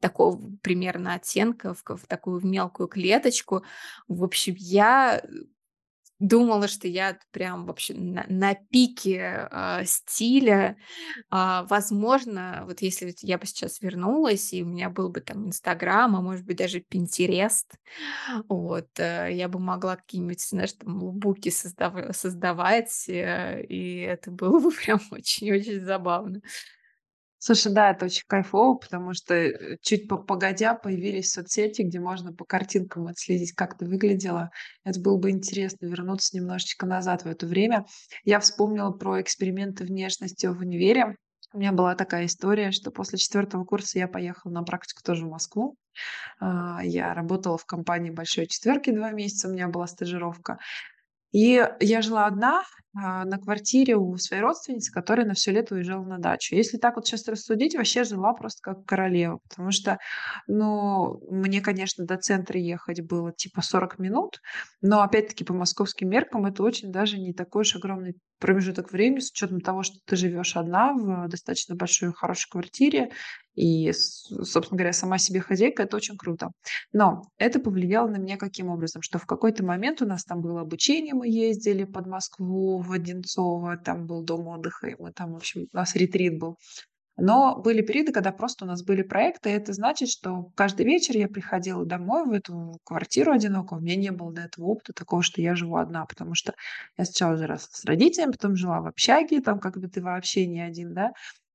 такого 0.00 0.40
примерно 0.62 1.14
оттенка, 1.14 1.74
в 1.74 1.82
в 1.96 2.06
такую 2.08 2.46
мелкую 2.46 2.88
клеточку. 2.88 3.64
В 4.08 4.24
общем, 4.24 4.54
я 4.58 5.22
Думала, 6.22 6.68
что 6.68 6.86
я 6.86 7.18
прям 7.32 7.66
вообще 7.66 7.94
на 7.94 8.24
на 8.28 8.54
пике, 8.54 9.48
а, 9.50 9.84
стиля. 9.84 10.76
А, 11.30 11.64
возможно, 11.70 12.64
вот 12.66 12.82
если 12.82 13.12
я 13.22 13.38
бы 13.38 13.46
сейчас 13.46 13.80
вернулась, 13.82 14.52
и 14.52 14.62
у 14.62 14.66
меня 14.66 14.90
был 14.90 15.08
бы 15.10 15.20
там 15.20 15.46
"Инстаграм", 15.48 16.14
а 16.16 16.20
может 16.22 16.44
быть, 16.46 16.58
даже 16.58 16.80
"Пинтерест", 16.80 17.74
вот, 18.48 18.88
э, 18.98 19.30
я 19.32 19.48
бы 19.48 19.58
могла 19.60 19.96
какие-нибудь, 19.96 20.40
знаешь, 20.42 20.72
там 20.74 21.02
лукбуки 21.02 21.50
создав 21.50 21.94
создавать, 22.16 23.06
э, 23.08 23.64
и 23.68 24.00
это 24.02 24.30
было 24.30 24.60
бы 24.60 24.70
прям 24.86 25.00
очень-очень 25.10 25.80
забавно. 25.84 26.40
Слушай, 27.44 27.72
да, 27.72 27.90
это 27.90 28.04
очень 28.04 28.22
кайфово, 28.28 28.76
потому 28.76 29.14
что, 29.14 29.34
э, 29.34 29.76
чуть 29.82 30.06
по 30.06 30.16
погодя 30.16 30.74
появились 30.74 31.32
соцсети, 31.32 31.82
где 31.82 31.98
можно 31.98 32.32
по 32.32 32.44
картинкам 32.44 33.08
отследить, 33.08 33.50
как 33.52 33.76
ты 33.76 33.84
выглядела. 33.84 34.50
Это 34.84 35.00
было 35.00 35.18
бы 35.18 35.30
интересно 35.30 35.86
вернуться 35.86 36.36
немножечко 36.36 36.86
назад 36.86 37.24
в 37.24 37.26
это 37.26 37.44
время. 37.48 37.84
Я 38.22 38.38
вспомнила 38.38 38.92
про 38.92 39.20
эксперименты 39.20 39.82
внешности 39.82 40.46
в 40.46 40.60
универе. 40.60 41.16
У 41.52 41.58
меня 41.58 41.72
была 41.72 41.96
такая 41.96 42.26
история, 42.26 42.70
что 42.70 42.92
после 42.92 43.18
четвертого 43.18 43.64
курса 43.64 43.98
я 43.98 44.06
поехала 44.06 44.52
на 44.52 44.62
практику 44.62 45.02
тоже 45.02 45.26
в 45.26 45.30
Москву. 45.30 45.74
А, 46.38 46.78
я 46.84 47.12
работала 47.12 47.58
в 47.58 47.66
компании 47.66 48.10
"Большой 48.10 48.46
четверки" 48.46 48.92
2 48.92 49.10
месяца, 49.10 49.48
у 49.48 49.52
меня 49.52 49.66
была 49.66 49.88
стажировка. 49.88 50.58
И 51.32 51.66
я 51.80 52.02
жила 52.02 52.26
одна, 52.26 52.62
а, 52.94 53.24
на 53.24 53.38
квартире 53.38 53.96
у 53.96 54.16
своей 54.18 54.42
родственницы, 54.42 54.92
которая 54.92 55.26
на 55.26 55.34
всё 55.34 55.52
лето 55.52 55.74
уезжала 55.74 56.04
на 56.04 56.18
дачу. 56.18 56.54
Если 56.54 56.76
так 56.78 56.96
вот 56.96 57.06
щас 57.06 57.26
рассудить, 57.28 57.74
вообще 57.74 58.04
жила 58.04 58.34
просто 58.34 58.58
как 58.62 58.84
королева, 58.84 59.38
потому 59.48 59.70
что, 59.70 59.98
ну, 60.46 61.20
мне, 61.30 61.60
конечно, 61.62 62.04
до 62.04 62.16
центра 62.18 62.58
ехать 62.60 63.00
было 63.00 63.32
типа 63.32 63.62
40 63.62 63.98
минут, 63.98 64.40
но 64.82 65.02
опять-таки 65.02 65.44
по 65.44 65.54
московским 65.54 66.10
меркам 66.10 66.44
это 66.46 66.62
очень 66.62 66.92
даже 66.92 67.18
не 67.18 67.32
такой 67.32 67.62
уж 67.62 67.76
огромный 67.76 68.14
промежуток 68.38 68.92
времени 68.92 69.20
с 69.20 69.30
учетом 69.30 69.60
того, 69.60 69.84
что 69.84 69.98
ты 70.04 70.16
живешь 70.16 70.56
одна 70.56 70.92
в 70.94 71.28
достаточно 71.28 71.76
большой 71.76 72.12
хорошей 72.12 72.50
квартире 72.50 73.10
и, 73.54 73.92
собственно 73.92 74.78
говоря, 74.78 74.92
сама 74.92 75.18
себе 75.18 75.40
хозяйка. 75.40 75.84
Это 75.84 75.96
очень 75.96 76.16
круто. 76.16 76.48
Но 76.92 77.22
это 77.38 77.60
повлияло 77.60 78.08
на 78.08 78.16
меня 78.16 78.36
каким 78.36 78.68
образом? 78.68 79.00
Что 79.02 79.18
в 79.18 79.26
какой-то 79.26 79.64
момент 79.64 80.02
у 80.02 80.06
нас 80.06 80.24
там 80.24 80.40
было 80.40 80.62
обучение, 80.62 81.14
мы 81.14 81.28
ездили 81.28 81.84
под 81.84 82.06
Москву, 82.06 82.81
в 82.82 82.92
Одинцово, 82.92 83.76
там 83.78 84.06
был 84.06 84.22
дом 84.24 84.48
отдыха, 84.48 84.88
и 84.88 84.96
мы 84.98 85.12
там, 85.12 85.32
в 85.32 85.36
общем, 85.36 85.68
у 85.72 85.76
нас 85.76 85.94
ретрит 85.96 86.38
был. 86.38 86.58
Но 87.18 87.60
были 87.60 87.82
периоды, 87.82 88.12
когда 88.12 88.32
просто 88.32 88.64
у 88.64 88.68
нас 88.68 88.82
были 88.84 89.02
проекты, 89.02 89.50
и 89.50 89.52
это 89.52 89.72
значит, 89.74 90.08
что 90.08 90.50
каждый 90.56 90.86
вечер 90.86 91.16
я 91.16 91.28
приходила 91.28 91.84
домой 91.84 92.24
в 92.26 92.32
эту 92.32 92.78
квартиру 92.84 93.32
одинокую. 93.32 93.80
У 93.80 93.82
меня 93.84 93.96
не 93.96 94.10
было 94.12 94.32
до 94.32 94.42
этого 94.42 94.66
опыта 94.66 94.92
такого, 94.94 95.22
что 95.22 95.42
я 95.42 95.54
живу 95.54 95.76
одна, 95.76 96.06
потому 96.06 96.34
что 96.34 96.54
я 96.98 97.04
сначала 97.04 97.36
жила 97.36 97.58
с 97.58 97.84
родителями, 97.84 98.32
потом 98.32 98.56
жила 98.56 98.80
в 98.80 98.86
общаге, 98.86 99.42
там 99.42 99.60
как 99.60 99.78
бы 99.78 99.88
ты 99.88 100.02
вообще 100.02 100.46
не 100.46 100.60
один, 100.62 100.94
да. 100.94 101.12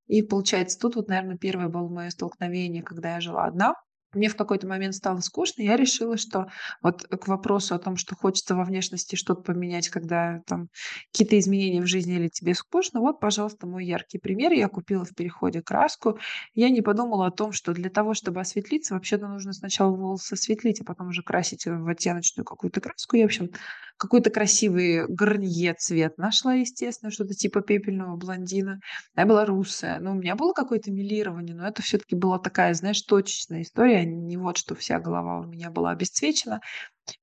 И 0.08 0.22
получается, 0.22 0.80
тут 0.80 0.96
вот, 0.96 1.10
наверно, 1.10 1.38
первое 1.38 1.70
было 1.70 1.90
моё 1.90 2.10
столкновение, 2.12 2.84
когда 2.84 3.16
я 3.16 3.22
жила 3.22 3.46
одна. 3.46 3.74
Мне 4.14 4.30
в 4.30 4.36
какой-то 4.38 4.68
момент 4.68 4.96
стало 4.96 5.20
скучно, 5.20 5.62
я 5.62 5.76
решила, 5.76 6.18
что 6.18 6.48
вот 6.82 7.04
к 7.04 7.28
вопросу 7.28 7.76
о 7.76 7.80
том, 7.80 7.98
что 7.98 8.16
хочется 8.16 8.56
во 8.56 8.64
внешности 8.64 9.16
что-то 9.16 9.42
поменять, 9.42 9.90
когда 9.90 10.42
там 10.48 10.70
какие-то 11.12 11.38
изменения 11.38 11.82
в 11.82 11.88
жизни 11.88 12.16
или 12.16 12.30
тебе 12.30 12.54
скучно, 12.56 13.02
вот, 13.02 13.20
пожалуйста, 13.20 13.68
мой 13.68 13.86
яркий 13.86 14.18
пример. 14.18 14.54
Я 14.54 14.70
купила 14.70 15.04
в 15.04 15.14
Переходе 15.14 15.62
краску. 15.62 16.18
Я 16.54 16.70
не 16.70 16.82
подумала 16.82 17.28
о 17.28 17.32
том, 17.32 17.52
что 17.52 17.74
для 17.74 17.90
того, 17.90 18.14
чтобы 18.14 18.40
осветлиться, 18.40 18.94
вообще-то 18.94 19.28
нужно 19.28 19.52
сначала 19.54 19.92
волосы 19.96 20.34
осветлить, 20.34 20.80
а 20.82 20.86
потом 20.86 21.10
уже 21.10 21.22
красить 21.22 21.66
в 21.66 21.88
оттеночную 21.88 22.46
какую-то 22.46 22.80
краску. 22.80 23.18
Я, 23.18 23.24
в 23.24 23.26
общем, 23.28 23.50
какой-то 23.98 24.30
красивый 24.30 25.08
гарнье 25.08 25.74
цвет 25.74 26.18
нашла, 26.18 26.54
естественно, 26.54 27.12
что-то 27.12 27.34
типа 27.34 27.62
пепельного 27.62 28.16
блондина. 28.16 28.80
Я 29.16 29.26
была 29.26 29.46
русая. 29.46 30.00
Ну, 30.00 30.12
у 30.12 30.16
меня 30.16 30.36
было 30.36 30.54
какое-то 30.54 30.92
мелирование, 30.92 31.56
но 31.56 31.68
это 31.68 31.82
всё-таки 31.82 32.16
была 32.16 32.40
такая, 32.40 32.74
знаешь, 32.74 33.02
точечная 33.02 33.62
история, 33.62 33.98
а 34.00 34.06
не 34.06 34.38
вот 34.38 34.58
что 34.58 34.76
вся 34.76 35.00
голова 35.00 35.40
у 35.40 35.44
меня 35.46 35.72
была 35.72 35.92
обесцвечена. 35.92 36.62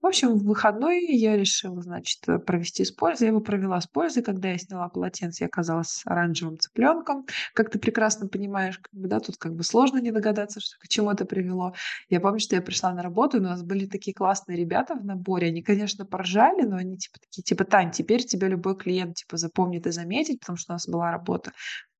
В 0.00 0.06
общем, 0.06 0.38
в 0.38 0.44
выходной 0.44 1.04
я 1.14 1.36
решила, 1.36 1.82
значит, 1.82 2.20
провести 2.46 2.84
с 2.84 2.90
пользой. 2.90 3.26
Я 3.26 3.32
его 3.32 3.40
провела 3.40 3.80
с 3.80 3.86
пользой. 3.86 4.22
Когда 4.22 4.48
я 4.48 4.58
сняла 4.58 4.88
полотенце, 4.88 5.44
я 5.44 5.48
оказалась 5.48 6.02
оранжевым 6.06 6.58
цыпленком. 6.58 7.26
Как 7.52 7.70
ты 7.70 7.78
прекрасно 7.78 8.26
понимаешь, 8.28 8.78
как 8.78 8.98
бы, 8.98 9.08
да, 9.08 9.20
тут 9.20 9.36
как 9.36 9.54
бы 9.54 9.62
сложно 9.62 9.98
не 9.98 10.10
догадаться, 10.10 10.60
что 10.60 10.78
к 10.78 10.88
чему 10.88 11.10
это 11.10 11.26
привело. 11.26 11.74
Я 12.08 12.20
помню, 12.20 12.40
что 12.40 12.56
я 12.56 12.62
пришла 12.62 12.92
на 12.94 13.02
работу, 13.02 13.36
и 13.36 13.40
у 13.40 13.42
нас 13.42 13.62
были 13.62 13.86
такие 13.86 14.14
классные 14.14 14.56
ребята 14.56 14.94
в 14.94 15.04
наборе. 15.04 15.48
Они, 15.48 15.62
конечно, 15.62 16.06
поржали, 16.06 16.62
но 16.66 16.76
они 16.76 16.96
типа 16.98 17.18
такие, 17.20 17.42
типа: 17.42 17.64
"Тань, 17.64 17.90
теперь 17.92 18.24
тебя 18.24 18.48
любой 18.48 18.76
клиент, 18.76 19.16
типа, 19.16 19.36
запомнит 19.36 19.86
и 19.86 19.90
заметит", 19.92 20.40
потому 20.40 20.56
что 20.58 20.72
у 20.72 20.74
нас 20.74 20.88
была 20.88 21.10
работа. 21.12 21.52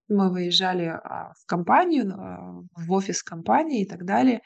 Мы 0.09 0.31
выезжали, 0.31 0.87
а, 0.87 1.33
в 1.41 1.47
компанию, 1.47 2.13
а, 2.17 2.63
в 2.77 2.93
офис 2.93 3.23
компании 3.23 3.83
и 3.83 3.87
так 3.89 4.05
далее. 4.05 4.41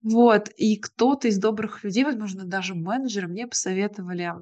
Вот, 0.00 0.48
и 0.56 0.76
кто-то 0.76 1.26
из 1.26 1.38
добрых 1.38 1.82
людей, 1.82 2.04
возможно, 2.04 2.44
даже 2.44 2.76
менеджеры, 2.76 3.26
мне 3.26 3.48
посоветовали, 3.48 4.32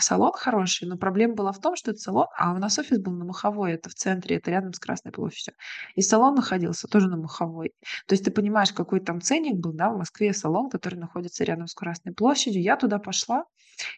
салон 0.00 0.32
хороший, 0.32 0.88
но 0.88 0.96
проблема 0.96 1.34
была 1.34 1.52
в 1.52 1.60
том, 1.60 1.76
что 1.76 1.90
этот 1.90 2.00
салон 2.00 2.26
а 2.38 2.54
у 2.54 2.58
нас 2.58 2.78
офис 2.78 2.98
был 2.98 3.12
на 3.12 3.26
Моховой, 3.26 3.72
это 3.72 3.90
в 3.90 3.94
центре, 3.94 4.36
это 4.36 4.50
рядом 4.50 4.72
с 4.72 4.78
Красной 4.78 5.12
площадью. 5.12 5.54
И 5.94 6.00
салон 6.00 6.34
находился 6.34 6.88
тоже 6.88 7.08
на 7.08 7.18
Моховой. 7.18 7.72
То 8.06 8.14
есть 8.14 8.24
ты 8.24 8.30
понимаешь, 8.30 8.72
какой 8.72 9.00
там 9.00 9.20
ценник 9.20 9.56
был, 9.56 9.74
да, 9.74 9.90
в 9.90 9.98
Москве 9.98 10.32
салон, 10.32 10.70
который 10.70 10.98
находится 10.98 11.44
рядом 11.44 11.66
с 11.66 11.74
Красной 11.74 12.14
площадью. 12.14 12.62
Я 12.62 12.76
туда 12.76 12.98
пошла, 12.98 13.44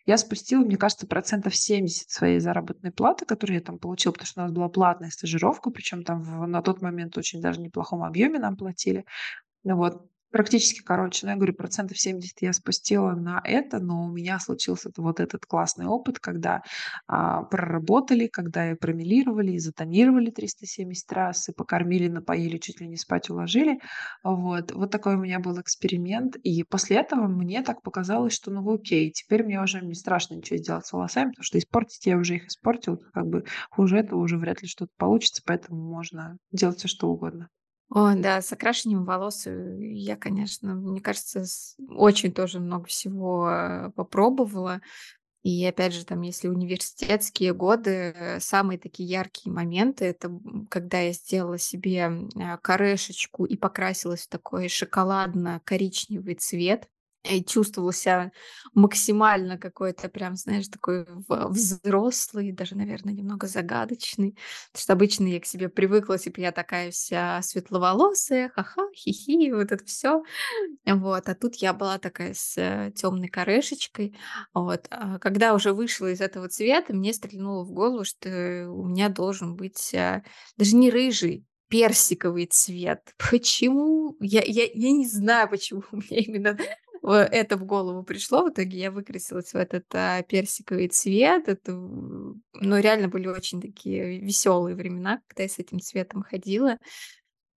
я 0.06 0.18
спустила, 0.18 0.64
мне 0.64 0.76
кажется, 0.76 1.06
процентов 1.06 1.54
70 1.54 2.10
своей 2.10 2.40
заработной 2.40 2.90
платы, 2.90 3.26
которую 3.26 3.58
я 3.58 3.62
там 3.62 3.78
получила, 3.78 4.12
потому 4.12 4.26
что 4.26 4.40
у 4.40 4.44
нас 4.44 4.52
была 4.52 4.68
платная 4.68 5.10
стажировка, 5.10 5.70
причем 5.70 6.02
там 6.02 6.22
в 6.22 6.46
на 6.48 6.62
тот 6.62 6.82
момент 6.82 7.16
очень 7.16 7.40
даже 7.40 7.60
неплохом 7.60 8.02
объеме 8.02 8.40
нам 8.40 8.56
платили. 8.56 9.04
Вот. 9.62 10.02
Практически, 10.32 10.82
короче, 10.82 11.24
ну, 11.24 11.30
я 11.30 11.36
говорю, 11.36 11.54
процентов 11.54 11.98
70 11.98 12.42
я 12.42 12.52
спустила 12.52 13.12
на 13.12 13.40
это, 13.44 13.78
но 13.78 14.04
у 14.04 14.08
меня 14.10 14.38
случился 14.40 14.90
вот 14.96 15.20
этот 15.20 15.46
классный 15.46 15.86
опыт, 15.86 16.18
когда, 16.18 16.62
а, 17.06 17.42
проработали, 17.44 18.26
когда 18.26 18.72
и 18.72 18.74
промелировали, 18.74 19.52
и 19.52 19.58
затонировали 19.58 20.30
370 20.30 21.10
раз, 21.12 21.48
и 21.48 21.52
покормили, 21.52 22.08
напоили, 22.08 22.58
чуть 22.58 22.80
ли 22.80 22.88
не 22.88 22.96
спать 22.96 23.30
уложили. 23.30 23.78
Вот. 24.24 24.72
Вот 24.72 24.90
такой 24.90 25.14
у 25.14 25.18
меня 25.20 25.38
был 25.38 25.60
эксперимент. 25.60 26.36
И 26.42 26.64
после 26.64 26.96
этого 26.96 27.28
мне 27.28 27.62
так 27.62 27.82
показалось, 27.82 28.32
что, 28.34 28.50
ну, 28.50 28.68
окей, 28.74 29.12
теперь 29.12 29.44
мне 29.44 29.62
уже 29.62 29.80
не 29.80 29.94
страшно 29.94 30.34
ничего 30.34 30.56
сделать 30.58 30.86
с 30.86 30.92
волосами, 30.92 31.30
потому 31.30 31.44
что 31.44 31.58
испортить 31.58 32.04
я 32.06 32.16
уже 32.18 32.34
их 32.36 32.46
испортила. 32.48 32.96
Как 33.14 33.26
бы 33.26 33.44
хуже 33.70 33.98
этого 33.98 34.20
уже 34.20 34.38
вряд 34.38 34.60
ли 34.60 34.68
что-то 34.68 34.90
получится, 34.98 35.42
поэтому 35.46 35.80
можно 35.88 36.36
делать 36.52 36.78
всё 36.78 36.88
что 36.88 37.08
угодно. 37.08 37.48
Ой, 37.90 38.16
да, 38.20 38.42
с 38.42 38.52
окрашиванием 38.52 39.04
волос, 39.04 39.46
э, 39.46 39.76
я, 39.80 40.16
конечно, 40.16 40.74
мне 40.74 41.00
кажется, 41.00 41.44
очень 41.88 42.32
тоже 42.32 42.58
много 42.58 42.86
всего, 42.86 43.48
э, 43.48 43.90
попробовала. 43.94 44.80
И 45.44 45.64
опять 45.66 45.94
же, 45.94 46.04
там, 46.06 46.22
если 46.22 46.48
университетские 46.48 47.54
годы, 47.54 47.90
э, 48.16 48.40
самые 48.40 48.78
такие 48.78 49.08
яркие 49.08 49.52
моменты- 49.54 50.06
это, 50.06 50.30
когда 50.70 51.00
я 51.00 51.12
сделала 51.12 51.58
себе, 51.58 52.10
корешечку 52.62 53.44
и 53.46 53.56
покрасилась 53.56 54.22
в 54.26 54.28
такой 54.30 54.68
шоколадно-коричневый 54.68 56.36
цвет. 56.36 56.88
И 57.30 57.44
чувствовала 57.44 57.92
ся 57.92 58.30
максимально 58.74 59.58
какой-то 59.58 60.08
прям, 60.08 60.36
знаешь, 60.36 60.68
такой 60.68 61.06
взрослый, 61.28 62.52
даже, 62.52 62.76
наверно, 62.76 63.10
немного 63.10 63.46
загадочный. 63.46 64.36
Потому 64.72 64.82
что 64.82 64.92
обычно 64.94 65.26
я 65.26 65.40
к 65.40 65.46
себе 65.46 65.68
привыкла, 65.68 66.18
типа 66.18 66.40
я 66.40 66.52
такая 66.52 66.90
вся 66.90 67.40
светловолосая, 67.42 68.50
ха-ха, 68.54 68.82
хи-хи, 68.94 69.52
вот 69.52 69.72
это 69.72 69.84
всё. 69.84 70.22
Вот. 70.86 71.28
А 71.28 71.34
тут 71.34 71.56
я 71.56 71.72
была 71.74 71.98
такая 71.98 72.34
с, 72.34 72.92
тёмной 72.96 73.28
корешечкой. 73.28 74.16
Вот. 74.54 74.86
А 74.90 75.18
когда 75.20 75.54
уже 75.54 75.72
вышла 75.72 76.10
из 76.12 76.20
этого 76.20 76.48
цвета, 76.48 76.94
мне 76.94 77.12
стрельнуло 77.14 77.64
в 77.64 77.72
голову, 77.72 78.04
что 78.04 78.68
у 78.70 78.86
меня 78.88 79.08
должен 79.10 79.56
быть, 79.56 79.94
а, 79.94 80.22
даже 80.56 80.76
не 80.76 80.90
рыжий, 80.90 81.46
персиковый 81.68 82.46
цвет. 82.46 83.00
Почему? 83.30 84.16
Я 84.20 84.42
я 84.44 84.64
я 84.74 84.92
не 84.92 85.06
знаю, 85.08 85.48
почему 85.50 85.82
мне 85.92 86.20
именно 86.20 86.56
в 86.56 86.60
это 87.14 87.56
в 87.56 87.64
голову 87.64 88.02
пришло. 88.02 88.44
В 88.44 88.50
итоге 88.50 88.78
я 88.78 88.90
выкрасилась 88.90 89.52
в 89.52 89.56
этот, 89.56 89.84
а, 89.94 90.22
персиковый 90.22 90.88
цвет. 90.88 91.48
Это, 91.48 91.72
в 91.74 92.36
ну, 92.54 92.78
реально 92.80 93.08
были 93.08 93.28
очень 93.28 93.60
такие 93.60 94.20
весёлые 94.20 94.74
времена, 94.76 95.20
когда 95.28 95.44
я 95.44 95.48
с 95.48 95.58
этим 95.58 95.80
цветом 95.80 96.22
ходила. 96.22 96.78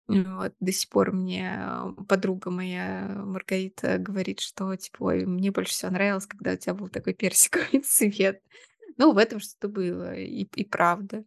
Вот. 0.08 0.54
До 0.60 0.72
сих 0.72 0.90
пор 0.90 1.14
мне, 1.14 1.62
подруга 2.08 2.52
моя 2.52 3.08
Маргарита 3.26 3.98
говорит, 4.00 4.40
что 4.42 4.76
типа: 4.76 5.04
"Ой, 5.06 5.26
мне 5.26 5.52
больше 5.52 5.74
всего 5.74 5.92
нравилось, 5.92 6.26
когда 6.28 6.54
у 6.54 6.58
тя 6.58 6.74
был 6.74 6.90
такой 6.90 7.14
персиковый 7.14 7.82
цвет". 7.86 8.42
Ну, 8.98 9.14
в 9.14 9.18
этом 9.18 9.40
что-то 9.40 9.70
было, 9.70 10.16
и 10.16 10.44
и 10.56 10.66
правда. 10.66 11.26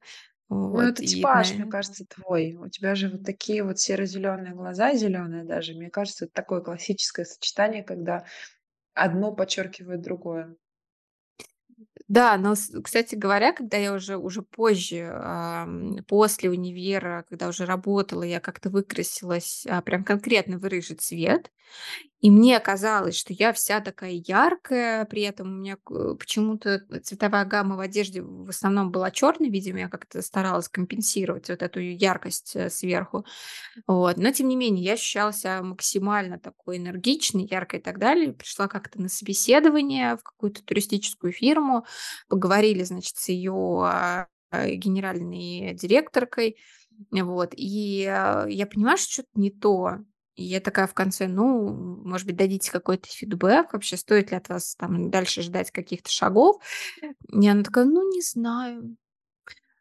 Ну, 0.75 0.81
Вот. 0.81 0.89
это 0.89 1.03
И 1.03 1.05
типаж, 1.05 1.57
мне 1.59 1.67
на 1.67 1.67
кажется, 1.67 2.05
твой. 2.07 2.55
У 2.55 2.69
тебя 2.69 2.95
же 2.95 3.09
вот 3.11 3.25
такие 3.25 3.63
вот 3.63 3.79
серо-зелёные 3.79 4.55
глаза, 4.55 4.95
зелёные 4.95 5.45
даже. 5.45 5.75
Мне 5.75 5.91
кажется, 5.91 6.25
это 6.25 6.35
такое 6.35 6.61
классическое 6.63 7.25
сочетание, 7.27 7.83
когда 7.85 8.25
одно 8.95 9.35
подчеркивает 9.35 10.03
другое. 10.03 10.57
Да, 12.09 12.37
но, 12.37 12.55
кстати 12.85 13.15
говоря, 13.15 13.53
когда 13.53 13.77
я 13.77 13.95
уже 13.95 14.17
уже 14.17 14.43
позже, 14.43 14.99
после 16.09 16.51
универа, 16.51 17.25
когда 17.29 17.49
уже 17.49 17.65
работала, 17.65 18.23
я 18.23 18.41
как-то 18.41 18.71
выкрасилась, 18.71 19.67
а, 19.69 19.81
прям 19.83 20.05
конкретно 20.05 20.59
в 20.59 20.65
рыжий 20.65 20.97
цвет. 20.97 21.51
И 22.23 22.31
мне 22.31 22.61
казалось, 22.61 23.17
что 23.17 23.33
я 23.33 23.53
вся 23.53 23.81
такая 23.81 24.13
яркая, 24.13 25.05
при 25.07 25.23
этом 25.23 25.49
у 25.49 25.57
меня 25.59 25.77
почему-то 25.85 26.81
цветовая 27.03 27.45
гамма 27.45 27.75
в 27.77 27.81
одежде 27.81 28.23
в 28.23 28.49
основном 28.49 28.93
была 28.93 29.11
чёрной. 29.11 29.51
Видимо, 29.51 29.81
я 29.81 29.89
как-то 29.89 30.23
старалась 30.23 30.69
компенсировать 30.69 31.49
вот 31.51 31.63
эту 31.63 31.81
яркость, 31.81 32.55
э, 32.55 32.71
сверху. 32.71 33.27
Вот. 33.89 34.19
Но 34.19 34.33
тем 34.33 34.49
не 34.49 34.57
менее 34.57 34.85
я 34.85 34.95
ощущала 34.95 35.33
максимально 35.63 36.39
такой 36.39 36.79
энергичной, 36.79 37.47
яркой 37.51 37.81
и 37.81 37.83
так 37.83 37.99
далее. 37.99 38.33
Пришла 38.35 38.69
как-то 38.69 39.01
на 39.03 39.09
собеседование 39.09 40.17
в 40.17 40.23
какую-то 40.25 40.63
туристическую 40.65 41.33
фирму. 41.33 41.87
Поговорили, 42.29 42.85
значит, 42.85 43.17
с 43.17 43.29
её, 43.31 43.81
а, 43.85 44.29
генеральной 44.53 45.75
директоркой. 45.75 46.57
Вот. 47.13 47.55
И, 47.57 48.07
а, 48.09 48.47
я 48.49 48.67
понимаю, 48.67 48.99
что 48.99 49.11
чё-то 49.13 49.29
не 49.41 49.51
то. 49.51 49.99
И 50.37 50.45
я 50.45 50.61
такая 50.61 50.87
в 50.87 50.95
конце: 50.95 51.29
"Ну, 51.29 51.69
может 52.05 52.27
быть, 52.27 52.37
дадите 52.37 52.71
какой-то 52.73 53.09
фидбэк? 53.09 53.73
Вообще, 53.73 53.97
стоит 53.97 54.31
ли 54.31 54.37
от 54.37 54.49
вас 54.49 54.75
там 54.77 55.11
дальше 55.11 55.43
ждать 55.43 55.71
каких-то 55.71 56.11
шагов?" 56.11 56.63
И 57.33 57.49
она 57.49 57.63
такая: 57.65 57.85
"Ну, 57.85 58.11
не 58.13 58.23
знаю". 58.23 58.97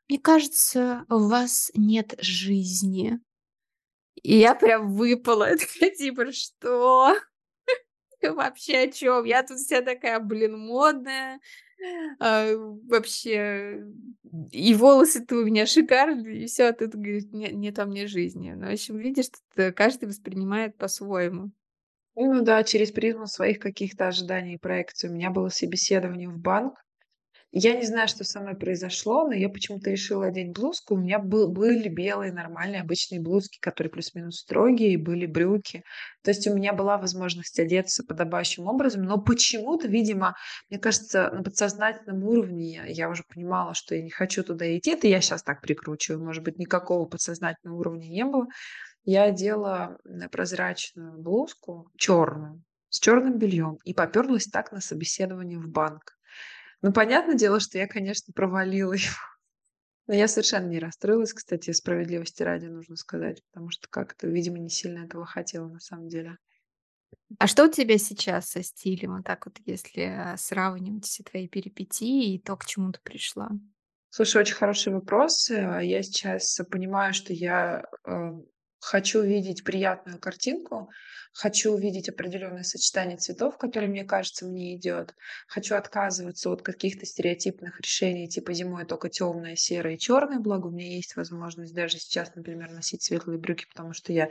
мне 0.09 0.19
кажется, 0.19 1.05
у 1.09 1.27
вас 1.29 1.71
нет 1.75 2.15
жизни. 2.19 3.19
И 4.23 4.37
я 4.37 4.55
прям 4.55 4.93
выпала. 4.95 5.47
Такая, 5.57 5.91
типа, 5.95 6.31
что? 6.31 7.15
Вообще 8.21 8.77
о 8.79 8.91
чем? 8.91 9.25
Я 9.25 9.43
тут 9.43 9.57
вся 9.57 9.81
такая, 9.81 10.19
блин, 10.19 10.57
модная. 10.57 11.39
А, 12.19 12.53
вообще, 12.55 13.83
и 14.51 14.75
волосы-то 14.75 15.35
у 15.35 15.45
меня 15.45 15.65
шикарные, 15.65 16.43
и 16.43 16.45
все, 16.45 16.65
а 16.65 16.73
тут, 16.73 16.93
говорит, 16.93 17.33
не, 17.33 17.49
нет 17.49 17.77
во 17.77 17.85
мне 17.85 18.05
жизни. 18.05 18.51
Ну, 18.51 18.67
в 18.67 18.71
общем, 18.71 18.97
видишь, 18.97 19.29
тут 19.29 19.75
каждый 19.75 20.05
воспринимает 20.05 20.77
по-своему. 20.77 21.51
Ну 22.15 22.43
да, 22.43 22.63
через 22.63 22.91
призму 22.91 23.25
своих 23.25 23.59
каких-то 23.59 24.07
ожиданий 24.07 24.55
и 24.55 24.59
проекций. 24.59 25.09
У 25.09 25.13
меня 25.13 25.31
было 25.31 25.49
собеседование 25.49 26.29
в 26.29 26.37
банк, 26.37 26.75
я 27.53 27.75
не 27.75 27.85
знаю, 27.85 28.07
что 28.07 28.23
со 28.23 28.39
мной 28.39 28.55
произошло, 28.55 29.27
но 29.27 29.33
я 29.33 29.49
почему-то 29.49 29.89
решила 29.89 30.27
одеть 30.27 30.53
блузку. 30.53 30.95
У 30.95 30.97
меня 30.97 31.19
был, 31.19 31.51
были 31.51 31.89
белые 31.89 32.31
нормальные 32.31 32.81
обычные 32.81 33.19
блузки, 33.19 33.59
которые 33.59 33.91
плюс-минус 33.91 34.39
строгие, 34.39 34.93
и 34.93 34.97
были 34.97 35.25
брюки. 35.25 35.83
То 36.23 36.31
есть 36.31 36.47
у 36.47 36.55
меня 36.55 36.71
была 36.71 36.97
возможность 36.97 37.59
одеться 37.59 38.05
подобающим 38.05 38.67
образом, 38.67 39.03
но 39.03 39.19
почему-то, 39.21 39.89
видимо, 39.89 40.35
мне 40.69 40.79
кажется, 40.79 41.29
на 41.33 41.43
подсознательном 41.43 42.23
уровне 42.23 42.83
я 42.87 43.09
уже 43.09 43.23
понимала, 43.27 43.73
что 43.73 43.95
я 43.95 44.01
не 44.01 44.11
хочу 44.11 44.43
туда 44.43 44.77
идти. 44.77 44.91
Это 44.91 45.07
я 45.07 45.19
сейчас 45.19 45.43
так 45.43 45.61
прикручиваю. 45.61 46.23
Может 46.23 46.43
быть, 46.43 46.57
никакого 46.57 47.05
подсознательного 47.05 47.77
уровня 47.77 48.07
не 48.07 48.23
было. 48.23 48.47
Я 49.03 49.23
одела 49.23 49.97
прозрачную 50.31 51.21
блузку, 51.21 51.89
черную, 51.97 52.63
с 52.87 52.99
черным 52.99 53.39
бельем, 53.39 53.77
и 53.83 53.93
поперлась 53.93 54.45
так 54.45 54.71
на 54.71 54.79
собеседование 54.79 55.59
в 55.59 55.67
банк. 55.67 56.13
Ну, 56.81 56.91
понятное 56.91 57.35
дело, 57.35 57.59
что 57.59 57.77
я, 57.77 57.87
конечно, 57.87 58.33
провалила 58.33 58.93
его. 58.93 59.15
Но 60.07 60.15
я 60.15 60.27
совершенно 60.27 60.67
не 60.67 60.79
расстроилась, 60.79 61.33
кстати, 61.33 61.71
справедливости 61.71 62.43
ради 62.43 62.65
нужно 62.65 62.95
сказать, 62.95 63.43
потому 63.51 63.69
что 63.69 63.87
как-то, 63.89 64.27
видимо, 64.27 64.57
не 64.59 64.69
сильно 64.69 65.05
этого 65.05 65.25
хотела 65.25 65.67
на 65.67 65.79
самом 65.79 66.09
деле. 66.09 66.37
А 67.39 67.47
что 67.47 67.65
у 67.65 67.71
тебя 67.71 67.97
сейчас 67.97 68.49
со 68.49 68.63
стилем? 68.63 69.15
Вот 69.15 69.25
так 69.25 69.45
вот, 69.45 69.57
если 69.65 70.01
а, 70.01 70.37
сравнивать 70.37 71.05
все 71.05 71.23
твои 71.23 71.47
перипетии 71.47 72.35
и 72.35 72.39
то, 72.39 72.57
к 72.57 72.65
чему 72.65 72.91
ты 72.91 72.99
пришла. 73.03 73.51
Слушай, 74.09 74.41
очень 74.41 74.55
хороший 74.55 74.91
вопрос. 74.91 75.49
Э, 75.49 75.79
я 75.83 76.03
сейчас 76.03 76.59
понимаю, 76.69 77.13
что 77.13 77.31
я 77.31 77.85
э, 78.05 78.31
хочу 78.81 79.21
видеть 79.21 79.63
приятную 79.63 80.19
картинку, 80.19 80.89
хочу 81.33 81.71
увидеть 81.73 82.09
определенное 82.09 82.63
сочетание 82.63 83.17
цветов, 83.17 83.57
которое, 83.57 83.87
мне 83.87 84.03
кажется, 84.03 84.45
мне 84.45 84.75
идет. 84.75 85.15
Хочу 85.47 85.75
отказываться 85.75 86.49
от 86.49 86.61
каких-то 86.61 87.05
стереотипных 87.05 87.79
решений, 87.79 88.27
типа 88.27 88.53
зимой 88.53 88.85
только 88.85 89.09
темное, 89.09 89.55
серое 89.55 89.93
и 89.95 89.97
черное, 89.97 90.39
благо 90.39 90.67
у 90.67 90.71
меня 90.71 90.95
есть 90.95 91.15
возможность 91.15 91.73
даже 91.73 91.97
сейчас, 91.99 92.35
например, 92.35 92.71
носить 92.71 93.03
светлые 93.03 93.39
брюки, 93.39 93.65
потому 93.73 93.93
что 93.93 94.11
я 94.11 94.29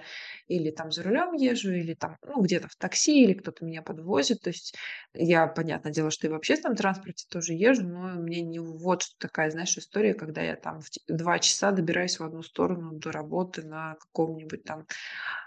или 0.49 0.71
там 0.71 0.91
за 0.91 1.03
рулем 1.03 1.33
езжу, 1.35 1.73
или 1.73 1.95
там, 1.95 2.17
ну, 2.27 2.43
где-то 2.43 2.69
в 2.69 2.77
такси, 2.77 3.23
или 3.25 3.35
кто-то 3.35 3.65
меня 3.65 3.83
подвозит. 3.83 4.41
То 4.43 4.51
есть 4.51 4.75
я, 5.15 5.47
понятное 5.47 5.93
дело, 5.93 6.11
что 6.11 6.27
и 6.27 6.31
в 6.31 6.35
общественном 6.35 6.77
транспорте 6.77 7.25
тоже 7.31 7.55
езжу, 7.55 7.87
но 7.87 8.21
мне 8.21 8.43
не 8.43 8.59
вот 8.59 9.03
что 9.03 9.15
такая, 9.19 9.51
знаешь, 9.51 9.77
история, 9.79 10.15
когда 10.15 10.43
я 10.43 10.57
там 10.57 10.81
в 10.81 10.89
два 11.09 11.39
часа 11.39 11.71
добираюсь 11.71 12.19
в 12.19 12.25
одну 12.25 12.43
сторону 12.43 12.93
до 12.93 13.11
работы 13.13 13.63
на 13.63 13.97
каком-нибудь 14.41 14.65
там 14.65 14.87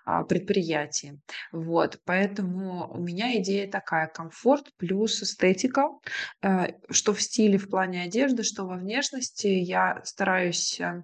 а, 0.05 0.23
предприятии. 0.23 1.19
Вот, 1.51 1.99
поэтому 2.05 2.91
у 2.91 2.99
меня 2.99 3.37
идея 3.39 3.69
такая: 3.69 4.07
комфорт 4.07 4.71
плюс 4.77 5.21
эстетика. 5.21 5.89
Э, 6.41 6.67
что 6.89 7.13
в 7.13 7.21
стиле, 7.21 7.57
в 7.57 7.69
плане 7.69 8.03
одежды, 8.03 8.43
что 8.43 8.65
во 8.65 8.75
внешности. 8.75 9.47
Я 9.47 10.01
стараюсь 10.03 10.79
э, 10.79 11.03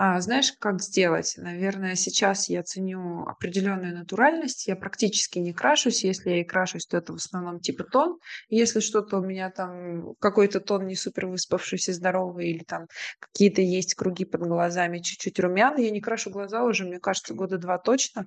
а, 0.00 0.20
знаешь, 0.20 0.52
как 0.60 0.80
сделать? 0.80 1.34
Наверное, 1.38 1.96
сейчас 1.96 2.48
я 2.48 2.62
ценю 2.62 3.26
определенную 3.26 3.92
натуральность. 3.96 4.68
Я 4.68 4.76
практически 4.76 5.40
не 5.40 5.52
крашусь. 5.52 6.04
Если 6.04 6.30
я 6.30 6.40
и 6.40 6.44
крашусь, 6.44 6.86
то 6.86 6.96
это 6.96 7.12
в 7.12 7.16
основном 7.16 7.58
типа 7.58 7.82
тон. 7.82 8.20
Если 8.48 8.78
что-то 8.78 9.16
у 9.16 9.24
меня 9.24 9.50
там, 9.50 10.14
какой-то 10.20 10.60
тон 10.60 10.86
не 10.86 10.94
супер 10.94 11.26
выспавшийся, 11.26 11.92
здоровый, 11.92 12.48
или 12.50 12.62
там 12.62 12.86
какие-то 13.18 13.60
есть 13.60 13.96
круги 13.96 14.24
под 14.24 14.42
глазами, 14.42 15.00
чуть-чуть 15.00 15.40
румян, 15.40 15.76
я 15.78 15.90
не 15.90 16.00
крашу 16.00 16.30
глаза 16.30 16.62
уже, 16.62 16.84
мне 16.84 17.00
кажется, 17.00 17.34
года 17.34 17.58
два 17.58 17.78
точно. 17.78 18.26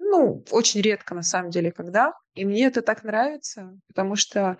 Ну, 0.00 0.44
очень 0.50 0.80
редко 0.80 1.14
на 1.14 1.22
самом 1.22 1.50
деле, 1.50 1.70
когда. 1.70 2.10
И 2.34 2.44
мне 2.44 2.66
это 2.66 2.82
так 2.82 3.04
нравится, 3.04 3.78
потому 3.86 4.16
что 4.16 4.58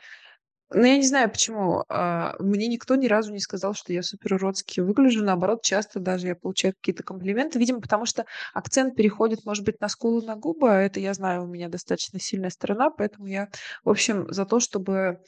ну, 0.71 0.85
я 0.85 0.97
не 0.97 1.07
знаю 1.07 1.31
почему. 1.31 1.85
А, 1.89 2.35
мне 2.39 2.67
никто 2.67 2.95
ни 2.97 3.07
разу 3.07 3.33
не 3.33 3.41
сказал, 3.41 3.75
что 3.75 3.93
я 3.93 4.03
супер 4.03 4.35
уродски 4.35 4.81
выгляжу. 4.81 5.25
Наоборот, 5.25 5.62
часто 5.62 6.01
даже 6.01 6.29
я 6.29 6.35
получаю 6.35 6.75
какие-то 6.75 7.03
комплименты. 7.03 7.59
Видимо, 7.59 7.81
потому 7.81 8.07
что 8.07 8.25
акцент 8.53 8.97
переходит, 8.97 9.45
может 9.45 9.65
быть, 9.65 9.81
на 9.81 9.89
скулу, 9.89 10.23
на 10.23 10.37
губы. 10.37 10.71
А 10.71 10.81
это, 10.81 11.01
я 11.01 11.15
знаю, 11.15 11.45
у 11.45 11.47
меня 11.47 11.69
достаточно 11.69 12.19
сильная 12.19 12.51
сторона, 12.51 12.91
поэтому 12.91 13.27
я, 13.27 13.49
в 13.85 13.91
общем, 13.91 14.33
за 14.33 14.47
то, 14.47 14.59
чтобы 14.61 15.21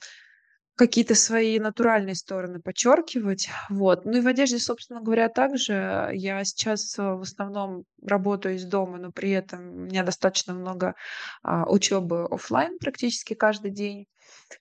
какие-то 0.77 1.14
свои 1.14 1.59
натуральные 1.59 2.14
стороны 2.14 2.61
подчеркивать. 2.61 3.49
Вот. 3.70 4.05
Ну 4.05 4.18
и 4.18 4.20
в 4.20 4.27
одежде, 4.27 4.59
собственно 4.59 5.01
говоря, 5.01 5.29
также. 5.29 6.11
Я 6.12 6.45
сейчас 6.45 6.99
э, 6.99 7.03
в 7.03 7.22
основном 7.22 7.85
работаю 8.03 8.57
из 8.57 8.64
дома, 8.64 8.99
но 8.99 9.11
при 9.11 9.31
этом 9.31 9.68
у 9.68 9.81
меня 9.87 10.03
достаточно 10.03 10.53
много 10.55 10.95
а, 11.43 11.64
учебы 11.64 12.27
офлайн 12.27 12.79
практически 12.79 13.35
каждый 13.35 13.70
день. 13.70 14.07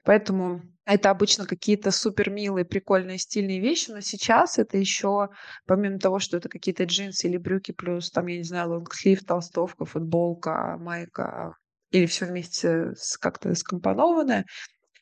Поэтому 0.04 0.62
это 0.86 1.10
обычно 1.10 1.46
какие-то 1.46 1.92
супер 1.92 2.30
милые, 2.30 2.66
прикольные, 2.66 3.18
стильные 3.18 3.60
вещи, 3.60 3.92
но 3.92 4.00
сейчас 4.00 4.58
это 4.58 4.78
еще, 4.78 5.30
помимо 5.66 6.00
того, 6.00 6.20
что 6.20 6.38
это 6.38 6.48
какие-то 6.50 6.86
джинсы 6.86 7.28
или 7.28 7.38
брюки, 7.38 7.72
плюс 7.72 8.10
там, 8.10 8.28
я 8.28 8.38
не 8.38 8.44
знаю, 8.44 8.70
лонгслив, 8.70 9.24
толстовка, 9.26 9.86
футболка, 9.86 10.78
майка, 10.80 11.56
или 11.92 12.06
все 12.06 12.26
вместе 12.26 12.94
как-то 13.20 13.54
скомпонованное, 13.56 14.46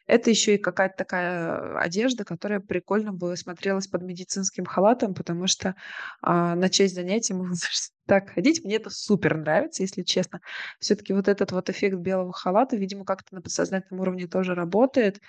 это 0.05 0.29
еще 0.29 0.55
и 0.55 0.57
какая-то 0.57 0.95
такая 0.97 1.77
одежда, 1.79 2.25
которая 2.25 2.59
прикольно 2.59 3.13
бы 3.13 3.35
смотрелась 3.37 3.87
под 3.87 4.03
медицинским 4.03 4.65
халатом, 4.65 5.13
потому 5.13 5.47
что 5.47 5.75
а, 6.21 6.55
на 6.55 6.69
часть 6.69 6.95
занятий 6.95 7.33
можно 7.33 7.55
так 8.07 8.31
ходить. 8.31 8.63
Мне 8.63 8.75
это 8.75 8.89
супер 8.89 9.37
нравится, 9.37 9.83
если 9.83 10.03
честно. 10.03 10.41
Все-таки 10.79 11.13
вот 11.13 11.27
этот 11.27 11.51
вот 11.51 11.69
эффект 11.69 11.97
белого 11.97 12.33
халата, 12.33 12.75
видимо, 12.75 13.05
как-то 13.05 13.35
на 13.35 13.41
подсознательном 13.41 14.01
уровне 14.01 14.27
тоже 14.27 14.55
работает 14.55 15.19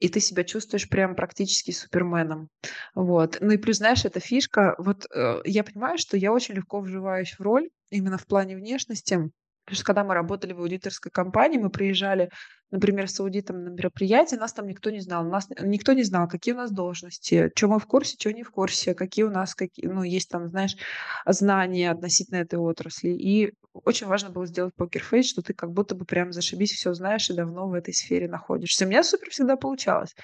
и 0.00 0.08
ты 0.08 0.20
себя 0.20 0.44
чувствуешь 0.44 0.88
прям 0.88 1.14
практически 1.14 1.70
суперменом. 1.70 2.50
Вот. 2.94 3.38
Ну 3.40 3.52
и 3.52 3.56
плюс, 3.56 3.78
знаешь, 3.78 4.04
эта 4.04 4.20
фишка, 4.20 4.74
вот 4.76 5.06
э, 5.14 5.40
я 5.44 5.64
понимаю, 5.64 5.96
что 5.98 6.16
я 6.16 6.32
очень 6.32 6.54
легко 6.54 6.80
вживаюсь 6.80 7.32
в 7.32 7.40
роль 7.40 7.70
именно 7.90 8.18
в 8.18 8.26
плане 8.26 8.56
внешности. 8.56 9.30
Потому 9.64 9.76
что 9.76 9.84
когда 9.84 10.04
мы 10.04 10.12
работали 10.14 10.52
в 10.52 10.60
аудиторской 10.60 11.10
компании, 11.10 11.58
мы 11.58 11.70
приезжали 11.70 12.28
например, 12.74 13.08
с 13.08 13.20
аудитом 13.20 13.62
на 13.62 13.68
мероприятие, 13.68 14.40
нас 14.40 14.52
там 14.52 14.66
никто 14.66 14.90
не 14.90 15.00
знал. 15.00 15.24
Нас 15.24 15.48
никто 15.60 15.92
не 15.92 16.02
знал, 16.02 16.28
какие 16.28 16.54
у 16.54 16.56
нас 16.56 16.72
должности, 16.72 17.52
что 17.54 17.68
мы 17.68 17.78
в 17.78 17.86
курсе, 17.86 18.16
что 18.18 18.32
не 18.32 18.42
в 18.42 18.50
курсе, 18.50 18.94
какие 18.94 19.24
у 19.24 19.30
нас, 19.30 19.54
какие, 19.54 19.86
ну, 19.86 20.02
есть 20.02 20.28
там, 20.28 20.48
знаешь, 20.48 20.76
знания 21.24 21.92
относительно 21.92 22.38
этой 22.38 22.58
отрасли. 22.58 23.10
И 23.10 23.54
очень 23.72 24.08
важно 24.08 24.30
было 24.30 24.46
сделать 24.46 24.74
покерфейс, 24.74 25.28
что 25.28 25.42
ты 25.42 25.54
как 25.54 25.72
будто 25.72 25.94
бы 25.94 26.04
прям 26.04 26.32
зашибись, 26.32 26.72
все 26.72 26.94
знаешь 26.94 27.30
и 27.30 27.34
давно 27.34 27.68
в 27.68 27.74
этой 27.74 27.94
сфере 27.94 28.28
находишься. 28.28 28.84
У 28.84 28.88
меня 28.88 29.04
супер 29.04 29.30
всегда 29.30 29.56
получалось. 29.56 30.14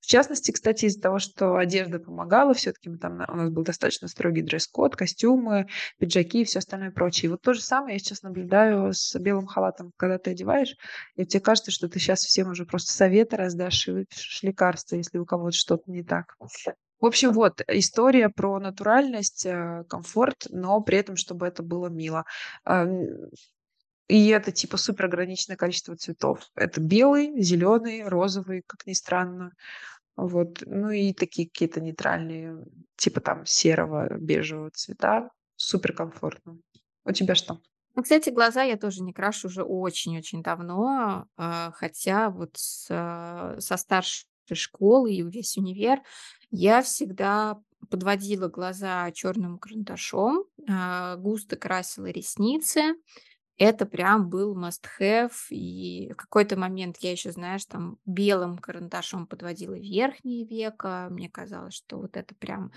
В 0.00 0.06
частности, 0.06 0.50
кстати, 0.50 0.86
из-за 0.86 1.00
того, 1.00 1.18
что 1.18 1.56
одежда 1.56 1.98
помогала, 1.98 2.54
все-таки 2.54 2.88
мы 2.88 2.98
там, 2.98 3.22
у 3.28 3.36
нас 3.36 3.50
был 3.50 3.64
достаточно 3.64 4.08
строгий 4.08 4.42
дресс-код, 4.42 4.96
костюмы, 4.96 5.66
пиджаки 5.98 6.40
и 6.40 6.44
все 6.44 6.60
остальное 6.60 6.90
прочее. 6.90 7.26
И 7.26 7.28
вот 7.28 7.42
то 7.42 7.52
же 7.52 7.60
самое 7.60 7.94
я 7.94 7.98
сейчас 7.98 8.22
наблюдаю 8.22 8.94
с 8.94 9.14
белым 9.18 9.46
халатом, 9.46 9.92
когда 9.96 10.18
ты 10.18 10.30
одеваешь, 10.30 10.74
и 11.16 11.26
тебе 11.26 11.40
кажется, 11.40 11.70
что 11.70 11.88
ты 11.88 11.98
сейчас 12.00 12.24
всем 12.24 12.50
уже 12.50 12.66
просто 12.66 12.92
советы 12.92 13.36
раздашь 13.36 13.88
и 13.88 13.92
выпишешь 13.92 14.42
лекарства, 14.42 14.96
если 14.96 15.18
у 15.18 15.24
кого-то 15.24 15.56
что-то 15.56 15.90
не 15.90 16.02
так. 16.02 16.36
В 17.00 17.06
общем, 17.06 17.32
вот 17.32 17.62
история 17.66 18.28
про 18.28 18.58
натуральность, 18.58 19.46
э, 19.46 19.84
комфорт, 19.88 20.46
но 20.50 20.80
при 20.82 20.98
этом, 20.98 21.16
чтобы 21.16 21.46
это 21.46 21.62
было 21.62 21.88
мило. 21.88 22.24
И 24.08 24.28
это 24.28 24.50
типа 24.50 24.76
супер 24.76 25.04
ограниченное 25.04 25.56
количество 25.56 25.96
цветов. 25.96 26.40
Это 26.56 26.80
белый, 26.80 27.40
зеленый, 27.40 28.02
розовый, 28.02 28.64
как 28.66 28.84
ни 28.84 28.92
странно. 28.92 29.52
Вот. 30.16 30.62
Ну 30.66 30.90
и 30.90 31.12
такие 31.12 31.48
какие-то 31.48 31.80
нейтральные, 31.80 32.64
типа 32.96 33.20
там 33.20 33.46
серого, 33.46 34.12
бежевого 34.18 34.70
цвета. 34.72 35.30
Супер 35.54 35.92
комфортно. 35.92 36.58
У 37.04 37.12
тебя 37.12 37.36
что? 37.36 37.60
Ну, 37.96 38.02
кстати, 38.02 38.30
глаза 38.30 38.62
я 38.62 38.76
тоже 38.76 39.02
не 39.02 39.12
крашу 39.12 39.48
уже 39.48 39.62
очень-очень 39.64 40.42
давно, 40.42 41.26
а, 41.36 41.72
хотя 41.72 42.30
вот 42.30 42.50
с, 42.56 42.86
а, 42.90 43.56
со 43.58 43.76
старшей 43.76 44.26
школы 44.52 45.12
и 45.12 45.22
весь 45.22 45.56
универ 45.56 46.00
я 46.50 46.82
всегда 46.82 47.60
подводила 47.90 48.48
глаза 48.48 49.10
черным 49.12 49.58
карандашом, 49.58 50.44
а, 50.68 51.16
густо 51.16 51.56
красила 51.56 52.06
ресницы. 52.06 52.94
Это 53.58 53.86
прям 53.86 54.30
был 54.30 54.58
must 54.58 54.84
have. 55.00 55.32
И 55.50 56.12
в 56.12 56.16
какой-то 56.16 56.58
момент 56.58 56.96
я 57.00 57.12
еще, 57.12 57.30
знаешь, 57.32 57.64
там 57.66 57.98
белым 58.06 58.58
карандашом 58.58 59.26
подводила 59.26 59.74
верхние 59.78 60.46
века. 60.46 61.08
Мне 61.10 61.28
казалось, 61.30 61.74
что 61.74 61.98
вот 61.98 62.16
это 62.16 62.34
прям 62.34 62.72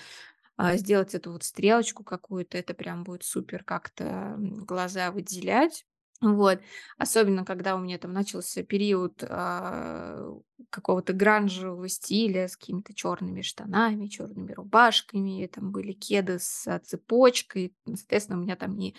сделать 0.76 1.16
эту 1.16 1.32
вот 1.32 1.43
стрелочку 1.43 2.04
какую-то, 2.04 2.58
это 2.58 2.74
прям 2.74 3.04
будет 3.04 3.24
супер 3.24 3.64
как-то 3.64 4.36
глаза 4.38 5.12
выделять. 5.12 5.86
Вот. 6.22 6.62
Особенно, 6.97 7.43
когда 7.43 7.76
у 7.76 7.80
меня 7.80 7.97
там 7.97 8.14
начался 8.14 8.64
период 8.64 9.24
а, 9.28 10.32
какого-то 10.70 11.14
гранжевого 11.14 11.88
стиля 11.89 12.47
с 12.47 12.57
какими-то 12.57 12.93
черными 12.93 13.41
штанами, 13.41 14.07
черными 14.07 14.51
рубашками, 14.53 15.47
там 15.53 15.72
были 15.72 15.93
кеды 15.93 16.39
с 16.39 16.80
цепочкой. 16.86 17.76
Соответственно, 17.86 18.39
у 18.39 18.41
меня 18.41 18.55
там 18.55 18.78
не 18.78 18.95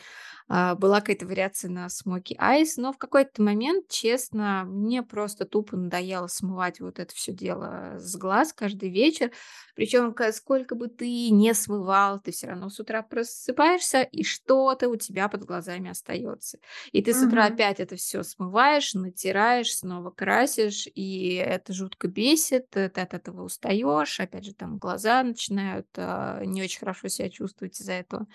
а, 0.49 0.75
была 0.75 1.01
какая-то 1.01 1.27
вариация 1.27 1.71
на 1.71 1.89
смоки 1.89 2.35
айс, 2.39 2.77
но 2.77 2.93
в 2.93 2.99
какой-то 2.99 3.43
момент, 3.43 3.89
честно, 3.89 4.65
мне 4.67 5.03
просто 5.03 5.45
тупо 5.47 5.77
надоело 5.77 6.27
смывать 6.27 6.81
вот 6.81 6.99
это 6.99 7.15
все 7.15 7.33
дело 7.33 7.97
с 7.99 8.17
глаз 8.17 8.53
каждый 8.53 8.91
вечер. 8.91 9.33
Причем 9.75 10.15
сколько 10.33 10.75
бы 10.75 10.89
ты 10.89 11.31
не 11.31 11.55
смывал, 11.55 12.21
ты 12.21 12.33
все 12.33 12.49
равно 12.49 12.69
с 12.69 12.79
утра 12.81 13.03
просыпаешься, 13.03 14.03
и 14.03 14.23
что-то 14.25 14.89
у 14.89 14.97
тебя 14.97 15.29
под 15.29 15.45
глазами 15.45 15.91
остается. 15.91 16.59
И 16.93 17.03
ты 17.03 17.15
с 17.15 17.23
утра 17.23 17.47
Мгм. 17.47 17.47
опять 17.47 17.81
это 17.81 17.97
все 17.97 18.23
смываешь, 18.23 18.95
натираешь, 18.95 19.75
снова 19.77 20.11
красишь, 20.11 20.87
и 20.95 21.37
это 21.55 21.73
жутко 21.73 22.09
бесит, 22.09 22.77
э, 22.77 22.89
ты 22.89 23.01
от 23.01 23.15
этого 23.15 23.43
устаешь, 23.43 24.21
опять 24.21 24.45
же, 24.45 24.55
там 24.55 24.79
глаза 24.79 25.23
начинают 25.23 25.89
а, 25.97 26.45
не 26.45 26.63
очень 26.63 26.81
хорошо 26.81 27.09
себя 27.09 27.31
чувствовать 27.31 27.81
из-за 27.81 27.93
этого. 27.93 28.27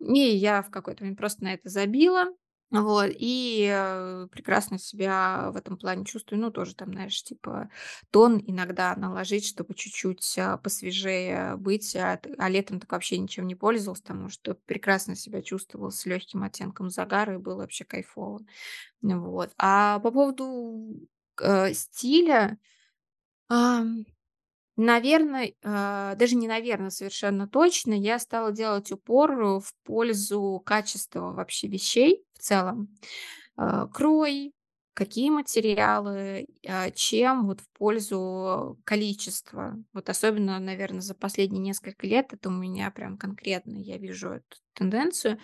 И 0.00 0.20
я 0.20 0.62
в 0.62 0.70
какой-то 0.70 1.04
момент 1.04 1.18
просто 1.18 1.44
на 1.44 1.54
это 1.54 1.68
забила. 1.68 2.26
Вот, 2.72 3.12
и 3.14 3.70
э, 3.72 4.26
прекрасно 4.32 4.78
себя 4.78 5.50
в 5.52 5.56
этом 5.56 5.76
плане 5.76 6.04
чувствую. 6.04 6.40
Ну, 6.40 6.50
тоже 6.50 6.74
там, 6.74 6.92
знаешь, 6.92 7.22
типа 7.22 7.70
тон 8.10 8.42
иногда 8.44 8.96
наложить, 8.96 9.46
чтобы 9.46 9.74
чуть-чуть 9.74 10.36
а, 10.38 10.56
посвежее 10.56 11.56
быть. 11.56 11.94
А, 11.94 12.20
а 12.38 12.48
летом 12.48 12.80
так 12.80 12.90
вообще 12.90 13.18
ничем 13.18 13.46
не 13.46 13.54
пользовалась, 13.54 14.00
потому 14.00 14.30
что 14.30 14.54
прекрасно 14.54 15.14
себя 15.14 15.42
чувствовала 15.42 15.90
с 15.90 16.04
легким 16.06 16.42
оттенком 16.42 16.90
загара, 16.90 17.34
и 17.34 17.38
было 17.38 17.58
вообще 17.58 17.84
кайфово. 17.84 18.40
Вот. 19.00 19.52
А 19.58 20.00
по 20.00 20.10
поводу 20.10 21.08
э, 21.42 21.72
стиля, 21.74 22.58
Наверно, 24.76 25.44
а, 25.64 26.14
даже 26.16 26.36
не 26.36 26.46
наверно, 26.46 26.90
совершенно 26.90 27.48
точно, 27.48 27.94
я 27.94 28.18
стала 28.18 28.52
делать 28.52 28.92
упор 28.92 29.32
э, 29.32 29.60
в 29.60 29.72
пользу 29.84 30.62
качества 30.66 31.32
вообще 31.32 31.66
вещей 31.66 32.22
в 32.34 32.40
целом. 32.40 32.94
А, 33.56 33.86
крой, 33.86 34.52
какие 34.92 35.30
материалы, 35.30 36.46
а, 36.68 36.90
чем 36.90 37.46
вот 37.46 37.60
в 37.62 37.68
пользу 37.78 38.78
количества. 38.84 39.82
Вот 39.94 40.10
особенно, 40.10 40.58
наверно, 40.58 41.00
за 41.00 41.14
последние 41.14 41.62
несколько 41.62 42.06
лет 42.06 42.34
это 42.34 42.50
у 42.50 42.52
меня 42.52 42.90
прям 42.90 43.16
конкретно 43.16 43.78
я 43.78 43.96
вижу 43.96 44.28
эту 44.28 44.58
тенденцию. 44.74 45.38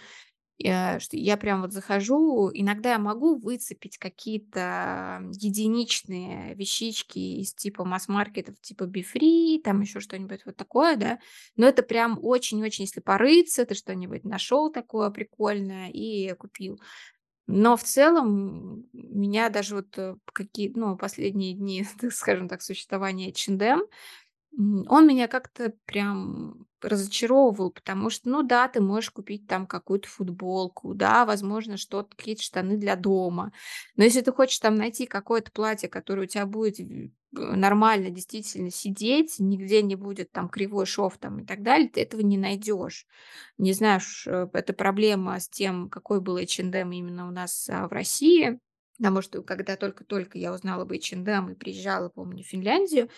Я 0.62 1.00
что 1.00 1.16
я 1.16 1.36
прям 1.36 1.62
вот 1.62 1.72
захожу, 1.72 2.50
иногда 2.54 2.92
я 2.92 2.98
могу 2.98 3.36
выцепить 3.36 3.98
какие-то 3.98 5.20
единичные 5.32 6.54
вещички 6.54 7.18
из 7.18 7.52
типа 7.52 7.84
масс-маркетов, 7.84 8.60
типа 8.60 8.84
Бифри, 8.84 9.60
там 9.62 9.80
еще 9.80 9.98
что-нибудь 9.98 10.42
вот 10.44 10.56
такое, 10.56 10.96
да. 10.96 11.18
Но 11.56 11.66
это 11.66 11.82
прям 11.82 12.16
очень-очень, 12.22 12.84
если 12.84 13.00
порыться, 13.00 13.66
ты 13.66 13.74
что-нибудь 13.74 14.22
нашел 14.24 14.70
такое 14.70 15.10
прикольное 15.10 15.90
и 15.90 16.32
купил. 16.34 16.80
Но 17.48 17.76
в 17.76 17.82
целом 17.82 18.86
меня 18.92 19.50
даже 19.50 19.74
вот 19.74 19.98
э, 19.98 20.14
какие, 20.32 20.72
ну, 20.76 20.96
последние 20.96 21.54
дни, 21.54 21.84
скажем 22.10 22.48
так, 22.48 22.62
существования 22.62 23.30
H&M 23.30 23.82
он 24.58 25.06
меня 25.06 25.28
как-то 25.28 25.72
прям 25.86 26.66
разочаровывал, 26.82 27.70
потому 27.70 28.10
что, 28.10 28.28
ну 28.28 28.42
да, 28.42 28.68
ты 28.68 28.80
можешь 28.80 29.10
купить 29.10 29.46
там 29.46 29.66
какую-то 29.66 30.08
футболку, 30.08 30.94
да, 30.94 31.24
возможно, 31.26 31.76
что-то, 31.76 32.16
какие-то 32.16 32.42
штаны 32.42 32.76
для 32.76 32.96
дома. 32.96 33.52
Но 33.96 34.04
если 34.04 34.20
ты 34.20 34.32
хочешь 34.32 34.58
там 34.58 34.74
найти 34.74 35.06
какое-то 35.06 35.50
платье, 35.52 35.88
которое 35.88 36.22
у 36.22 36.26
тебя 36.26 36.46
будет 36.46 36.78
э, 36.80 37.08
нормально 37.32 38.10
действительно 38.10 38.70
сидеть, 38.70 39.36
нигде 39.38 39.82
не 39.82 39.96
будет 39.96 40.32
там 40.32 40.48
кривой 40.48 40.86
шов 40.86 41.18
там 41.18 41.40
и 41.40 41.44
так 41.46 41.62
далее, 41.62 41.88
ты 41.88 42.02
этого 42.02 42.20
не 42.20 42.38
найдешь. 42.38 43.06
Не 43.58 43.72
знаю, 43.72 44.00
ш- 44.00 44.30
э, 44.30 44.48
это 44.52 44.72
проблема 44.72 45.38
с 45.40 45.48
тем, 45.48 45.88
какой 45.88 46.20
был 46.20 46.36
H&M 46.38 46.90
именно 46.92 47.26
у 47.28 47.30
нас 47.30 47.68
а, 47.70 47.88
в 47.88 47.92
России. 47.92 48.58
Потому 48.98 49.22
что 49.22 49.42
когда 49.42 49.76
только-только 49.76 50.38
я 50.38 50.52
узнала 50.52 50.82
об 50.82 50.92
H&M 50.92 51.50
и 51.50 51.54
приезжала, 51.54 52.08
помню, 52.08 52.44
в 52.44 52.46
Финляндию, 52.46 53.08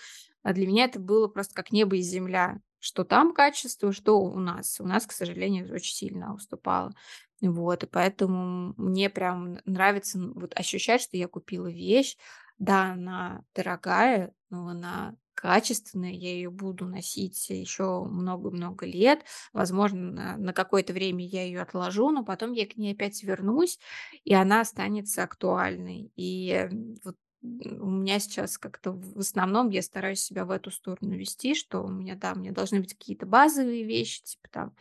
а 0.43 0.53
для 0.53 0.67
меня 0.67 0.85
это 0.85 1.01
было 1.01 1.29
просто 1.29 1.55
как 1.55 1.73
небо 1.73 1.97
и 1.97 2.01
земля. 2.03 2.61
Что 2.85 3.03
там 3.03 3.33
качество, 3.33 3.93
что 3.93 4.21
у 4.21 4.39
нас. 4.39 4.79
У 4.79 4.85
нас, 4.85 5.07
к 5.07 5.13
сожалению, 5.13 5.73
очень 5.73 5.95
сильно 5.95 6.35
уступало. 6.35 6.93
Вот, 7.41 7.83
и 7.83 7.87
поэтому 7.87 8.75
мне 8.77 9.09
прям 9.09 9.57
нравится 9.65 10.19
вот 10.19 10.53
ощущать, 10.55 11.01
что 11.01 11.17
я 11.17 11.27
купила 11.27 11.67
вещь. 11.71 12.19
Да, 12.59 12.93
она 12.93 13.43
дорогая, 13.55 14.35
но 14.51 14.69
она 14.69 15.17
качественная, 15.33 16.13
я 16.13 16.35
ее 16.35 16.51
буду 16.51 16.85
носить 16.87 17.49
еще 17.49 18.05
много-много 18.05 18.85
лет. 18.85 19.25
Возможно, 19.55 20.37
на, 20.37 20.53
какое-то 20.53 20.93
время 20.93 21.27
я 21.27 21.43
ее 21.43 21.63
отложу, 21.63 22.11
но 22.11 22.23
потом 22.23 22.53
я 22.53 22.67
к 22.67 22.77
ней 22.77 22.93
опять 22.93 23.23
вернусь, 23.23 23.79
и 24.25 24.35
она 24.35 24.61
останется 24.61 25.23
актуальной. 25.23 26.13
И 26.17 26.69
вот 27.03 27.17
у 27.45 27.91
меня 27.91 28.19
сейчас 28.21 28.57
как-то 28.59 28.93
в 28.93 29.19
основном 29.19 29.69
я 29.71 29.83
стараюсь 29.83 30.21
себя 30.21 30.45
в 30.47 30.51
эту 30.51 30.71
сторону 30.71 31.15
вести, 31.15 31.55
что 31.55 31.83
у 31.83 31.89
меня, 31.89 32.15
да, 32.17 32.33
меня 32.35 32.53
должны 32.53 32.81
быть 32.81 32.95
какие-то 32.95 33.27
базовые 33.27 33.85
вещи, 33.85 34.23
типа 34.23 34.49
там 34.51 34.77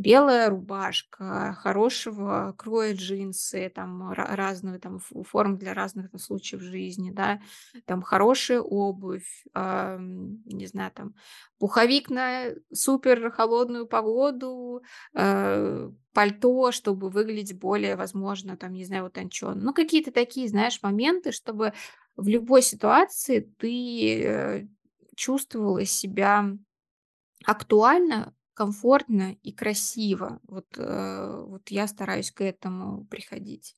белая 0.00 0.48
рубашка, 0.48 1.54
хорошего 1.60 2.54
кроя 2.58 2.94
джинсы, 2.94 3.70
там 3.74 4.10
ра- 4.12 4.34
разные 4.34 4.78
там 4.78 4.98
форм 5.00 5.58
для 5.58 5.74
разных 5.74 6.10
там, 6.10 6.18
случаев 6.18 6.62
жизни, 6.62 7.10
да, 7.10 7.40
там 7.84 8.02
хорошая 8.02 8.60
обувь, 8.60 9.44
ам, 9.52 10.42
не 10.46 10.66
знаю, 10.66 10.90
там 10.94 11.14
пуховик 11.58 12.08
на 12.10 12.46
супер 12.72 13.30
холодную 13.30 13.86
погоду, 13.86 14.82
э, 15.14 15.90
пальто, 16.12 16.72
чтобы 16.72 17.10
выглядеть 17.10 17.58
более, 17.58 17.96
возможно, 17.96 18.56
там, 18.56 18.72
не 18.72 18.84
знаю, 18.84 19.06
утонченно. 19.06 19.54
Ну, 19.60 19.74
какие-то 19.74 20.12
такие, 20.12 20.48
знаешь, 20.48 20.80
моменты, 20.82 21.32
чтобы 21.32 21.72
в 22.16 22.26
любой 22.28 22.62
ситуации 22.62 23.40
ты 23.58 24.22
э, 24.24 24.66
чувствовала 25.16 25.84
себя 25.84 26.50
Актуально, 27.46 28.34
комфортно 28.60 29.36
и 29.42 29.52
красиво. 29.52 30.38
Вот, 30.46 30.66
э, 30.76 31.44
вот 31.46 31.70
я 31.70 31.86
стараюсь 31.86 32.30
к 32.30 32.42
этому 32.42 33.06
приходить. 33.06 33.74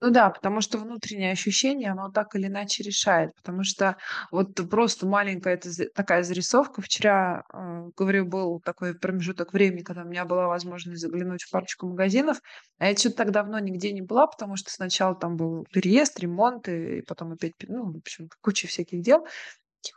Ну 0.00 0.10
да, 0.10 0.30
потому 0.30 0.60
что 0.60 0.78
внутреннее 0.78 1.30
ощущение, 1.30 1.92
оно 1.92 2.10
так 2.10 2.34
или 2.34 2.48
иначе 2.48 2.82
решает. 2.82 3.30
Потому 3.36 3.62
что 3.62 3.96
вот 4.32 4.54
просто 4.68 5.06
маленькая 5.06 5.60
за 5.62 5.86
такая 5.94 6.24
зарисовка. 6.24 6.82
Вчера, 6.82 7.44
э, 7.54 7.90
говорю, 7.96 8.26
был 8.26 8.60
такой 8.64 8.98
промежуток 8.98 9.52
времени, 9.52 9.82
когда 9.82 10.02
у 10.02 10.06
меня 10.08 10.24
была 10.24 10.48
возможность 10.48 11.00
заглянуть 11.00 11.44
в 11.44 11.50
парочку 11.52 11.86
магазинов. 11.86 12.38
А 12.78 12.86
я 12.86 12.94
чё 12.96 13.10
то 13.10 13.16
так 13.18 13.30
давно 13.30 13.60
нигде 13.60 13.92
не 13.92 14.02
была, 14.02 14.26
потому 14.26 14.56
что 14.56 14.70
сначала 14.72 15.14
там 15.14 15.36
был 15.36 15.64
переезд, 15.72 16.18
ремонт, 16.18 16.68
и 16.68 17.02
потом 17.02 17.32
опять 17.32 17.52
ну, 17.68 17.92
в 17.92 17.96
общем, 17.98 18.28
куча 18.40 18.66
всяких 18.66 19.02
дел. 19.02 19.24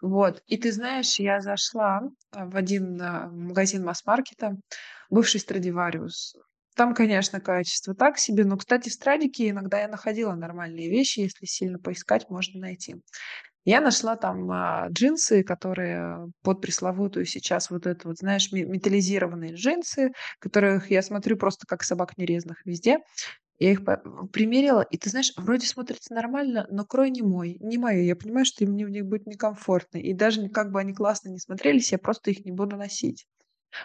Вот. 0.01 0.41
И 0.47 0.57
ты 0.57 0.71
знаешь, 0.71 1.19
я 1.19 1.41
зашла, 1.41 2.01
а, 2.31 2.45
в 2.45 2.55
один, 2.55 3.01
а, 3.01 3.27
магазин 3.29 3.83
масс-маркета, 3.83 4.57
бывший 5.09 5.39
Страдивариус. 5.39 6.36
Там, 6.75 6.93
конечно, 6.93 7.39
качество 7.39 7.95
так 7.95 8.17
себе, 8.17 8.43
но, 8.45 8.57
кстати, 8.57 8.89
в 8.89 8.93
Страдике 8.93 9.49
иногда 9.49 9.79
я 9.79 9.88
находила 9.88 10.33
нормальные 10.33 10.89
вещи, 10.89 11.21
если 11.21 11.45
сильно 11.45 11.79
поискать, 11.79 12.29
можно 12.29 12.59
найти. 12.59 12.95
Я 13.65 13.81
нашла 13.81 14.15
там, 14.15 14.51
а, 14.51 14.88
джинсы, 14.89 15.43
которые 15.43 16.27
под 16.43 16.61
пресловутую 16.61 17.25
сейчас 17.25 17.71
вот 17.71 17.88
эту 17.88 18.09
вот, 18.09 18.17
знаешь, 18.19 18.51
ме 18.51 18.63
металлизированные 18.65 19.53
джинсы, 19.55 20.11
которых 20.39 20.91
я 20.91 21.01
смотрю 21.01 21.38
просто 21.38 21.65
как 21.67 21.83
собак 21.83 22.17
нерезанных 22.17 22.65
везде. 22.65 22.99
Я 23.59 23.71
их 23.71 23.85
по 23.85 23.97
примерила, 24.33 24.81
и 24.81 24.97
ты 24.97 25.09
знаешь, 25.09 25.31
вроде 25.37 25.65
смотрится 25.65 26.13
нормально, 26.13 26.67
но 26.71 26.85
крой 26.85 27.09
не 27.09 27.21
мой, 27.21 27.57
не 27.61 27.77
моё. 27.77 28.01
Я 28.03 28.15
понимаю, 28.17 28.45
что 28.45 28.65
мне 28.65 28.85
в 28.85 28.89
них 28.89 29.05
будет 29.05 29.27
некомфортно. 29.27 29.97
И 29.97 30.13
даже 30.13 30.49
как 30.49 30.71
бы 30.71 30.79
они 30.81 30.93
классно 30.93 31.29
не 31.29 31.39
смотрелись, 31.39 31.91
я 31.93 31.97
просто 31.97 32.31
их 32.31 32.43
не 32.45 32.51
буду 32.51 32.75
носить. 32.75 33.25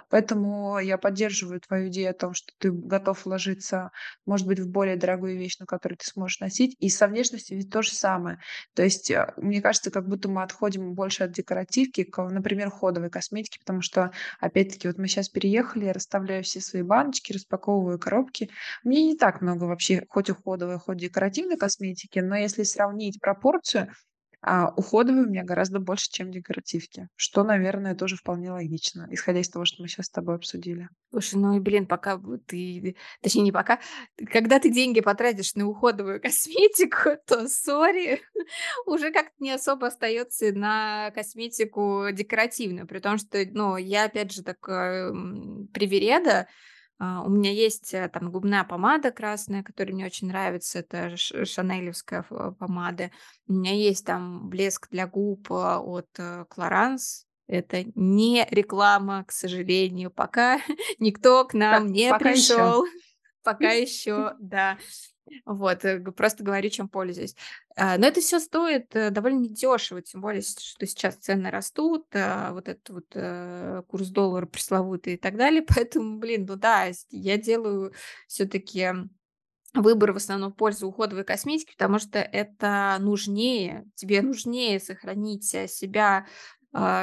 Поэтому 0.09 0.79
я 0.79 0.99
поддерживаю 0.99 1.61
твою 1.61 1.89
идею 1.89 2.11
о 2.11 2.15
том, 2.15 2.35
что 2.35 2.53
ты 2.59 2.71
готов 2.71 3.25
вложиться, 3.25 3.91
может 4.27 4.47
быть, 4.47 4.61
в 4.61 4.69
более 4.69 4.97
дорогую 4.97 5.39
вещь, 5.39 5.57
но 5.59 5.67
которую 5.67 5.99
ты 5.99 6.07
сможешь 6.07 6.41
носить. 6.41 6.77
И 6.79 6.89
со 6.89 7.07
внешностью 7.09 7.57
ведь 7.57 7.71
то 7.71 7.83
же 7.83 7.93
самое. 7.93 8.39
То 8.75 8.83
есть, 8.83 9.11
э, 9.11 9.33
мне 9.37 9.61
кажется, 9.61 9.91
как 9.91 10.09
будто 10.09 10.29
мы 10.29 10.43
отходим 10.43 10.95
больше 10.95 11.25
от 11.25 11.33
декоративки 11.33 12.05
к, 12.05 12.23
например, 12.29 12.71
ходовой 12.71 13.11
косметике, 13.11 13.59
потому 13.61 13.81
что, 13.83 14.13
опять-таки, 14.41 14.89
вот 14.89 14.99
мы 14.99 15.09
сейчас 15.09 15.29
переехали, 15.29 15.87
я 15.87 15.93
расставляю 15.93 16.43
все 16.45 16.61
свои 16.61 16.83
баночки, 16.83 17.33
распаковываю 17.33 17.99
коробки. 17.99 18.51
Мне 18.85 19.03
не 19.05 19.17
так 19.17 19.41
много 19.41 19.65
вообще, 19.65 20.05
хоть 20.09 20.31
уходовой, 20.31 20.79
хоть 20.79 20.99
декоративной 20.99 21.57
косметики, 21.57 22.19
но 22.19 22.37
если 22.37 22.63
сравнить 22.63 23.21
пропорцию, 23.21 23.93
А 24.43 24.73
уходовые 24.75 25.27
у 25.27 25.29
меня 25.29 25.45
гораздо 25.45 25.81
больше, 25.81 26.11
чем 26.11 26.31
декоративки, 26.31 27.09
что, 27.15 27.45
наверное, 27.45 27.95
тоже 27.95 28.17
вполне 28.17 28.51
логично, 28.51 29.07
исходя 29.11 29.41
из 29.41 29.51
того, 29.51 29.67
что 29.67 29.83
мы 29.83 29.89
сейчас 29.89 30.07
с 30.07 30.11
тобой 30.11 30.37
обсудили. 30.37 30.89
Слушай, 31.11 31.35
ну 31.35 31.57
и, 31.57 31.61
блин, 31.61 31.87
пока 31.87 32.19
ты, 32.47 32.97
точнее, 33.21 33.43
не 33.43 33.53
пока, 33.53 33.81
когда 34.33 34.59
ты 34.59 34.71
деньги 34.71 35.01
потратишь 35.03 35.55
на 35.57 35.69
уходовую 35.69 36.23
косметику, 36.23 37.11
то, 37.27 37.49
сори, 37.49 38.23
уже 38.87 39.11
как-то 39.11 39.35
не 39.41 39.51
особо 39.51 39.89
остается 39.89 40.53
на 40.53 41.11
косметику 41.11 42.07
декоративную, 42.11 42.87
при 42.87 43.01
том, 43.01 43.19
что, 43.19 43.45
ну, 43.53 43.77
я, 43.77 44.05
опять 44.05 44.33
же, 44.33 44.43
такая 44.43 45.13
привереда, 45.75 46.49
а, 47.01 47.23
у 47.23 47.31
меня 47.31 47.51
есть 47.51 47.95
э, 47.95 48.09
там 48.09 48.31
губная 48.31 48.63
помада 48.63 49.11
красная, 49.11 49.63
которая 49.63 49.95
мне 49.95 50.05
очень 50.05 50.29
нравится, 50.29 50.81
это 50.81 51.17
шанелевская 51.17 52.23
помада. 52.23 53.11
У 53.49 53.55
меня 53.55 53.73
есть 53.73 54.05
там 54.05 54.51
блеск 54.51 54.89
для 54.91 55.07
губ 55.07 55.51
а, 55.51 55.81
от 55.81 56.09
Clarins, 56.19 57.25
это 57.47 57.85
не 57.95 58.47
реклама, 58.51 59.25
к 59.25 59.33
сожалению, 59.33 60.11
пока 60.11 60.61
никто 60.99 61.45
к 61.47 61.55
нам 61.55 61.87
Так, 61.87 61.91
не 61.91 62.11
пока 62.11 62.31
еще. 62.31 62.55
пришел. 62.55 62.85
Пока 63.43 63.71
еще, 63.71 64.35
да. 64.39 64.77
Вот, 65.45 65.85
э, 65.85 66.01
просто 66.13 66.45
говорю, 66.45 66.69
чем 66.71 66.89
пользуюсь. 66.89 67.35
А, 67.77 67.99
но 67.99 68.07
это 68.07 68.21
все 68.21 68.41
стоит 68.41 68.95
э, 68.95 69.11
довольно 69.11 69.41
недешево, 69.41 70.03
тем 70.03 70.21
более, 70.21 70.43
что 70.43 70.87
сейчас 70.87 71.17
цены 71.17 71.51
растут, 71.51 72.07
а, 72.15 72.53
вот 72.53 72.69
этот 72.69 72.89
вот 72.91 73.07
э, 73.15 73.83
курс 73.89 74.09
доллара 74.09 74.47
пресловутый 74.47 75.15
и 75.15 75.17
так 75.17 75.37
далее. 75.37 75.63
Поэтому, 75.69 76.19
блин, 76.19 76.47
ну 76.49 76.57
да, 76.57 76.89
я 77.11 77.39
делаю 77.39 77.93
все-таки 78.27 78.89
выбор 79.75 80.13
в 80.13 80.17
основном 80.17 80.53
в 80.53 80.57
пользу 80.57 80.89
уходовой 80.89 81.25
косметики, 81.25 81.73
потому 81.73 81.99
что 81.99 82.19
это 82.19 82.97
нужнее, 83.01 83.87
тебе 83.95 84.21
нужнее 84.23 84.81
сохранить 84.81 85.45
себя 85.45 86.27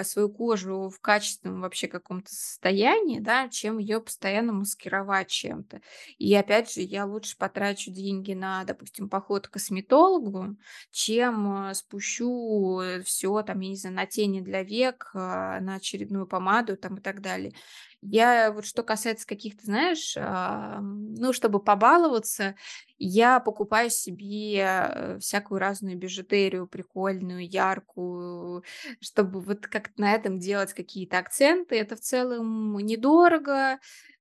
свою 0.06 0.30
кожу 0.30 0.90
в 0.90 1.00
качественном 1.02 1.62
вообще 1.62 1.88
каком-то 1.88 2.30
состоянии, 2.34 3.20
да, 3.20 3.50
чем 3.50 3.78
ее 3.80 4.00
постоянно 4.00 4.54
маскировать 4.54 5.30
чем-то. 5.30 5.82
И 6.18 6.34
опять 6.36 6.72
же, 6.74 6.82
я 6.82 7.06
лучше 7.06 7.38
потрачу 7.38 7.92
деньги 7.92 8.34
на, 8.34 8.64
допустим, 8.64 9.10
поход 9.10 9.48
к 9.48 9.52
косметологу, 9.52 10.56
чем 10.92 11.48
а, 11.52 11.74
спущу 11.74 12.82
все 13.04 13.42
там, 13.44 13.60
я 13.60 13.70
не 13.70 13.76
знаю, 13.76 13.96
на 13.96 14.06
тени 14.06 14.42
для 14.42 14.64
век, 14.64 15.12
а, 15.14 15.60
на 15.60 15.76
очередную 15.76 16.28
помаду 16.28 16.78
там 16.78 16.98
и 16.98 17.02
так 17.02 17.22
далее. 17.22 17.54
Я 18.02 18.52
вот 18.52 18.66
что 18.66 18.84
касается 18.84 19.26
каких-то, 19.28 19.66
знаешь, 19.66 20.16
а, 20.18 20.80
ну, 20.82 21.34
чтобы 21.34 21.60
побаловаться, 21.60 22.56
я 23.00 23.40
покупаю 23.40 23.90
себе 23.90 24.60
э, 24.60 25.20
всякую 25.20 25.60
разную 25.60 25.98
бижутерию 25.98 26.68
прикольную, 26.68 27.48
яркую, 27.48 28.64
чтобы 29.02 29.42
вот 29.42 29.68
как-то 29.68 30.00
на 30.02 30.14
этом 30.14 30.40
делать 30.40 30.74
какие-то 30.74 31.18
акценты. 31.20 31.76
Это 31.78 31.96
в 31.96 32.00
целом 32.00 32.78
недорого, 32.78 33.80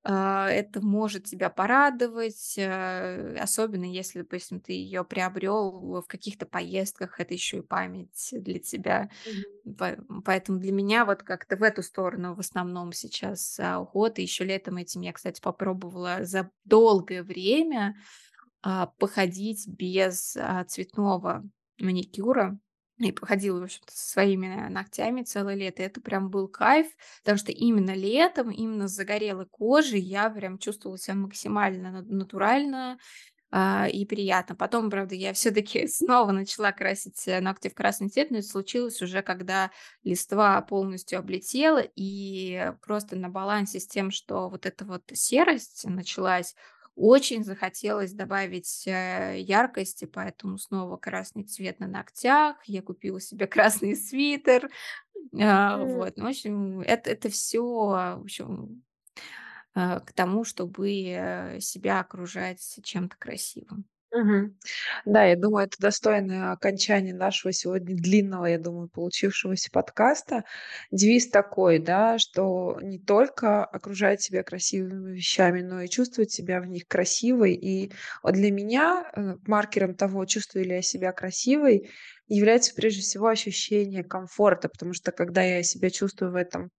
это 0.08 0.80
может 0.80 1.24
тебя 1.24 1.50
порадовать, 1.50 2.54
э, 2.56 3.36
особенно 3.38 3.84
если, 3.84 4.20
допустим, 4.20 4.60
ты 4.60 4.72
ее 4.72 5.04
приобрел 5.04 6.00
в 6.02 6.06
каких-то 6.06 6.46
поездках, 6.46 7.18
это 7.18 7.34
еще 7.34 7.58
и 7.58 7.62
память 7.62 8.28
для 8.32 8.60
тебя. 8.60 9.10
Поэтому 10.24 10.58
для 10.60 10.70
меня 10.72 11.04
вот 11.04 11.22
как-то 11.24 11.56
в 11.56 11.62
эту 11.62 11.82
сторону 11.82 12.34
в 12.34 12.40
основном 12.40 12.92
сейчас 12.92 13.58
а, 13.58 13.80
уход. 13.80 14.18
И 14.18 14.22
еще 14.22 14.44
летом 14.44 14.76
этим 14.76 15.00
я, 15.00 15.12
кстати, 15.12 15.40
попробовала 15.40 16.18
за 16.24 16.50
долгое 16.64 17.24
время 17.24 17.96
а, 18.62 18.86
походить 18.86 19.66
без 19.66 20.36
цветного 20.68 21.42
маникюра. 21.80 22.58
И 22.98 23.12
походила, 23.12 23.60
в 23.60 23.64
общем-то, 23.64 23.92
со 23.92 24.12
своими 24.12 24.68
ногтями 24.70 25.22
целое 25.22 25.54
лето. 25.54 25.82
Это 25.82 26.00
прям 26.00 26.30
был 26.30 26.48
кайф, 26.48 26.86
потому 27.22 27.36
что 27.36 27.52
именно 27.52 27.94
летом, 27.94 28.50
именно 28.50 28.88
с 28.88 28.92
загорелой 28.92 29.46
кожей 29.46 30.00
я 30.00 30.30
прям 30.30 30.58
чувствовала 30.58 30.98
себя 30.98 31.14
максимально 31.14 32.02
натурально 32.02 32.98
а, 33.50 33.86
и 33.86 34.04
приятно. 34.04 34.56
Потом, 34.56 34.90
правда, 34.90 35.14
я 35.14 35.32
все-таки 35.32 35.86
снова 35.88 36.32
начала 36.32 36.72
красить 36.72 37.26
э, 37.28 37.40
ногти 37.40 37.68
в 37.68 37.74
красный 37.74 38.08
цвет, 38.08 38.30
но 38.30 38.38
это 38.38 38.46
случилось 38.46 39.00
уже, 39.02 39.22
когда 39.22 39.70
листва 40.02 40.60
полностью 40.62 41.18
облетела, 41.18 41.82
и 41.94 42.72
просто 42.82 43.16
на 43.16 43.28
балансе 43.28 43.78
с 43.78 43.86
тем, 43.86 44.10
что 44.10 44.48
вот 44.48 44.66
эта 44.66 44.84
вот 44.84 45.02
серость 45.12 45.84
началась, 45.84 46.54
очень 46.96 47.44
захотелось 47.44 48.12
добавить 48.12 48.84
э, 48.86 49.36
яркости, 49.38 50.06
поэтому 50.06 50.58
снова 50.58 50.96
красный 50.96 51.44
цвет 51.44 51.78
на 51.78 51.86
ногтях. 51.86 52.56
Я 52.64 52.82
купила 52.82 53.20
себе 53.20 53.46
красный 53.46 53.94
свитер. 53.94 54.70
А, 55.38 55.76
вот, 55.76 56.16
ну, 56.16 56.24
в 56.24 56.28
общем, 56.28 56.80
это, 56.80 57.10
это 57.10 57.28
все, 57.28 57.62
в 57.62 58.22
общем, 58.22 58.82
а, 59.74 60.00
к 60.00 60.12
тому, 60.12 60.44
чтобы 60.44 60.90
э, 60.90 61.60
себя 61.60 62.00
окружать 62.00 62.80
чем-то 62.82 63.16
красивым. 63.18 63.84
Мгм. 64.16 64.56
Да, 65.04 65.24
я 65.24 65.36
думаю, 65.36 65.66
это 65.66 65.76
достойное 65.78 66.52
окончание 66.52 67.12
нашего 67.12 67.52
сегодня 67.52 67.94
длинного, 67.94 68.46
я 68.46 68.58
думаю, 68.58 68.88
получившегося 68.88 69.68
подкаста. 69.70 70.44
Девиз 70.90 71.28
такой, 71.28 71.78
да, 71.80 72.16
что 72.18 72.78
не 72.80 72.98
только 72.98 73.62
окружать 73.64 74.22
себя 74.22 74.42
красивыми 74.42 75.12
вещами, 75.16 75.60
но 75.60 75.82
и 75.82 75.88
чувствовать 75.88 76.30
себя 76.32 76.60
в 76.62 76.66
них 76.66 76.86
красивой. 76.88 77.52
И 77.54 77.92
вот 78.22 78.32
для 78.34 78.50
меня 78.50 79.10
э, 79.14 79.34
маркером 79.46 79.94
того, 79.94 80.24
чувствую 80.24 80.64
ли 80.64 80.76
я 80.76 80.82
себя 80.82 81.12
красивой, 81.12 81.90
является 82.28 82.74
прежде 82.74 83.02
всего 83.02 83.26
ощущение 83.28 84.02
комфорта, 84.02 84.68
потому 84.68 84.94
что 84.94 85.12
когда 85.12 85.42
я 85.42 85.62
себя 85.62 85.90
чувствую 85.90 86.32
в 86.32 86.36
этом 86.36 86.70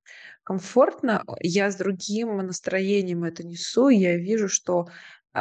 комфортно, 0.44 1.24
я 1.42 1.72
с 1.72 1.76
другим 1.76 2.38
настроением 2.38 3.24
это 3.24 3.46
несу, 3.46 3.90
и 3.90 3.98
я 3.98 4.18
вижу, 4.18 4.50
что 4.50 4.88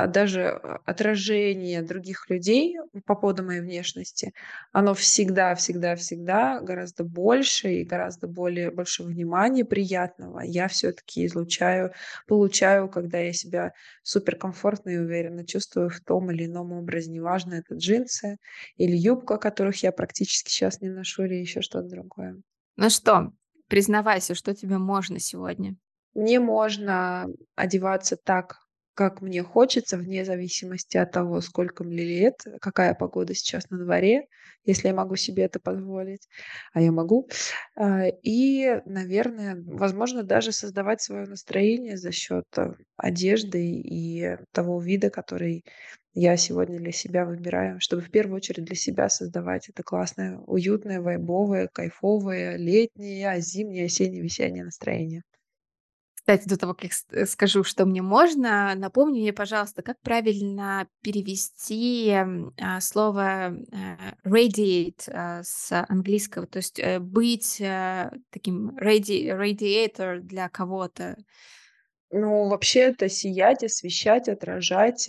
даже 0.07 0.49
а, 0.49 0.81
отражение 0.85 1.81
других 1.81 2.29
людей 2.29 2.77
по 3.07 3.15
поводу 3.15 3.43
моей 3.43 3.61
внешности, 3.61 4.35
оно 4.73 4.93
всегда, 4.93 5.55
всегда, 5.55 5.97
всегда 5.97 6.61
гораздо 6.61 7.03
больше 7.05 7.77
и 7.77 7.85
гораздо 7.85 8.27
более 8.27 8.71
больше 8.71 9.03
внимания 9.05 9.65
приятного 9.65 10.41
я 10.41 10.69
все-таки 10.69 11.25
излучаю, 11.25 11.93
получаю, 12.27 12.91
когда 12.91 13.19
я 13.19 13.33
себя 13.33 13.73
суперкомфортно 14.03 14.91
и 14.91 14.99
уверенно 14.99 15.47
чувствую 15.47 15.89
в 15.89 16.01
том 16.01 16.31
или 16.31 16.45
ином 16.45 16.73
образе. 16.73 17.11
Неважно, 17.11 17.55
это 17.55 17.75
джинсы 17.77 18.37
или 18.77 18.95
юбка, 18.95 19.39
которых 19.39 19.83
я 19.83 19.93
практически 19.93 20.51
сейчас 20.51 20.83
не 20.83 20.91
ношу, 20.91 21.25
или 21.25 21.37
еще 21.37 21.63
что-то 21.63 21.89
другое. 21.89 22.37
Ну 22.77 22.91
что, 22.91 23.33
признавайся, 23.69 24.35
что 24.35 24.55
тебе 24.55 24.77
можно 24.77 25.19
сегодня? 25.19 25.77
Мне 26.15 26.41
можно 26.41 27.27
одеваться 27.55 28.17
так, 28.17 28.66
как 28.97 29.21
мне 29.21 29.43
хочется, 29.43 29.99
вне 29.99 30.25
зависимости 30.25 30.97
от 30.97 31.13
того, 31.13 31.43
сколько 31.43 31.85
мне 31.85 32.03
лет, 32.03 32.43
какая 32.63 32.95
погода 32.95 33.35
сейчас 33.35 33.69
на 33.69 33.79
дворе, 33.79 34.27
если 34.65 34.89
я 34.89 34.95
могу 34.95 35.17
себе 35.17 35.45
это 35.45 35.61
позволить, 35.61 36.29
а 36.73 36.81
я 36.81 36.91
могу. 36.93 37.29
А, 37.77 38.07
и, 38.23 38.81
наверное, 38.87 39.63
возможно, 39.67 40.23
даже 40.23 40.51
создавать 40.51 41.03
свое 41.03 41.27
настроение 41.27 41.99
за 41.99 42.11
счет 42.11 42.47
э, 42.57 42.73
одежды 42.97 43.63
и 43.63 44.39
того 44.53 44.81
вида, 44.81 45.11
который 45.11 45.65
я 46.15 46.39
сегодня 46.39 46.79
для 46.79 46.93
себя 46.93 47.27
выбираю, 47.27 47.79
чтобы 47.81 48.01
в 48.01 48.11
первую 48.11 48.37
очередь 48.37 48.65
для 48.65 48.77
себя 48.77 49.11
создавать 49.11 49.69
это 49.69 49.83
классное, 49.83 50.39
уютное, 50.47 51.03
вайбовое, 51.03 51.69
кайфовое, 51.71 52.57
летнее, 52.57 53.39
зимнее, 53.43 53.85
осеннее, 53.85 54.23
весеннее 54.23 54.65
настроение. 54.65 55.23
Кстати, 56.27 56.49
до 56.49 56.57
того, 56.57 56.75
как 56.75 56.91
э, 57.13 57.25
скажу, 57.25 57.63
что 57.63 57.87
мне 57.87 58.03
можно, 58.03 58.75
напомни 58.75 59.21
мне, 59.21 59.33
пожалуйста, 59.33 59.83
как 59.83 60.01
правильно 60.01 60.89
перевести 61.01 62.11
а, 62.11 62.81
слово 62.81 63.51
э, 63.53 63.57
radiate 64.25 65.09
а, 65.09 65.45
с 65.45 65.71
английского, 65.89 66.49
то 66.49 66.57
есть 66.57 66.81
э, 66.81 66.99
быть 66.99 67.59
таким 68.31 68.77
radi 68.77 69.29
radiator 69.39 70.19
для 70.19 70.49
кого-то. 70.49 71.17
Ну, 72.11 72.49
вообще 72.49 72.81
это 72.81 73.09
сиять, 73.09 73.63
освещать, 73.63 74.29
отражать. 74.29 75.09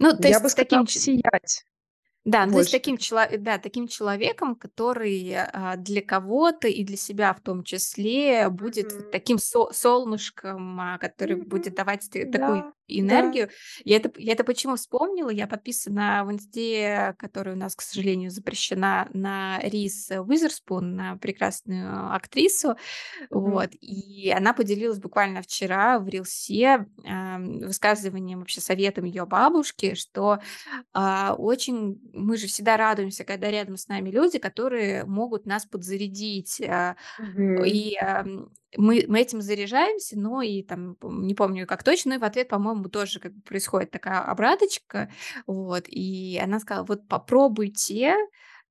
Ну, 0.00 0.16
то 0.16 0.26
Я 0.26 0.40
бы 0.40 0.46
есть 0.46 0.56
таким 0.56 0.88
сказала, 0.88 1.20
сиять. 1.20 1.64
Да, 2.30 2.46
ну, 2.46 2.52
то 2.52 2.58
есть 2.58 2.70
таким 2.72 2.96
чело 2.98 3.22
да, 3.38 3.58
таким 3.58 3.88
человеком, 3.88 4.54
который, 4.54 5.34
а, 5.36 5.76
для 5.76 6.02
кого-то 6.02 6.68
и 6.68 6.84
для 6.84 6.96
себя 6.96 7.32
в 7.34 7.40
том 7.40 7.62
числе 7.64 8.48
будет 8.48 8.92
Мгм. 8.92 9.10
таким 9.12 9.38
со 9.38 9.72
солнышком, 9.72 10.80
а, 10.80 10.98
который 10.98 11.36
будет 11.36 11.66
Мгм. 11.66 11.74
давать 11.76 12.10
такую 12.10 12.30
Да. 12.30 12.72
Энергию. 12.88 13.48
Да. 13.48 13.52
Я, 13.84 13.96
это, 13.96 14.12
я 14.16 14.32
это 14.32 14.44
почему 14.44 14.76
вспомнила? 14.76 15.30
Я 15.30 15.46
подписана 15.46 16.24
в 16.24 16.32
инсте, 16.32 17.14
которая 17.18 17.54
у 17.54 17.58
нас, 17.58 17.76
к 17.76 17.82
сожалению, 17.82 18.30
запрещена, 18.30 19.08
на 19.12 19.58
Рис 19.60 20.10
Уизерспун, 20.10 20.96
на 20.96 21.16
прекрасную 21.16 22.14
актрису. 22.14 22.70
Mm-hmm. 22.70 23.26
Вот. 23.30 23.70
И 23.80 24.30
она 24.30 24.52
поделилась 24.52 24.98
буквально 24.98 25.42
вчера 25.42 25.98
в 25.98 26.08
Рилсе 26.08 26.86
э, 27.04 27.38
высказыванием, 27.38 28.40
вообще 28.40 28.60
советом 28.60 29.04
ее 29.04 29.26
бабушки, 29.26 29.94
что 29.94 30.38
э, 30.94 31.30
очень 31.36 32.00
мы 32.12 32.36
же 32.36 32.46
всегда 32.46 32.76
радуемся, 32.76 33.24
когда 33.24 33.50
рядом 33.50 33.76
с 33.76 33.88
нами 33.88 34.10
люди, 34.10 34.38
которые 34.38 35.04
могут 35.04 35.46
нас 35.46 35.66
подзарядить. 35.66 36.60
Э, 36.60 36.96
mm-hmm. 37.20 37.68
И 37.68 37.96
э, 38.00 38.24
мы, 38.76 39.04
мы 39.08 39.20
этим 39.20 39.40
заряжаемся, 39.40 40.18
но 40.18 40.42
и 40.42 40.62
там, 40.62 40.96
не 41.02 41.34
помню 41.34 41.66
как 41.66 41.82
точно, 41.82 42.14
и 42.14 42.18
в 42.18 42.24
ответ, 42.24 42.48
по-моему, 42.48 42.88
тоже 42.88 43.20
как 43.20 43.32
бы 43.32 43.40
происходит 43.42 43.90
такая 43.90 44.20
обраточка, 44.20 45.10
вот, 45.46 45.84
и 45.86 46.40
она 46.42 46.60
сказала, 46.60 46.84
вот 46.84 47.08
попробуйте 47.08 48.14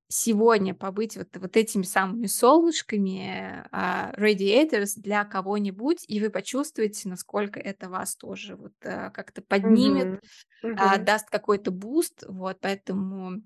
сегодня 0.09 0.73
побыть 0.73 1.17
вот, 1.17 1.27
вот 1.35 1.57
этими 1.57 1.83
самыми 1.83 2.27
солнышками, 2.27 3.65
uh, 3.71 4.17
radiators 4.17 4.93
для 4.95 5.25
кого-нибудь, 5.25 6.05
и 6.07 6.21
вы 6.21 6.29
почувствуете, 6.29 7.09
насколько 7.09 7.59
это 7.59 7.89
вас 7.89 8.15
тоже 8.15 8.55
вот 8.55 8.73
uh, 8.83 9.11
как-то 9.11 9.41
поднимет, 9.41 10.21
mm-hmm. 10.63 10.75
Mm-hmm. 10.75 10.95
Uh, 10.95 11.03
даст 11.03 11.29
какой-то 11.29 11.71
boost, 11.71 12.23
вот, 12.27 12.57
поэтому 12.61 13.41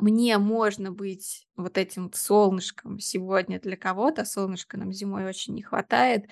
мне 0.00 0.38
можно 0.38 0.90
быть 0.92 1.46
вот 1.56 1.78
этим 1.78 2.12
солнышком 2.12 2.98
сегодня 2.98 3.60
для 3.60 3.76
кого-то, 3.76 4.24
солнышка 4.24 4.76
нам 4.76 4.92
зимой 4.92 5.24
очень 5.26 5.54
не 5.54 5.62
хватает, 5.62 6.26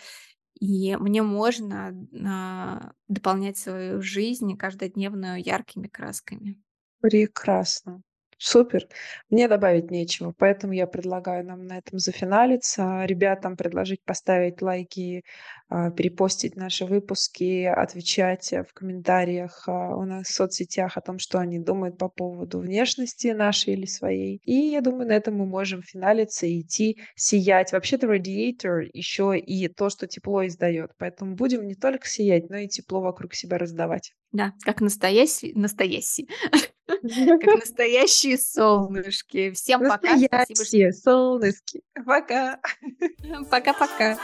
и 0.61 0.97
мне 0.97 1.22
можно 1.22 1.95
а, 2.26 2.93
дополнять 3.09 3.59
свою 3.59 4.03
жизнь 4.03 4.57
каждодневную 4.57 5.43
яркими 5.43 5.89
красками. 5.89 6.61
Прекрасно. 7.01 8.03
Супер. 8.41 8.86
Мне 9.30 9.49
добавить 9.49 9.91
нечего, 9.91 10.32
поэтому 10.36 10.72
я 10.72 10.86
предлагаю 10.86 11.45
нам 11.45 11.66
на 11.66 11.78
этом 11.78 11.99
зафиналиться. 11.99 13.05
Ребятам 13.05 13.57
предложить 13.57 14.05
поставить 14.05 14.62
лайки, 14.62 15.24
а, 15.68 15.91
перепостить 15.91 16.55
наши 16.55 16.86
выпуски, 16.86 17.64
отвечать 17.64 18.53
в 18.53 18.72
комментариях 18.74 19.64
а, 19.66 19.97
у 19.97 20.05
нас 20.05 20.28
в 20.28 20.32
соцсетях 20.34 20.97
о 20.97 21.01
том, 21.01 21.18
что 21.18 21.41
они 21.41 21.59
думают 21.59 21.99
по 21.99 22.09
поводу 22.09 22.61
внешности 22.61 23.28
нашей 23.28 23.74
или 23.74 23.86
своей. 23.86 24.41
И 24.45 24.55
я 24.55 24.82
думаю, 24.82 25.09
на 25.09 25.12
этом 25.12 25.34
мы 25.34 25.45
можем 25.45 25.82
финалиться 25.82 26.47
и 26.47 26.61
идти 26.61 27.01
сиять. 27.16 27.72
Вообще-то 27.72 28.07
радиатор 28.07 28.82
еще 28.93 29.36
и 29.36 29.66
то, 29.66 29.91
что 29.91 30.07
тепло 30.07 30.47
издает. 30.47 30.93
Поэтому 30.97 31.34
будем 31.34 31.66
не 31.66 31.74
только 31.74 32.07
сиять, 32.07 32.51
но 32.51 32.59
и 32.59 32.68
тепло 32.68 33.01
вокруг 33.01 33.34
себя 33.34 33.59
раздавать. 33.59 34.12
Да, 34.30 34.53
как 34.64 34.80
настоящий, 34.80 35.53
настоящий. 35.55 36.28
Как 37.41 37.43
настоящие 37.61 38.39
солнышки. 38.39 39.51
Всем 39.53 39.80
пока. 39.80 40.16
Настоящие 40.16 40.93
солнышки. 40.93 41.82
Пока. 42.07 42.61
Пока-пока. 43.51 44.18